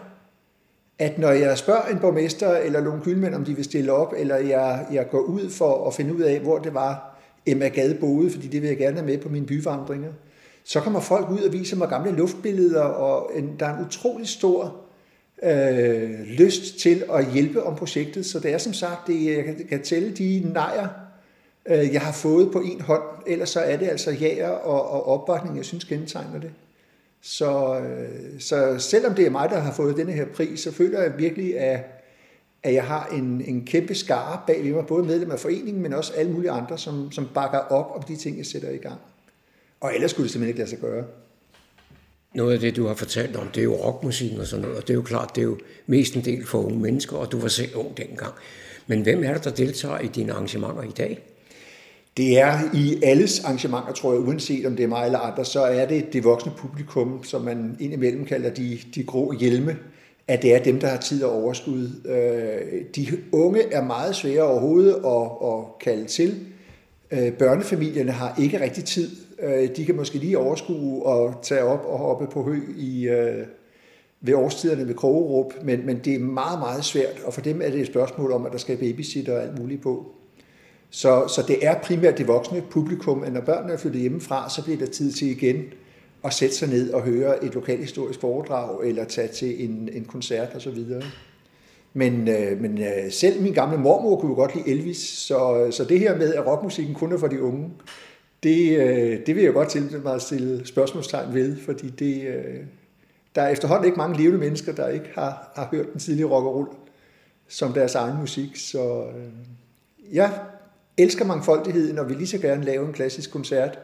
At 0.99 1.19
når 1.19 1.31
jeg 1.31 1.57
spørger 1.57 1.87
en 1.87 1.99
borgmester 1.99 2.57
eller 2.57 2.81
Lone 2.81 3.01
Kylmand, 3.03 3.35
om 3.35 3.45
de 3.45 3.55
vil 3.55 3.65
stille 3.65 3.91
op, 3.91 4.13
eller 4.17 4.35
jeg, 4.35 4.85
jeg 4.91 5.09
går 5.09 5.21
ud 5.21 5.49
for 5.49 5.87
at 5.87 5.93
finde 5.93 6.15
ud 6.15 6.21
af, 6.21 6.39
hvor 6.39 6.57
det 6.57 6.73
var, 6.73 7.19
Emma 7.45 7.67
Gade 7.67 7.97
boede, 7.99 8.31
fordi 8.31 8.47
det 8.47 8.61
vil 8.61 8.67
jeg 8.67 8.77
gerne 8.77 8.97
have 8.97 9.05
med 9.05 9.17
på 9.17 9.29
mine 9.29 9.45
byvandringer, 9.45 10.09
så 10.63 10.79
kommer 10.79 10.99
folk 10.99 11.29
ud 11.29 11.39
og 11.39 11.53
viser 11.53 11.77
mig 11.77 11.89
gamle 11.89 12.11
luftbilleder, 12.11 12.81
og 12.81 13.31
en, 13.35 13.55
der 13.59 13.65
er 13.65 13.77
en 13.77 13.85
utrolig 13.85 14.27
stor 14.27 14.86
øh, 15.43 16.19
lyst 16.19 16.79
til 16.79 17.03
at 17.13 17.31
hjælpe 17.31 17.63
om 17.63 17.75
projektet. 17.75 18.25
Så 18.25 18.39
det 18.39 18.53
er 18.53 18.57
som 18.57 18.73
sagt, 18.73 19.07
det, 19.07 19.25
jeg 19.25 19.43
kan, 19.43 19.65
kan 19.69 19.81
tælle 19.81 20.11
de 20.11 20.51
nejer, 20.53 20.87
øh, 21.65 21.93
jeg 21.93 22.01
har 22.01 22.11
fået 22.11 22.51
på 22.51 22.59
en 22.59 22.81
hånd. 22.81 23.03
Ellers 23.27 23.49
så 23.49 23.59
er 23.59 23.77
det 23.77 23.87
altså 23.87 24.11
jager 24.11 24.49
og, 24.49 24.91
og 24.91 25.07
opbakning, 25.07 25.57
jeg 25.57 25.65
synes 25.65 25.83
kendetegner 25.83 26.39
det. 26.39 26.51
Så, 27.21 27.79
øh, 27.79 28.39
så 28.39 28.75
selvom 28.79 29.13
det 29.13 29.25
er 29.25 29.29
mig, 29.29 29.49
der 29.49 29.59
har 29.59 29.71
fået 29.71 29.97
denne 29.97 30.11
her 30.11 30.25
pris, 30.25 30.59
så 30.59 30.71
føler 30.71 31.01
jeg 31.01 31.17
virkelig, 31.17 31.59
at, 31.59 31.79
at 32.63 32.73
jeg 32.73 32.83
har 32.83 33.07
en, 33.07 33.41
en 33.41 33.65
kæmpe 33.65 33.95
skare 33.95 34.41
bag 34.47 34.63
ved 34.63 34.73
mig, 34.73 34.85
både 34.85 35.03
medlem 35.03 35.31
af 35.31 35.39
foreningen, 35.39 35.83
men 35.83 35.93
også 35.93 36.13
alle 36.13 36.31
mulige 36.31 36.51
andre, 36.51 36.77
som, 36.77 37.11
som 37.11 37.29
bakker 37.33 37.59
op 37.59 37.95
om 37.95 38.03
de 38.03 38.15
ting, 38.15 38.37
jeg 38.37 38.45
sætter 38.45 38.69
i 38.69 38.77
gang. 38.77 38.99
Og 39.81 39.95
ellers 39.95 40.11
skulle 40.11 40.23
det 40.23 40.31
simpelthen 40.31 40.49
ikke 40.49 40.59
lade 40.59 40.69
sig 40.69 40.79
gøre 40.79 41.03
noget 42.33 42.53
af 42.53 42.59
det, 42.59 42.75
du 42.75 42.87
har 42.87 42.95
fortalt 42.95 43.35
om, 43.35 43.47
det 43.47 43.61
er 43.61 43.63
jo 43.63 43.75
rockmusikken 43.75 44.39
og 44.39 44.47
sådan 44.47 44.61
noget, 44.61 44.77
og 44.77 44.87
det 44.87 44.89
er 44.89 44.95
jo 44.95 45.01
klart, 45.01 45.35
det 45.35 45.41
er 45.41 45.45
jo 45.45 45.57
mest 45.87 46.13
en 46.13 46.25
del 46.25 46.45
for 46.45 46.57
unge 46.57 46.79
mennesker, 46.79 47.17
og 47.17 47.31
du 47.31 47.39
var 47.39 47.47
selv 47.47 47.75
ung 47.75 47.97
dengang. 47.97 48.33
Men 48.87 49.01
hvem 49.01 49.23
er 49.23 49.33
det, 49.33 49.43
der 49.43 49.51
deltager 49.51 49.99
i 49.99 50.07
dine 50.07 50.33
arrangementer 50.33 50.83
i 50.83 50.91
dag? 50.97 51.19
Det 52.17 52.39
er 52.39 52.59
i 52.73 53.03
alles 53.03 53.39
arrangementer, 53.39 53.93
tror 53.93 54.13
jeg, 54.13 54.21
uanset 54.21 54.65
om 54.65 54.75
det 54.75 54.83
er 54.83 54.87
mig 54.87 55.05
eller 55.05 55.19
andre, 55.19 55.45
så 55.45 55.61
er 55.61 55.85
det 55.85 56.13
det 56.13 56.23
voksne 56.23 56.51
publikum, 56.57 57.23
som 57.23 57.41
man 57.41 57.77
indimellem 57.79 58.25
kalder 58.25 58.49
de, 58.49 58.79
de 58.95 59.03
grå 59.03 59.31
hjelme, 59.31 59.77
at 60.27 60.41
det 60.41 60.55
er 60.55 60.63
dem, 60.63 60.79
der 60.79 60.87
har 60.87 60.97
tid 60.97 61.23
og 61.23 61.43
overskud. 61.43 61.89
Øh, 62.05 62.81
de 62.95 63.17
unge 63.31 63.61
er 63.71 63.83
meget 63.83 64.15
svære 64.15 64.41
overhovedet 64.41 64.93
at, 64.93 65.47
at 65.47 65.79
kalde 65.79 66.05
til. 66.05 66.39
Øh, 67.11 67.33
børnefamilierne 67.33 68.11
har 68.11 68.35
ikke 68.41 68.61
rigtig 68.61 68.83
tid 68.83 69.09
Øh, 69.41 69.75
de 69.75 69.85
kan 69.85 69.95
måske 69.95 70.17
lige 70.17 70.37
overskue 70.37 71.05
og 71.05 71.35
tage 71.41 71.63
op 71.63 71.85
og 71.85 71.97
hoppe 71.97 72.27
på 72.27 72.43
hø 72.43 72.59
i, 72.77 73.07
øh, 73.07 73.45
ved 74.21 74.33
årstiderne 74.33 74.87
ved 74.87 74.95
Krogerup, 74.95 75.53
men, 75.63 75.85
men 75.85 75.99
det 76.05 76.15
er 76.15 76.19
meget, 76.19 76.59
meget 76.59 76.85
svært, 76.85 77.21
og 77.25 77.33
for 77.33 77.41
dem 77.41 77.61
er 77.61 77.69
det 77.69 77.79
et 77.79 77.87
spørgsmål 77.87 78.31
om, 78.31 78.45
at 78.45 78.51
der 78.51 78.57
skal 78.57 78.77
babysitter 78.77 79.35
og 79.35 79.43
alt 79.43 79.59
muligt 79.59 79.81
på. 79.81 80.05
Så, 80.89 81.27
så 81.27 81.43
det 81.47 81.65
er 81.65 81.79
primært 81.79 82.17
det 82.17 82.27
voksne 82.27 82.63
publikum, 82.69 83.23
at 83.23 83.33
når 83.33 83.41
børnene 83.41 83.73
er 83.73 83.77
flyttet 83.77 84.01
hjemmefra, 84.01 84.49
så 84.49 84.63
bliver 84.63 84.77
der 84.79 84.85
tid 84.85 85.11
til 85.11 85.27
igen 85.27 85.63
at 86.23 86.33
sætte 86.33 86.55
sig 86.55 86.69
ned 86.69 86.91
og 86.91 87.01
høre 87.01 87.43
et 87.43 87.53
lokalhistorisk 87.53 88.19
foredrag, 88.19 88.87
eller 88.87 89.03
tage 89.03 89.27
til 89.27 89.69
en, 89.69 89.89
en 89.93 90.05
koncert 90.05 90.55
osv. 90.55 90.83
Men, 91.93 92.27
øh, 92.27 92.61
men 92.61 92.77
øh, 92.77 93.11
selv 93.11 93.41
min 93.41 93.53
gamle 93.53 93.77
mormor 93.77 94.19
kunne 94.19 94.29
jo 94.29 94.35
godt 94.35 94.55
lide 94.55 94.69
Elvis, 94.69 94.97
så, 94.97 95.67
så 95.71 95.83
det 95.83 95.99
her 95.99 96.17
med, 96.17 96.33
at 96.33 96.47
rockmusikken 96.47 96.95
kun 96.95 97.13
er 97.13 97.17
for 97.17 97.27
de 97.27 97.41
unge, 97.41 97.69
det, 98.43 98.77
øh, 98.77 99.25
det 99.25 99.35
vil 99.35 99.43
jeg 99.43 99.53
godt 99.53 99.69
til 99.69 100.01
mig 100.03 100.13
at 100.13 100.21
stille 100.21 100.67
spørgsmålstegn 100.67 101.33
ved, 101.33 101.57
fordi 101.65 101.89
det, 101.89 102.27
øh, 102.27 102.55
der 103.35 103.41
er 103.41 103.49
efterhånden 103.49 103.85
ikke 103.85 103.97
mange 103.97 104.17
levende 104.17 104.39
mennesker, 104.39 104.71
der 104.71 104.87
ikke 104.87 105.09
har, 105.13 105.51
har 105.55 105.67
hørt 105.71 105.91
den 105.91 105.99
tidlige 105.99 106.25
rock 106.25 106.45
og 106.45 106.55
roll 106.55 106.67
som 107.47 107.73
deres 107.73 107.95
egen 107.95 108.17
musik. 108.19 108.55
Så 108.55 109.03
øh, 109.03 110.15
jeg 110.15 110.39
elsker 110.97 111.25
mangfoldigheden, 111.25 111.99
og 111.99 112.09
vil 112.09 112.17
lige 112.17 112.27
så 112.27 112.37
gerne 112.37 112.63
lave 112.63 112.87
en 112.87 112.93
klassisk 112.93 113.31
koncert 113.31 113.79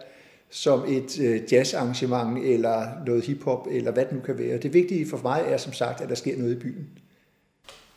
som 0.49 0.84
et 0.88 1.43
jazzarrangement 1.51 2.45
eller 2.45 2.88
noget 3.06 3.26
hiphop, 3.26 3.68
eller 3.72 3.91
hvad 3.91 4.06
det 4.06 4.14
nu 4.14 4.20
kan 4.20 4.38
være. 4.38 4.58
Det 4.58 4.74
vigtige 4.74 5.10
for 5.10 5.20
mig 5.24 5.43
er 5.47 5.58
som 5.58 5.74
sagt, 5.74 6.01
at 6.01 6.10
der 6.10 6.16
sker 6.16 6.38
noget 6.38 6.51
i 6.51 6.60
byen. 6.60 6.88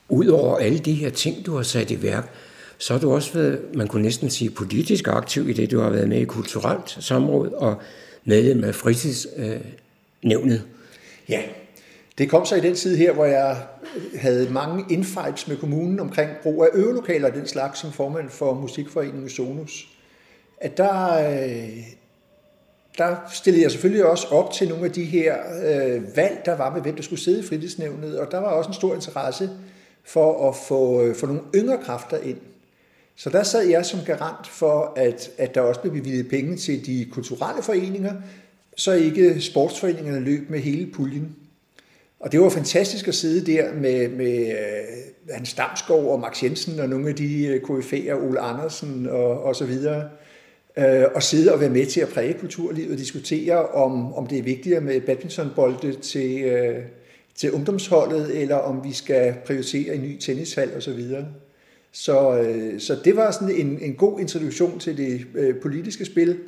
Udover 0.08 0.56
alle 0.56 0.78
de 0.78 0.92
her 0.92 1.10
ting, 1.10 1.46
du 1.46 1.56
har 1.56 1.62
sat 1.62 1.90
i 1.90 2.02
værk, 2.02 2.32
så 2.78 2.92
har 2.92 3.00
du 3.00 3.12
også 3.12 3.32
været, 3.34 3.60
man 3.74 3.88
kunne 3.88 4.02
næsten 4.02 4.30
sige, 4.30 4.50
politisk 4.50 5.08
aktiv 5.08 5.48
i 5.48 5.52
det, 5.52 5.70
du 5.70 5.80
har 5.80 5.90
været 5.90 6.08
med 6.08 6.18
i 6.18 6.24
kulturelt 6.24 6.98
samråd 7.00 7.50
og 7.50 7.76
medlem 8.24 8.64
af 8.64 8.74
fritidsnævnet. 8.74 10.62
Ja, 11.28 11.42
Det 12.18 12.30
kom 12.30 12.46
så 12.46 12.56
i 12.56 12.60
den 12.60 12.74
tid 12.74 12.96
her, 12.96 13.12
hvor 13.12 13.24
jeg 13.24 13.56
havde 14.18 14.50
mange 14.50 14.84
infights 14.90 15.48
med 15.48 15.56
kommunen 15.56 16.00
omkring 16.00 16.30
brug 16.42 16.64
af 16.64 16.68
øvelokaler 16.74 17.28
og 17.28 17.34
den 17.34 17.46
slags 17.46 17.80
som 17.80 17.92
formand 17.92 18.30
for 18.30 18.54
Musikforeningen 18.54 19.28
Sonus. 19.28 19.88
At 20.60 20.76
der, 20.76 21.28
øh, 21.30 21.78
der 22.98 23.16
stillede 23.32 23.62
jeg 23.62 23.70
selvfølgelig 23.70 24.04
også 24.04 24.26
op 24.30 24.52
til 24.52 24.68
nogle 24.68 24.84
af 24.84 24.92
de 24.92 25.04
her 25.04 25.36
øh, 25.64 26.16
valg, 26.16 26.42
der 26.44 26.56
var 26.56 26.74
med, 26.74 26.82
hvem 26.82 26.96
der 26.96 27.02
skulle 27.02 27.22
sidde 27.22 27.40
i 27.40 27.46
fritidsnævnet, 27.46 28.18
og 28.18 28.30
der 28.30 28.38
var 28.38 28.48
også 28.48 28.68
en 28.68 28.74
stor 28.74 28.94
interesse 28.94 29.50
for 30.04 30.48
at 30.48 30.56
få, 30.68 31.02
øh, 31.02 31.16
få 31.16 31.26
nogle 31.26 31.42
yngre 31.54 31.78
kræfter 31.84 32.18
ind. 32.18 32.38
Så 33.16 33.30
der 33.30 33.42
sad 33.42 33.68
jeg 33.68 33.86
som 33.86 34.00
garant 34.06 34.46
for, 34.46 34.92
at, 34.96 35.30
at 35.38 35.54
der 35.54 35.60
også 35.60 35.80
blev 35.80 35.92
bevilget 35.92 36.28
penge 36.28 36.56
til 36.56 36.86
de 36.86 37.06
kulturelle 37.12 37.62
foreninger, 37.62 38.12
så 38.76 38.92
ikke 38.92 39.40
sportsforeningerne 39.40 40.20
løb 40.20 40.50
med 40.50 40.60
hele 40.60 40.92
puljen. 40.92 41.36
Og 42.20 42.32
det 42.32 42.40
var 42.40 42.48
fantastisk 42.48 43.08
at 43.08 43.14
sidde 43.14 43.52
der 43.52 43.74
med, 43.74 44.08
med 44.08 44.50
øh, 44.50 45.34
Hans 45.34 45.54
Damsgaard 45.54 46.04
og 46.04 46.20
Max 46.20 46.42
Jensen 46.42 46.80
og 46.80 46.88
nogle 46.88 47.08
af 47.08 47.14
de 47.14 47.46
øh, 47.46 47.70
uh, 47.70 47.78
KF'er, 47.78 48.12
Ole 48.12 48.40
Andersen 48.40 49.06
og, 49.06 49.42
og 49.42 49.56
så 49.56 49.64
videre, 49.64 50.08
øh, 50.76 51.04
og 51.14 51.22
sidde 51.22 51.52
og 51.52 51.60
være 51.60 51.70
med 51.70 51.86
til 51.86 52.00
at 52.00 52.08
præge 52.08 52.34
kulturlivet 52.34 52.92
og 52.92 52.98
diskutere, 52.98 53.66
om, 53.66 54.14
om 54.14 54.26
det 54.26 54.38
er 54.38 54.42
vigtigere 54.42 54.80
med 54.80 55.00
badmintonbolde 55.00 55.92
til, 55.92 56.52
til 57.34 57.52
ungdomsholdet, 57.52 58.42
eller 58.42 58.56
om 58.56 58.84
vi 58.84 58.92
skal 58.92 59.34
prioritere 59.46 59.94
en 59.94 60.02
ny 60.02 60.18
tennishal 60.18 60.76
og 60.76 60.82
så 60.82 60.92
videre. 60.92 61.26
Så, 61.92 62.38
øh, 62.38 62.80
så 62.80 62.96
det 63.04 63.16
var 63.16 63.30
sådan 63.30 63.50
en, 63.50 63.78
en 63.82 63.94
god 63.94 64.20
introduktion 64.20 64.78
til 64.78 64.96
det 64.96 65.26
øh, 65.34 65.60
politiske 65.60 66.04
spil, 66.04 66.38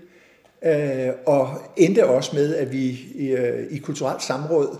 uh, 0.62 1.14
og 1.26 1.48
endte 1.76 2.06
også 2.06 2.36
med, 2.36 2.54
at 2.54 2.72
vi 2.72 2.84
i, 3.14 3.36
i 3.70 3.78
kulturelt 3.78 4.22
samråd 4.22 4.78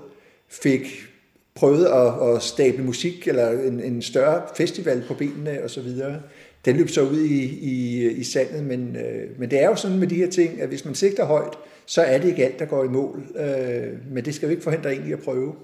fik 0.49 1.09
prøvet 1.55 1.87
at, 1.87 2.35
at 2.37 2.43
stable 2.43 2.85
musik 2.85 3.29
eller 3.29 3.51
en, 3.51 3.81
en 3.81 4.03
større 4.03 4.43
festival 4.57 5.05
på 5.09 5.15
benene 5.15 5.63
og 5.65 5.71
så 5.71 5.81
videre. 5.81 6.21
Den 6.65 6.77
løb 6.77 6.89
så 6.89 7.03
ud 7.03 7.21
i, 7.21 7.43
i, 7.45 8.09
i 8.11 8.25
sandet, 8.25 8.65
men, 8.65 8.97
øh, 8.97 9.41
men 9.41 9.51
det 9.51 9.63
er 9.63 9.69
jo 9.69 9.77
sådan 9.77 9.99
med 9.99 10.07
de 10.07 10.15
her 10.15 10.31
ting, 10.31 10.61
at 10.61 10.69
hvis 10.69 10.85
man 10.85 10.95
sigter 10.95 11.25
højt, 11.25 11.55
så 11.87 12.03
er 12.03 12.19
det 12.19 12.29
ikke 12.29 12.45
alt, 12.45 12.59
der 12.59 12.65
går 12.65 12.85
i 12.85 12.89
mål. 12.89 13.23
Øh, 13.37 14.13
men 14.13 14.25
det 14.25 14.35
skal 14.35 14.47
jo 14.47 14.51
ikke 14.51 14.63
forhindre 14.63 14.95
en 14.95 15.09
i 15.09 15.13
at 15.13 15.19
prøve. 15.19 15.55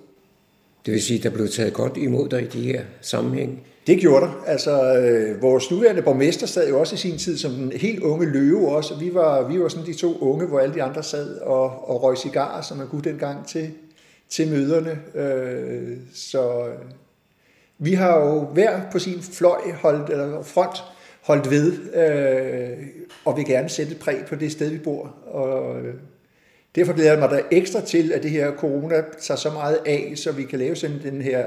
Det 0.86 0.92
vil 0.92 1.02
sige, 1.02 1.18
at 1.18 1.24
der 1.24 1.30
blev 1.30 1.48
taget 1.48 1.72
godt 1.72 1.96
imod 1.96 2.28
dig 2.28 2.42
i 2.42 2.46
de 2.46 2.62
her 2.62 2.82
sammenhæng? 3.00 3.62
Det 3.86 4.00
gjorde 4.00 4.26
der. 4.26 4.44
Altså, 4.46 4.96
øh, 4.98 5.42
vores 5.42 5.70
nuværende 5.70 6.02
borgmester 6.02 6.46
sad 6.46 6.68
jo 6.68 6.80
også 6.80 6.94
i 6.94 6.98
sin 6.98 7.18
tid 7.18 7.38
som 7.38 7.52
den 7.52 7.72
helt 7.72 8.02
unge 8.02 8.26
løve 8.26 8.68
også. 8.68 8.98
Vi 8.98 9.14
var, 9.14 9.48
vi 9.48 9.60
var 9.60 9.68
sådan 9.68 9.86
de 9.86 9.94
to 9.94 10.18
unge, 10.18 10.46
hvor 10.46 10.60
alle 10.60 10.74
de 10.74 10.82
andre 10.82 11.02
sad 11.02 11.38
og, 11.38 11.88
og 11.90 12.02
røg 12.02 12.18
cigarer, 12.18 12.62
som 12.62 12.76
man 12.76 12.88
kunne 12.88 13.02
dengang 13.02 13.46
til, 13.46 13.70
til 14.28 14.48
møderne. 14.48 14.98
Øh, 15.14 15.96
så 16.14 16.66
øh, 16.66 16.74
vi 17.78 17.92
har 17.92 18.18
jo 18.18 18.40
hver 18.40 18.80
på 18.92 18.98
sin 18.98 19.22
fløj 19.22 19.60
holdt, 19.82 20.10
eller 20.10 20.42
front 20.42 20.84
holdt 21.22 21.50
ved, 21.50 21.72
øh, 21.94 22.86
og 23.24 23.36
vil 23.36 23.44
gerne 23.46 23.68
sætte 23.68 23.92
et 23.92 23.98
præg 23.98 24.24
på 24.28 24.34
det 24.34 24.52
sted, 24.52 24.70
vi 24.70 24.78
bor. 24.78 25.14
Og 25.26 25.80
øh, 25.80 25.94
derfor 26.74 26.92
glæder 26.92 27.10
jeg 27.10 27.20
mig 27.20 27.30
da 27.30 27.42
ekstra 27.50 27.80
til, 27.80 28.12
at 28.12 28.22
det 28.22 28.30
her 28.30 28.52
corona 28.56 29.02
tager 29.20 29.38
så 29.38 29.50
meget 29.50 29.78
af, 29.86 30.12
så 30.16 30.32
vi 30.32 30.42
kan 30.42 30.58
lave 30.58 30.76
sådan 30.76 31.02
den 31.02 31.22
her 31.22 31.46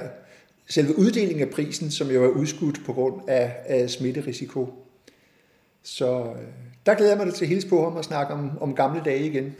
selve 0.69 0.97
uddelingen 0.97 1.47
af 1.47 1.49
prisen, 1.49 1.91
som 1.91 2.11
jo 2.11 2.23
er 2.23 2.27
udskudt 2.27 2.85
på 2.85 2.93
grund 2.93 3.15
af, 3.27 3.55
af 3.65 3.89
smitterisiko. 3.89 4.73
Så 5.83 6.23
øh, 6.23 6.41
der 6.85 6.95
glæder 6.95 7.15
jeg 7.15 7.25
mig 7.25 7.33
til 7.33 7.45
at 7.45 7.49
hilse 7.49 7.67
på 7.67 7.83
ham 7.83 7.95
og 7.95 8.03
snakke 8.03 8.33
om, 8.33 8.51
om 8.61 8.75
gamle 8.75 9.01
dage 9.05 9.25
igen. 9.25 9.55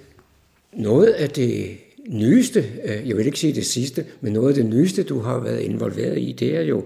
Noget 0.73 1.07
af 1.07 1.29
det 1.29 1.77
nyeste, 2.07 2.65
øh, 2.83 3.09
jeg 3.09 3.17
vil 3.17 3.25
ikke 3.25 3.39
sige 3.39 3.53
det 3.53 3.65
sidste, 3.65 4.05
men 4.21 4.33
noget 4.33 4.49
af 4.49 4.55
det 4.55 4.65
nyeste, 4.65 5.03
du 5.03 5.19
har 5.19 5.39
været 5.39 5.59
involveret 5.59 6.17
i, 6.17 6.35
det 6.39 6.55
er 6.55 6.61
jo 6.61 6.85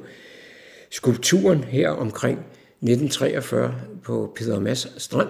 skulpturen 0.90 1.64
her 1.64 1.90
omkring 1.90 2.40
1943 2.82 3.76
på 4.04 4.34
Peter 4.36 4.60
Mads 4.60 5.02
Strand. 5.04 5.30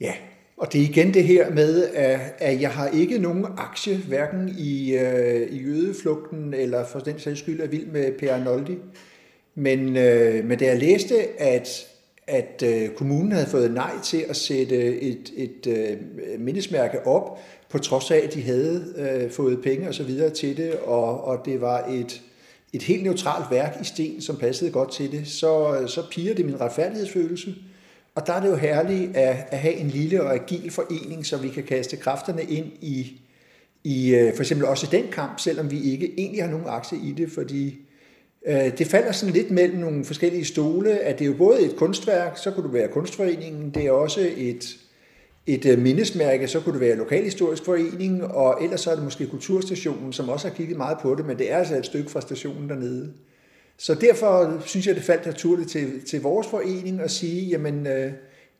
Ja, 0.00 0.12
og 0.58 0.72
det 0.72 0.80
er 0.80 0.84
igen 0.84 1.14
det 1.14 1.24
her 1.24 1.50
med, 1.50 1.88
at 2.38 2.60
jeg 2.60 2.70
har 2.70 2.88
ikke 2.88 3.18
nogen 3.18 3.46
aktie, 3.56 3.96
hverken 3.96 4.54
i, 4.58 4.96
øh, 4.96 5.52
i 5.52 5.62
jødeflugten 5.62 6.54
eller 6.54 6.86
for 6.86 6.98
den 6.98 7.18
sags 7.18 7.38
skyld 7.38 7.60
er 7.60 7.66
vild 7.66 7.86
med 7.86 8.12
Per 8.18 8.34
Arnoldi. 8.34 8.78
Men, 9.54 9.96
øh, 9.96 10.44
men 10.44 10.58
da 10.58 10.64
jeg 10.64 10.78
læste, 10.78 11.40
at, 11.40 11.86
at 12.26 12.62
øh, 12.66 12.88
kommunen 12.88 13.32
havde 13.32 13.46
fået 13.46 13.70
nej 13.70 13.92
til 14.04 14.24
at 14.28 14.36
sætte 14.36 15.00
et, 15.00 15.32
et 15.36 15.66
øh, 15.66 15.96
mindesmærke 16.40 17.06
op, 17.06 17.38
på 17.70 17.78
trods 17.78 18.10
af, 18.10 18.20
at 18.24 18.34
de 18.34 18.42
havde 18.42 18.94
øh, 18.98 19.30
fået 19.30 19.62
penge 19.62 19.88
og 19.88 19.94
så 19.94 20.02
videre 20.02 20.30
til 20.30 20.56
det, 20.56 20.74
og, 20.74 21.24
og 21.24 21.44
det 21.44 21.60
var 21.60 21.86
et, 21.86 22.22
et 22.72 22.82
helt 22.82 23.02
neutralt 23.02 23.50
værk 23.50 23.78
i 23.80 23.84
sten, 23.84 24.20
som 24.20 24.36
passede 24.36 24.70
godt 24.70 24.92
til 24.92 25.12
det, 25.12 25.28
så, 25.28 25.84
så 25.86 26.02
piger 26.10 26.34
det 26.34 26.44
min 26.44 26.60
retfærdighedsfølelse. 26.60 27.54
Og 28.18 28.26
der 28.26 28.32
er 28.32 28.40
det 28.40 28.48
jo 28.48 28.56
herligt 28.56 29.16
at, 29.16 29.36
at 29.50 29.58
have 29.58 29.74
en 29.74 29.88
lille 29.88 30.22
og 30.22 30.34
agil 30.34 30.70
forening, 30.70 31.26
så 31.26 31.36
vi 31.36 31.48
kan 31.48 31.62
kaste 31.62 31.96
kræfterne 31.96 32.42
ind 32.42 32.66
i, 32.80 33.20
i 33.84 34.14
øh, 34.14 34.34
for 34.34 34.42
eksempel 34.42 34.66
også 34.66 34.88
den 34.90 35.04
kamp, 35.12 35.40
selvom 35.40 35.70
vi 35.70 35.92
ikke 35.92 36.14
egentlig 36.18 36.42
har 36.42 36.50
nogen 36.50 36.66
aktie 36.68 36.98
i 36.98 37.12
det, 37.12 37.30
fordi 37.30 37.78
øh, 38.46 38.78
det 38.78 38.86
falder 38.86 39.12
sådan 39.12 39.34
lidt 39.34 39.50
mellem 39.50 39.78
nogle 39.78 40.04
forskellige 40.04 40.44
stole, 40.44 40.90
at 40.90 41.18
det 41.18 41.24
er 41.24 41.28
jo 41.28 41.36
både 41.36 41.60
et 41.60 41.76
kunstværk, 41.76 42.38
så 42.38 42.50
kunne 42.50 42.64
det 42.64 42.72
være 42.72 42.88
kunstforeningen, 42.88 43.70
det 43.70 43.86
er 43.86 43.90
også 43.90 44.30
et, 44.36 44.76
et 45.46 45.66
øh, 45.66 45.78
mindesmærke, 45.78 46.48
så 46.48 46.60
kunne 46.60 46.72
det 46.72 46.80
være 46.80 46.96
Lokalhistorisk 46.96 47.64
Forening, 47.64 48.24
og 48.24 48.64
ellers 48.64 48.80
så 48.80 48.90
er 48.90 48.94
det 48.94 49.04
måske 49.04 49.26
Kulturstationen, 49.26 50.12
som 50.12 50.28
også 50.28 50.48
har 50.48 50.54
kigget 50.54 50.76
meget 50.76 50.98
på 51.02 51.14
det, 51.14 51.26
men 51.26 51.38
det 51.38 51.52
er 51.52 51.56
altså 51.56 51.76
et 51.76 51.86
stykke 51.86 52.10
fra 52.10 52.20
stationen 52.20 52.68
dernede. 52.68 53.12
Så 53.78 53.94
derfor 53.94 54.62
synes 54.66 54.86
jeg, 54.86 54.94
det 54.94 55.04
faldt 55.04 55.26
naturligt 55.26 55.70
til, 55.70 56.04
til 56.04 56.22
vores 56.22 56.46
forening 56.46 57.00
at 57.00 57.10
sige, 57.10 57.46
jamen 57.46 57.86
øh, 57.86 58.12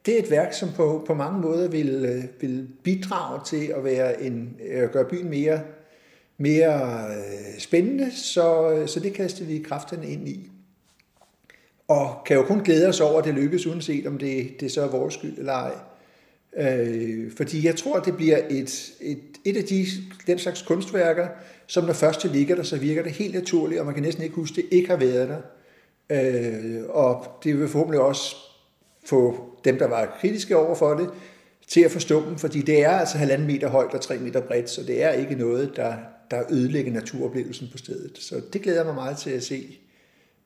det 0.06 0.14
er 0.14 0.22
et 0.22 0.30
værk, 0.30 0.52
som 0.52 0.68
på, 0.76 1.04
på 1.06 1.14
mange 1.14 1.40
måder 1.40 1.68
vil, 1.68 1.88
øh, 1.88 2.24
vil 2.40 2.68
bidrage 2.82 3.40
til 3.46 3.72
at 3.76 3.84
være 3.84 4.22
en, 4.22 4.56
øh, 4.68 4.82
at 4.82 4.92
gøre 4.92 5.04
byen 5.04 5.30
mere, 5.30 5.60
mere 6.38 7.06
øh, 7.08 7.58
spændende, 7.58 8.12
så, 8.16 8.70
øh, 8.70 8.88
så 8.88 9.00
det 9.00 9.12
kaster 9.12 9.44
vi 9.44 9.58
kræfterne 9.58 10.08
ind 10.08 10.28
i. 10.28 10.50
Og 11.88 12.22
kan 12.26 12.36
jo 12.36 12.42
kun 12.42 12.60
glæde 12.60 12.88
os 12.88 13.00
over, 13.00 13.18
at 13.18 13.24
det 13.24 13.34
lykkes, 13.34 13.66
uanset 13.66 14.06
om 14.06 14.18
det, 14.18 14.60
det 14.60 14.72
så 14.72 14.82
er 14.82 14.88
vores 14.88 15.14
skyld 15.14 15.38
eller 15.38 15.52
ej. 15.52 15.72
Øh, 16.56 17.32
fordi 17.36 17.66
jeg 17.66 17.76
tror, 17.76 18.00
det 18.00 18.16
bliver 18.16 18.38
et, 18.50 18.92
et, 19.00 19.18
et 19.44 19.56
af 19.56 19.64
de, 19.64 19.86
den 20.26 20.38
slags 20.38 20.62
kunstværker, 20.62 21.28
som 21.68 21.84
når 21.84 21.92
først 21.92 22.22
det 22.22 22.30
ligger 22.30 22.54
der, 22.54 22.62
så 22.62 22.76
virker 22.76 23.02
det 23.02 23.12
helt 23.12 23.34
naturligt, 23.34 23.80
og 23.80 23.86
man 23.86 23.94
kan 23.94 24.02
næsten 24.02 24.24
ikke 24.24 24.36
huske, 24.36 24.54
det 24.54 24.64
ikke 24.70 24.88
har 24.88 24.96
været 24.96 25.28
der. 25.28 25.40
Øh, 26.10 26.82
og 26.88 27.26
det 27.44 27.58
vil 27.58 27.68
forhåbentlig 27.68 28.00
også 28.00 28.36
få 29.06 29.50
dem, 29.64 29.78
der 29.78 29.86
var 29.86 30.16
kritiske 30.20 30.56
over 30.56 30.74
for 30.74 30.94
det, 30.94 31.10
til 31.68 31.80
at 31.80 31.90
forstå 31.90 32.24
dem, 32.24 32.38
fordi 32.38 32.62
det 32.62 32.84
er 32.84 32.90
altså 32.90 33.18
halvanden 33.18 33.46
meter 33.46 33.68
højt 33.68 33.94
og 33.94 34.00
tre 34.00 34.18
meter 34.18 34.40
bredt, 34.40 34.70
så 34.70 34.82
det 34.82 35.02
er 35.02 35.12
ikke 35.12 35.34
noget, 35.34 35.72
der, 35.76 35.94
der 36.30 36.42
ødelægger 36.50 36.92
naturoplevelsen 36.92 37.68
på 37.72 37.78
stedet. 37.78 38.18
Så 38.18 38.40
det 38.52 38.62
glæder 38.62 38.84
mig 38.84 38.94
meget 38.94 39.18
til 39.18 39.30
at 39.30 39.42
se 39.42 39.78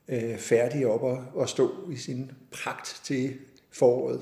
øh, 0.08 0.36
færdig 0.38 0.86
op 0.86 1.02
og, 1.02 1.24
og 1.34 1.48
stå 1.48 1.70
i 1.92 1.96
sin 1.96 2.30
pragt 2.50 3.00
til 3.04 3.32
foråret. 3.72 4.20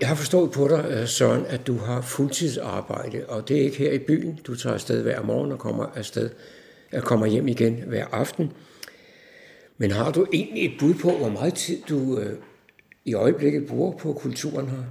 Jeg 0.00 0.08
har 0.08 0.14
forstået 0.14 0.50
på 0.50 0.68
dig, 0.68 0.84
øh, 0.90 1.06
Søren, 1.06 1.46
at 1.46 1.66
du 1.66 1.76
har 1.76 2.00
fuldtidsarbejde, 2.00 3.24
og 3.28 3.48
det 3.48 3.56
er 3.56 3.60
ikke 3.60 3.78
her 3.78 3.92
i 3.92 3.98
byen. 3.98 4.38
Du 4.46 4.54
tager 4.54 4.74
afsted 4.74 5.02
hver 5.02 5.22
morgen 5.22 5.52
og 5.52 5.58
kommer, 5.58 5.86
afsted, 5.94 6.30
og 6.92 7.02
kommer 7.02 7.26
hjem 7.26 7.48
igen 7.48 7.84
hver 7.86 8.06
aften. 8.12 8.52
Men 9.78 9.90
har 9.90 10.12
du 10.12 10.26
egentlig 10.32 10.64
et 10.64 10.72
bud 10.80 10.94
på, 10.94 11.10
hvor 11.10 11.28
meget 11.28 11.54
tid 11.54 11.78
du 11.88 12.18
øh, 12.18 12.38
i 13.04 13.14
øjeblikket 13.14 13.66
bruger 13.66 13.92
på 13.92 14.12
kulturen 14.12 14.68
her? 14.68 14.82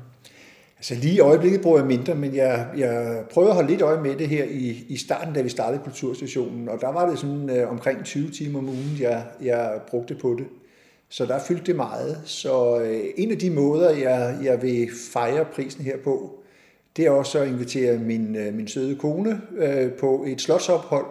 Altså 0.78 0.96
lige 0.96 1.16
i 1.16 1.20
øjeblikket 1.20 1.62
bruger 1.62 1.78
jeg 1.78 1.88
mindre, 1.88 2.16
men 2.16 2.36
jeg, 2.36 2.68
jeg 2.78 3.24
prøver 3.34 3.50
at 3.50 3.56
holde 3.56 3.70
lidt 3.70 3.82
øje 3.82 4.02
med 4.02 4.16
det 4.16 4.30
her 4.30 4.44
i, 4.44 4.86
i 4.88 4.98
starten, 4.98 5.34
da 5.34 5.42
vi 5.42 5.50
startede 5.50 5.82
Kulturstationen, 5.84 6.70
og 6.70 6.82
der 6.82 6.92
var 6.92 7.10
det 7.10 7.20
sådan 7.20 7.50
øh, 7.50 7.72
omkring 7.72 8.06
20 8.06 8.30
timer 8.30 8.60
om 8.60 8.70
ugen, 8.70 8.98
jeg, 9.00 9.24
jeg 9.42 9.80
brugte 9.90 10.16
på 10.16 10.36
det. 10.40 10.46
Så 11.10 11.26
der 11.26 11.40
fyldte 11.40 11.66
det 11.66 11.76
meget. 11.76 12.22
Så 12.26 12.82
øh, 12.82 13.04
en 13.18 13.32
af 13.32 13.38
de 13.38 13.50
måder, 13.50 13.90
jeg, 13.90 14.38
jeg 14.44 14.62
vil 14.62 14.90
fejre 15.12 15.46
prisen 15.46 15.84
her 15.84 15.98
på, 16.04 16.40
det 16.98 17.06
er 17.06 17.12
også 17.12 17.40
at 17.40 17.48
invitere 17.48 17.98
min, 17.98 18.36
øh, 18.36 18.54
min 18.54 18.68
søde 18.68 18.96
kone 18.96 19.42
øh, 19.58 19.92
på 19.94 20.24
et 20.28 20.42
slotsophold, 20.42 21.06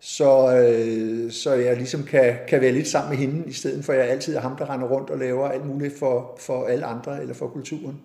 så, 0.00 0.56
øh, 0.56 1.30
så 1.30 1.54
jeg 1.54 1.76
ligesom 1.76 2.02
kan, 2.02 2.34
kan 2.48 2.60
være 2.60 2.72
lidt 2.72 2.88
sammen 2.88 3.10
med 3.10 3.26
hende, 3.26 3.48
i 3.48 3.52
stedet 3.52 3.84
for 3.84 3.92
at 3.92 3.98
jeg 3.98 4.08
altid 4.08 4.36
er 4.36 4.40
ham, 4.40 4.56
der 4.56 4.70
render 4.70 4.88
rundt 4.88 5.10
og 5.10 5.18
laver 5.18 5.48
alt 5.48 5.66
muligt 5.66 5.98
for, 5.98 6.36
for 6.38 6.66
alle 6.66 6.84
andre 6.84 7.20
eller 7.20 7.34
for 7.34 7.48
kulturen. 7.48 8.00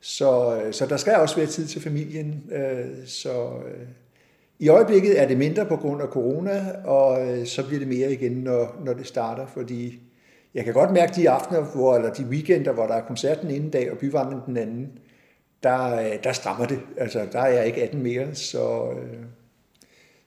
Så, 0.00 0.60
øh, 0.62 0.72
så 0.72 0.86
der 0.86 0.96
skal 0.96 1.14
også 1.14 1.36
være 1.36 1.46
tid 1.46 1.66
til 1.66 1.82
familien. 1.82 2.44
Øh, 2.52 3.06
så 3.06 3.48
øh, 3.66 3.86
i 4.58 4.68
øjeblikket 4.68 5.20
er 5.20 5.28
det 5.28 5.38
mindre 5.38 5.66
på 5.66 5.76
grund 5.76 6.02
af 6.02 6.08
corona, 6.08 6.72
og 6.84 7.28
øh, 7.28 7.46
så 7.46 7.66
bliver 7.66 7.78
det 7.78 7.88
mere 7.88 8.12
igen, 8.12 8.32
når, 8.32 8.80
når 8.84 8.92
det 8.92 9.06
starter, 9.06 9.46
fordi 9.46 10.00
jeg 10.56 10.64
kan 10.64 10.74
godt 10.74 10.90
mærke 10.90 11.12
de 11.16 11.30
aftener, 11.30 11.60
hvor, 11.60 11.96
eller 11.96 12.12
de 12.12 12.24
weekender, 12.24 12.72
hvor 12.72 12.86
der 12.86 12.94
er 12.94 13.06
koncert 13.06 13.42
den 13.42 13.50
ene 13.50 13.70
dag 13.70 13.92
og 13.92 13.98
byvandring 13.98 14.46
den 14.46 14.56
anden, 14.56 14.98
der, 15.62 15.96
øh, 15.96 16.24
der 16.24 16.32
strammer 16.32 16.66
det. 16.66 16.80
Altså, 16.96 17.26
der 17.32 17.38
er 17.40 17.48
jeg 17.48 17.66
ikke 17.66 17.82
18 17.82 18.02
mere, 18.02 18.34
så, 18.34 18.90
øh, 18.90 19.18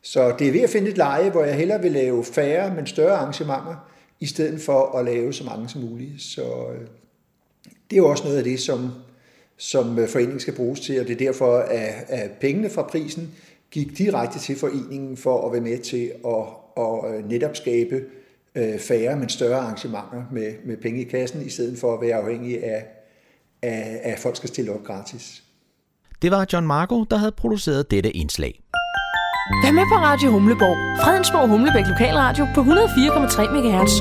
Så 0.02 0.36
det 0.40 0.48
er 0.48 0.52
ved 0.52 0.62
at 0.62 0.70
finde 0.70 0.90
et 0.90 0.98
leje, 0.98 1.30
hvor 1.30 1.44
jeg 1.44 1.56
hellere 1.56 1.82
vil 1.82 1.92
lave 1.92 2.24
færre, 2.24 2.76
men 2.76 2.88
større 2.88 3.18
arrangementer, 3.18 3.90
i 4.20 4.26
stedet 4.26 4.62
for 4.62 4.98
at 4.98 5.06
lave 5.06 5.34
så 5.34 5.44
mange 5.44 5.70
som 5.70 5.82
muligt. 5.82 6.22
Så 6.22 6.42
øh, 6.74 6.88
det 7.90 7.96
er 7.96 7.98
jo 7.98 8.10
også 8.10 8.24
noget 8.24 8.38
af 8.38 8.44
det, 8.44 8.60
som, 8.60 8.92
som 9.58 10.00
øh, 10.00 10.08
foreningen 10.08 10.40
skal 10.40 10.56
bruges 10.56 10.80
til, 10.80 11.00
og 11.00 11.08
det 11.08 11.14
er 11.14 11.26
derfor, 11.26 11.58
at, 11.58 12.06
at 12.08 12.32
pengene 12.32 12.70
fra 12.70 12.82
prisen 12.82 13.32
gik 13.72 13.98
direkte 13.98 14.40
til 14.40 14.56
foreningen 14.56 15.18
for 15.18 15.46
at 15.46 15.52
være 15.54 15.62
med 15.62 15.78
til 15.78 16.12
at, 16.26 16.46
at 16.78 17.16
øh, 17.16 17.30
netop 17.30 17.56
skabe 17.56 18.02
færre, 18.80 19.16
men 19.16 19.30
større 19.30 19.60
arrangementer 19.60 20.24
med, 20.32 20.54
med 20.66 20.78
penge 20.78 21.02
i 21.02 21.04
kassen, 21.04 21.46
i 21.46 21.50
stedet 21.50 21.80
for 21.80 21.94
at 21.94 22.02
være 22.02 22.16
afhængig 22.16 22.64
af, 22.64 22.86
af, 23.62 24.00
af 24.04 24.20
folk 24.20 24.36
skal 24.36 24.50
stille 24.50 24.72
op 24.72 24.84
gratis. 24.84 25.44
Det 26.22 26.32
var 26.32 26.46
John 26.54 26.68
Marco, 26.68 27.04
der 27.04 27.18
havde 27.18 27.32
produceret 27.32 27.92
dette 27.92 28.12
indslag. 28.12 28.62
Vær 29.64 29.72
med 29.72 29.84
på 29.84 29.96
Radio 29.96 30.32
Humleborg. 30.32 31.02
Fredensborg 31.04 31.50
Humlebæk 31.50 31.86
Lokalradio 31.88 32.48
på 32.56 32.62
104,3 32.62 32.66
MHz. 33.54 33.94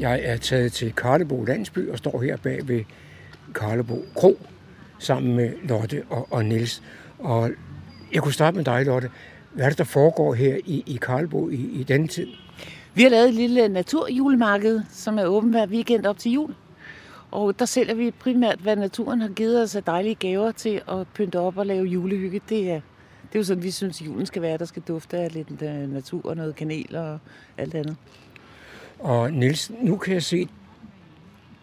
Jeg 0.00 0.20
er 0.24 0.36
taget 0.36 0.72
til 0.72 0.92
Karlebo 0.92 1.44
Landsby 1.44 1.90
og 1.90 1.98
står 1.98 2.22
her 2.22 2.36
bag 2.36 2.68
ved 2.68 2.84
Karlebo 3.54 4.04
Kro 4.14 4.38
sammen 4.98 5.36
med 5.36 5.52
Lotte 5.62 6.02
og, 6.10 6.28
og 6.30 6.44
Niels. 6.44 6.82
Og 7.18 7.50
jeg 8.12 8.22
kunne 8.22 8.32
starte 8.32 8.56
med 8.56 8.64
dig, 8.64 8.84
Lotte. 8.84 9.10
Hvad 9.52 9.64
er 9.64 9.68
det, 9.68 9.78
der 9.78 9.84
foregår 9.84 10.34
her 10.34 10.56
i, 10.64 10.82
i 10.86 10.98
Karlebo 11.02 11.50
i, 11.50 11.54
i 11.54 11.82
denne 11.82 12.08
tid? 12.08 12.26
Vi 12.94 13.02
har 13.02 13.10
lavet 13.10 13.28
et 13.28 13.34
lille 13.34 13.68
naturjulemarked, 13.68 14.80
som 14.90 15.18
er 15.18 15.24
åbent 15.24 15.52
hver 15.52 15.66
weekend 15.66 16.06
op 16.06 16.18
til 16.18 16.32
jul. 16.32 16.54
Og 17.30 17.58
der 17.58 17.64
sælger 17.64 17.94
vi 17.94 18.10
primært, 18.10 18.58
hvad 18.58 18.76
naturen 18.76 19.20
har 19.20 19.28
givet 19.28 19.62
os 19.62 19.76
af 19.76 19.82
dejlige 19.82 20.14
gaver 20.14 20.52
til 20.52 20.82
at 20.88 21.06
pynte 21.14 21.38
op 21.38 21.56
og 21.56 21.66
lave 21.66 21.84
julehygge. 21.86 22.40
Det 22.48 22.70
er, 22.70 22.80
det 23.22 23.34
er 23.34 23.38
jo 23.38 23.44
sådan, 23.44 23.62
vi 23.62 23.70
synes, 23.70 24.02
julen 24.02 24.26
skal 24.26 24.42
være. 24.42 24.58
Der 24.58 24.64
skal 24.64 24.82
dufte 24.88 25.18
af 25.18 25.34
lidt 25.34 25.62
øh, 25.62 25.92
natur 25.92 26.20
og 26.24 26.36
noget 26.36 26.56
kanel 26.56 26.96
og 26.96 27.18
alt 27.58 27.74
andet. 27.74 27.96
Og 28.98 29.32
Nils, 29.32 29.72
nu 29.82 29.96
kan 29.96 30.14
jeg 30.14 30.22
se, 30.22 30.48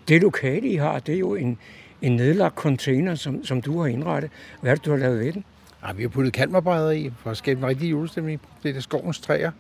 det 0.08 0.22
lokale, 0.22 0.68
I 0.68 0.76
har, 0.76 1.00
det 1.00 1.16
er 1.16 1.20
jo 1.20 1.36
en, 1.36 1.58
en 2.02 2.16
nedlagt 2.16 2.56
container, 2.56 3.16
som, 3.16 3.46
som 3.46 3.62
du 3.62 3.80
har 3.80 3.88
indrettet. 3.88 4.32
Hvad 4.62 4.72
er 4.72 4.76
det, 4.76 4.86
du 4.86 4.92
har 4.92 4.98
lavet 4.98 5.20
ved 5.20 5.34
den? 5.34 5.46
Ja, 5.88 5.94
vi 5.94 6.02
har 6.02 6.10
puttet 6.10 6.34
kalmerbrædder 6.34 6.92
i, 6.92 7.12
for 7.18 7.32
at 7.32 7.38
skabe 7.38 7.60
en 7.60 7.68
rigtig 7.68 7.92
julestemning. 7.92 8.42
Det 8.64 8.76
er 8.76 8.80
skovens 8.80 9.20
træer. 9.20 9.52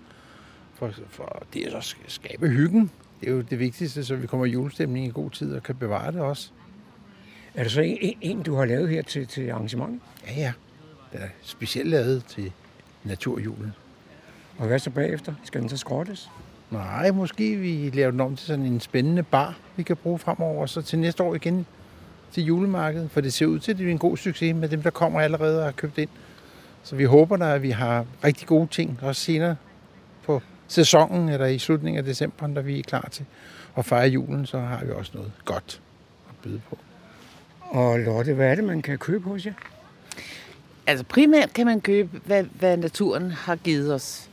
For, 0.74 0.92
for 1.10 1.44
det 1.54 1.68
er 1.68 1.82
så 1.82 1.96
at 2.06 2.12
skabe 2.12 2.48
hyggen 2.48 2.92
det 3.22 3.30
er 3.30 3.34
jo 3.34 3.42
det 3.42 3.60
vigtigste, 3.60 4.06
så 4.06 4.16
vi 4.16 4.28
kommer 4.28 4.46
i 4.46 4.50
julestemning 4.50 5.06
i 5.06 5.10
god 5.10 5.30
tid 5.30 5.56
og 5.56 5.64
kan 5.64 5.76
bevare 5.76 6.12
det 6.12 6.22
også. 6.22 6.50
Er 7.56 7.64
det 7.64 7.72
så 7.72 7.82
en, 7.82 8.18
en 8.22 8.44
du 8.44 8.56
har 8.56 8.66
lavet 8.66 8.90
her 8.90 9.02
til, 9.02 9.28
til 9.28 9.50
arrangementet? 9.50 10.00
Ja, 10.28 10.34
ja. 10.42 10.54
Det 11.14 11.22
er 11.22 11.28
specielt 11.42 11.90
lavet 11.90 12.26
til 12.26 12.52
naturjulen. 13.04 13.74
Og 14.58 14.68
hvad 14.68 14.80
så 14.80 14.90
bagefter? 14.90 15.34
Skal 15.44 15.62
den 15.62 15.70
så 15.70 15.78
skrottes? 15.78 16.30
Nej, 16.72 17.12
måske 17.12 17.56
vi 17.56 17.90
laver 17.94 18.12
den 18.12 18.20
om 18.20 18.36
til 18.36 18.48
sådan 18.48 18.66
en 18.66 18.80
spændende 18.80 19.24
bar, 19.24 19.60
vi 19.76 19.84
kan 19.84 19.98
bruge 19.98 20.20
fremover, 20.20 20.66
så 20.66 20.82
til 20.82 21.00
næste 21.00 21.24
år 21.24 21.36
igen 21.36 21.66
til 22.32 22.44
julemarkedet, 22.44 23.12
for 23.12 23.22
det 23.22 23.34
ser 23.34 23.46
ud 23.46 23.60
til, 23.60 23.72
at 23.72 23.78
det 23.78 23.88
er 23.88 23.92
en 23.92 23.98
god 23.98 24.18
succes 24.18 24.56
med 24.56 24.70
dem, 24.70 24.82
der 24.82 24.90
kommer 24.90 25.22
allerede 25.22 25.60
og 25.60 25.66
har 25.66 25.72
købt 25.72 25.98
ind. 25.98 26.10
Så 26.84 26.96
vi 26.96 27.04
håber 27.04 27.38
da, 27.38 27.56
at 27.56 27.62
vi 27.62 27.70
har 27.70 28.06
rigtig 28.24 28.48
gode 28.48 28.68
ting 28.68 29.00
også 29.02 29.22
senere 29.22 29.56
på 30.24 30.42
sæsonen, 30.68 31.30
eller 31.30 31.46
i 31.46 31.60
slutningen 31.60 31.98
af 31.98 32.06
december, 32.06 32.48
når 32.48 32.62
vi 32.62 32.80
er 32.80 32.84
klar 32.84 33.08
til 33.12 33.26
at 33.78 33.86
fejre 33.86 34.08
julen, 34.08 34.46
så 34.46 34.60
har 34.60 34.86
vi 34.86 34.92
også 34.92 35.12
noget 35.16 35.32
godt 35.46 35.82
at 36.30 36.36
byde 36.44 36.62
på. 36.70 36.78
Og 37.60 38.00
Lotte, 38.00 38.34
hvad 38.34 38.52
er 38.52 38.56
det, 38.56 38.64
man 38.64 38.82
kan 38.82 38.98
købe 38.98 39.30
hos 39.30 39.46
jer? 39.46 39.54
Altså 40.88 41.06
primært 41.06 41.54
kan 41.54 41.66
man 41.66 41.82
købe, 41.82 42.20
hvad, 42.26 42.44
hvad 42.44 42.78
naturen 42.78 43.32
har 43.32 43.56
givet 43.56 43.94
os. 43.94 44.30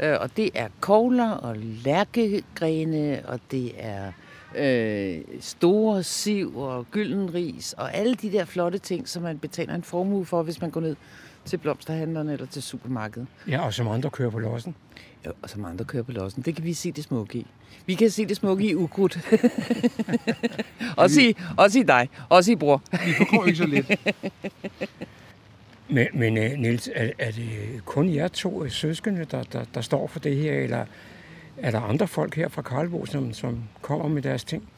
Øh, 0.00 0.16
og 0.20 0.36
det 0.36 0.50
er 0.54 0.68
kogler 0.80 1.30
og 1.30 1.56
lærkegrene, 1.58 3.22
og 3.24 3.40
det 3.50 3.72
er 3.78 4.12
øh, 4.56 5.18
store 5.40 6.02
siv 6.02 6.58
og 6.58 6.86
gyldenris, 6.90 7.72
og 7.72 7.94
alle 7.94 8.14
de 8.14 8.32
der 8.32 8.44
flotte 8.44 8.78
ting, 8.78 9.08
som 9.08 9.22
man 9.22 9.38
betaler 9.38 9.74
en 9.74 9.82
formue 9.82 10.24
for, 10.24 10.42
hvis 10.42 10.60
man 10.60 10.70
går 10.70 10.80
ned 10.80 10.96
til 11.44 11.56
blomsterhandlerne 11.56 12.32
eller 12.32 12.46
til 12.46 12.62
supermarkedet. 12.62 13.28
Ja, 13.48 13.64
og 13.64 13.74
som 13.74 13.88
andre 13.88 14.10
kører 14.10 14.30
på 14.30 14.38
lossen. 14.38 14.74
Ja, 15.24 15.30
og 15.42 15.50
som 15.50 15.64
andre 15.64 15.84
kører 15.84 16.02
på 16.02 16.12
lossen. 16.12 16.42
Det 16.42 16.54
kan 16.54 16.64
vi 16.64 16.72
se 16.72 16.92
det 16.92 17.04
smukke 17.04 17.38
i. 17.38 17.46
Vi 17.86 17.94
kan 17.94 18.10
se 18.10 18.26
det 18.26 18.36
smukke 18.36 18.64
i 18.64 18.74
ukrudt. 18.74 19.18
også, 20.96 21.20
i, 21.20 21.36
også 21.58 21.78
i 21.78 21.82
dig. 21.82 22.08
Også 22.28 22.52
i 22.52 22.56
bror. 22.56 22.82
Vi 23.06 23.12
forgår 23.12 23.46
ikke 23.46 23.58
så 23.58 23.66
lidt. 23.66 23.90
men, 25.88 26.06
men 26.14 26.38
uh, 26.38 26.58
Niels, 26.58 26.88
er, 26.94 27.10
er 27.18 27.30
det 27.30 27.48
kun 27.84 28.14
jer 28.14 28.28
to 28.28 28.68
søskende, 28.68 29.24
der, 29.24 29.42
der, 29.42 29.64
der 29.74 29.80
står 29.80 30.06
for 30.06 30.18
det 30.18 30.36
her, 30.36 30.52
eller 30.52 30.86
er 31.62 31.70
der 31.70 31.80
andre 31.80 32.08
folk 32.08 32.34
her 32.34 32.48
fra 32.48 32.62
Karlbo, 32.62 33.06
som, 33.06 33.32
som 33.32 33.58
kommer 33.82 34.08
med 34.08 34.22
deres 34.22 34.44
ting? 34.44 34.68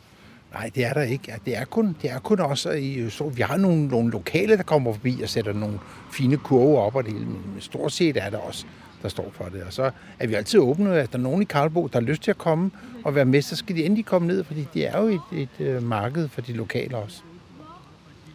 Nej, 0.53 0.70
det 0.74 0.85
er 0.85 0.93
der 0.93 1.03
ikke. 1.03 1.35
Det 1.45 1.57
er 1.57 1.64
kun, 1.64 1.97
det 2.03 2.11
er 2.11 2.18
kun 2.18 2.41
også 2.41 2.70
i 2.70 3.11
så 3.11 3.28
Vi 3.28 3.43
har 3.43 3.57
nogle, 3.57 3.89
nogle 3.89 4.11
lokale, 4.11 4.57
der 4.57 4.62
kommer 4.62 4.93
forbi 4.93 5.20
og 5.22 5.28
sætter 5.28 5.53
nogle 5.53 5.78
fine 6.12 6.37
kurve 6.37 6.78
op 6.78 6.95
og 6.95 7.05
det 7.05 7.12
hele, 7.12 7.26
men 7.26 7.57
stort 7.59 7.93
set 7.93 8.16
er 8.16 8.30
der 8.30 8.39
også 8.39 8.66
der 9.03 9.09
står 9.09 9.30
for 9.33 9.45
det. 9.45 9.62
Og 9.62 9.72
så 9.72 9.91
er 10.18 10.26
vi 10.26 10.35
altid 10.35 10.61
åbne, 10.61 11.01
at 11.01 11.12
der 11.12 11.18
er 11.18 11.22
nogen 11.22 11.43
i 11.43 11.45
Karlbo, 11.45 11.87
der 11.87 12.01
har 12.01 12.07
lyst 12.07 12.22
til 12.22 12.30
at 12.30 12.39
komme 12.39 12.70
og 13.05 13.14
være 13.14 13.24
med, 13.24 13.43
så 13.43 13.57
skal 13.57 13.76
de 13.76 13.85
endelig 13.85 14.05
komme 14.05 14.28
ned, 14.28 14.45
fordi 14.45 14.66
det 14.74 14.87
er 14.87 15.01
jo 15.01 15.07
et, 15.07 15.49
et, 15.61 15.66
et 15.66 15.83
marked 15.83 16.28
for 16.28 16.41
de 16.41 16.53
lokale 16.53 16.97
også. 16.97 17.22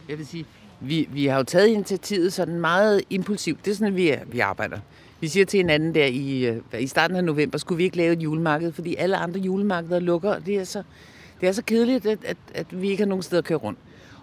Jeg 0.08 0.18
vil 0.18 0.26
sige, 0.26 0.44
vi, 0.80 1.08
vi 1.12 1.26
har 1.26 1.36
jo 1.36 1.42
taget 1.42 1.68
initiativet 1.68 2.32
sådan 2.32 2.60
meget 2.60 3.02
impulsivt. 3.10 3.64
Det 3.64 3.70
er 3.70 3.74
sådan, 3.74 3.88
at 3.88 3.96
vi, 3.96 4.14
vi 4.26 4.40
arbejder. 4.40 4.78
Vi 5.20 5.28
siger 5.28 5.46
til 5.46 5.58
hinanden 5.58 5.94
der 5.94 6.04
i, 6.04 6.46
øh, 6.46 6.62
i 6.80 6.86
starten 6.86 7.16
af 7.16 7.24
november, 7.24 7.58
skulle 7.58 7.76
vi 7.76 7.84
ikke 7.84 7.96
lave 7.96 8.12
et 8.12 8.22
julemarked, 8.22 8.72
fordi 8.72 8.94
alle 8.94 9.16
andre 9.16 9.40
julemarkeder 9.40 9.98
lukker, 9.98 10.38
det 10.38 10.56
er 10.56 10.64
så, 10.64 10.82
det 11.40 11.48
er 11.48 11.52
så 11.52 11.62
kedeligt, 11.62 12.06
at, 12.06 12.18
at, 12.24 12.36
at 12.54 12.82
vi 12.82 12.90
ikke 12.90 13.02
har 13.02 13.08
nogen 13.08 13.22
steder 13.22 13.42
at 13.42 13.44
køre 13.44 13.58
rundt. 13.58 13.78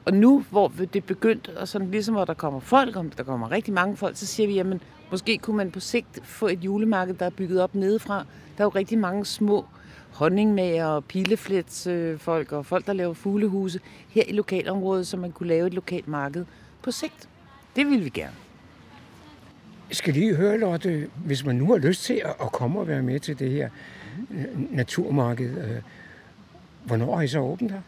Og 0.05 0.13
nu, 0.13 0.45
hvor 0.49 0.67
det 0.67 0.95
er 0.95 1.01
begyndt, 1.01 1.47
og 1.47 1.67
sådan 1.67 1.91
ligesom 1.91 2.15
hvor 2.15 2.25
der 2.25 2.33
kommer 2.33 2.59
folk, 2.59 2.95
og 2.95 3.05
der 3.17 3.23
kommer 3.23 3.51
rigtig 3.51 3.73
mange 3.73 3.97
folk, 3.97 4.17
så 4.17 4.25
siger 4.25 4.47
vi, 4.47 4.53
jamen 4.53 4.81
måske 5.11 5.37
kunne 5.37 5.57
man 5.57 5.71
på 5.71 5.79
sigt 5.79 6.19
få 6.23 6.47
et 6.47 6.59
julemarked, 6.59 7.13
der 7.13 7.25
er 7.25 7.29
bygget 7.29 7.61
op 7.61 7.75
nedefra. 7.75 8.17
Der 8.57 8.61
er 8.61 8.65
jo 8.65 8.69
rigtig 8.69 8.97
mange 8.97 9.25
små 9.25 9.65
honningmager 10.11 10.85
og 10.85 11.05
pilefletsfolk 11.05 12.51
øh, 12.51 12.57
og 12.57 12.65
folk, 12.65 12.85
der 12.85 12.93
laver 12.93 13.13
fuglehuse 13.13 13.79
her 14.09 14.23
i 14.27 14.31
lokalområdet, 14.31 15.07
så 15.07 15.17
man 15.17 15.31
kunne 15.31 15.49
lave 15.49 15.67
et 15.67 15.73
lokalt 15.73 16.07
marked 16.07 16.45
på 16.81 16.91
sigt. 16.91 17.29
Det 17.75 17.85
vil 17.85 18.05
vi 18.05 18.09
gerne. 18.09 18.44
Skal 19.91 20.13
lige 20.13 20.35
høre, 20.35 20.57
Lotte, 20.57 21.09
hvis 21.25 21.45
man 21.45 21.55
nu 21.55 21.65
har 21.65 21.77
lyst 21.77 22.03
til 22.03 22.21
at 22.25 22.51
komme 22.51 22.79
og 22.79 22.87
være 22.87 23.01
med 23.01 23.19
til 23.19 23.39
det 23.39 23.51
her 23.51 23.69
naturmarked, 24.71 25.57
øh, 25.57 25.81
hvornår 26.83 27.17
er 27.17 27.21
I 27.21 27.27
så 27.27 27.39
åbent 27.39 27.71
her? 27.71 27.81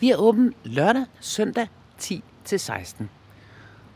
Vi 0.00 0.10
er 0.10 0.16
åbent 0.16 0.54
lørdag, 0.64 1.04
søndag 1.20 1.66
10 1.98 2.24
til 2.44 2.60
16. 2.60 3.10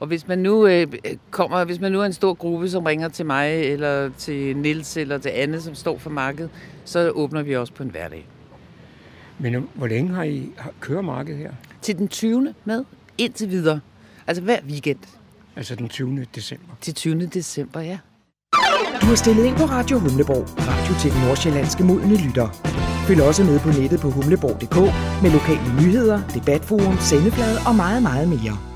Og 0.01 0.07
hvis 0.07 0.29
man 0.29 0.39
nu 0.39 0.67
øh, 0.67 0.87
kommer, 1.31 1.65
hvis 1.65 1.81
man 1.81 1.93
nu 1.93 2.01
er 2.01 2.05
en 2.05 2.13
stor 2.13 2.35
gruppe, 2.35 2.71
som 2.71 2.85
ringer 2.85 3.09
til 3.09 3.27
mig, 3.27 3.63
eller 3.63 4.11
til 4.19 4.57
Nils 4.57 4.97
eller 4.97 5.19
til 5.19 5.29
Anne, 5.29 5.61
som 5.61 5.75
står 5.75 5.99
for 5.99 6.11
markedet, 6.11 6.51
så 6.85 7.11
åbner 7.11 7.43
vi 7.43 7.57
også 7.57 7.73
på 7.73 7.83
en 7.83 7.91
hverdag. 7.91 8.27
Men 9.39 9.55
øh, 9.55 9.63
hvor 9.75 9.87
længe 9.87 10.15
har 10.15 10.23
I 10.23 10.53
kørt 10.81 11.05
markedet 11.05 11.39
her? 11.39 11.53
Til 11.83 11.99
den 11.99 12.09
20. 12.09 12.55
med, 12.65 12.85
indtil 13.19 13.51
videre. 13.51 13.81
Altså 14.27 14.43
hver 14.43 14.59
weekend. 14.69 15.16
Altså 15.57 15.75
den 15.75 15.89
20. 15.89 16.27
december? 16.35 16.75
Til 16.81 16.95
20. 16.95 17.27
december, 17.27 17.81
ja. 17.81 17.99
Du 19.01 19.07
har 19.07 19.15
stillet 19.15 19.45
ind 19.45 19.57
på 19.57 19.65
Radio 19.65 19.99
Humleborg, 19.99 20.45
radio 20.59 20.95
til 21.01 21.11
den 21.13 21.21
nordsjællandske 21.21 21.85
modne 21.85 22.17
lytter. 22.27 22.49
Følg 23.09 23.23
også 23.23 23.45
med 23.45 23.61
på 23.61 23.69
nettet 23.69 24.01
på 24.01 24.11
humleborg.dk 24.11 24.77
med 25.23 25.31
lokale 25.31 25.75
nyheder, 25.83 26.19
debatforum, 26.35 26.99
sendeflade 26.99 27.59
og 27.69 27.75
meget, 27.75 28.03
meget 28.03 28.29
mere. 28.29 28.76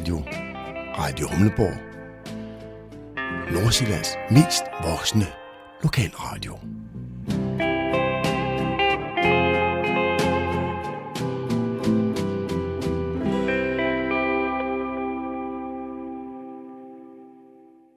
Radio, 0.00 0.22
Radio 0.98 1.28
Humleborg, 1.28 1.76
Nordsjællands 3.52 4.16
mest 4.30 4.62
voksne. 4.82 5.39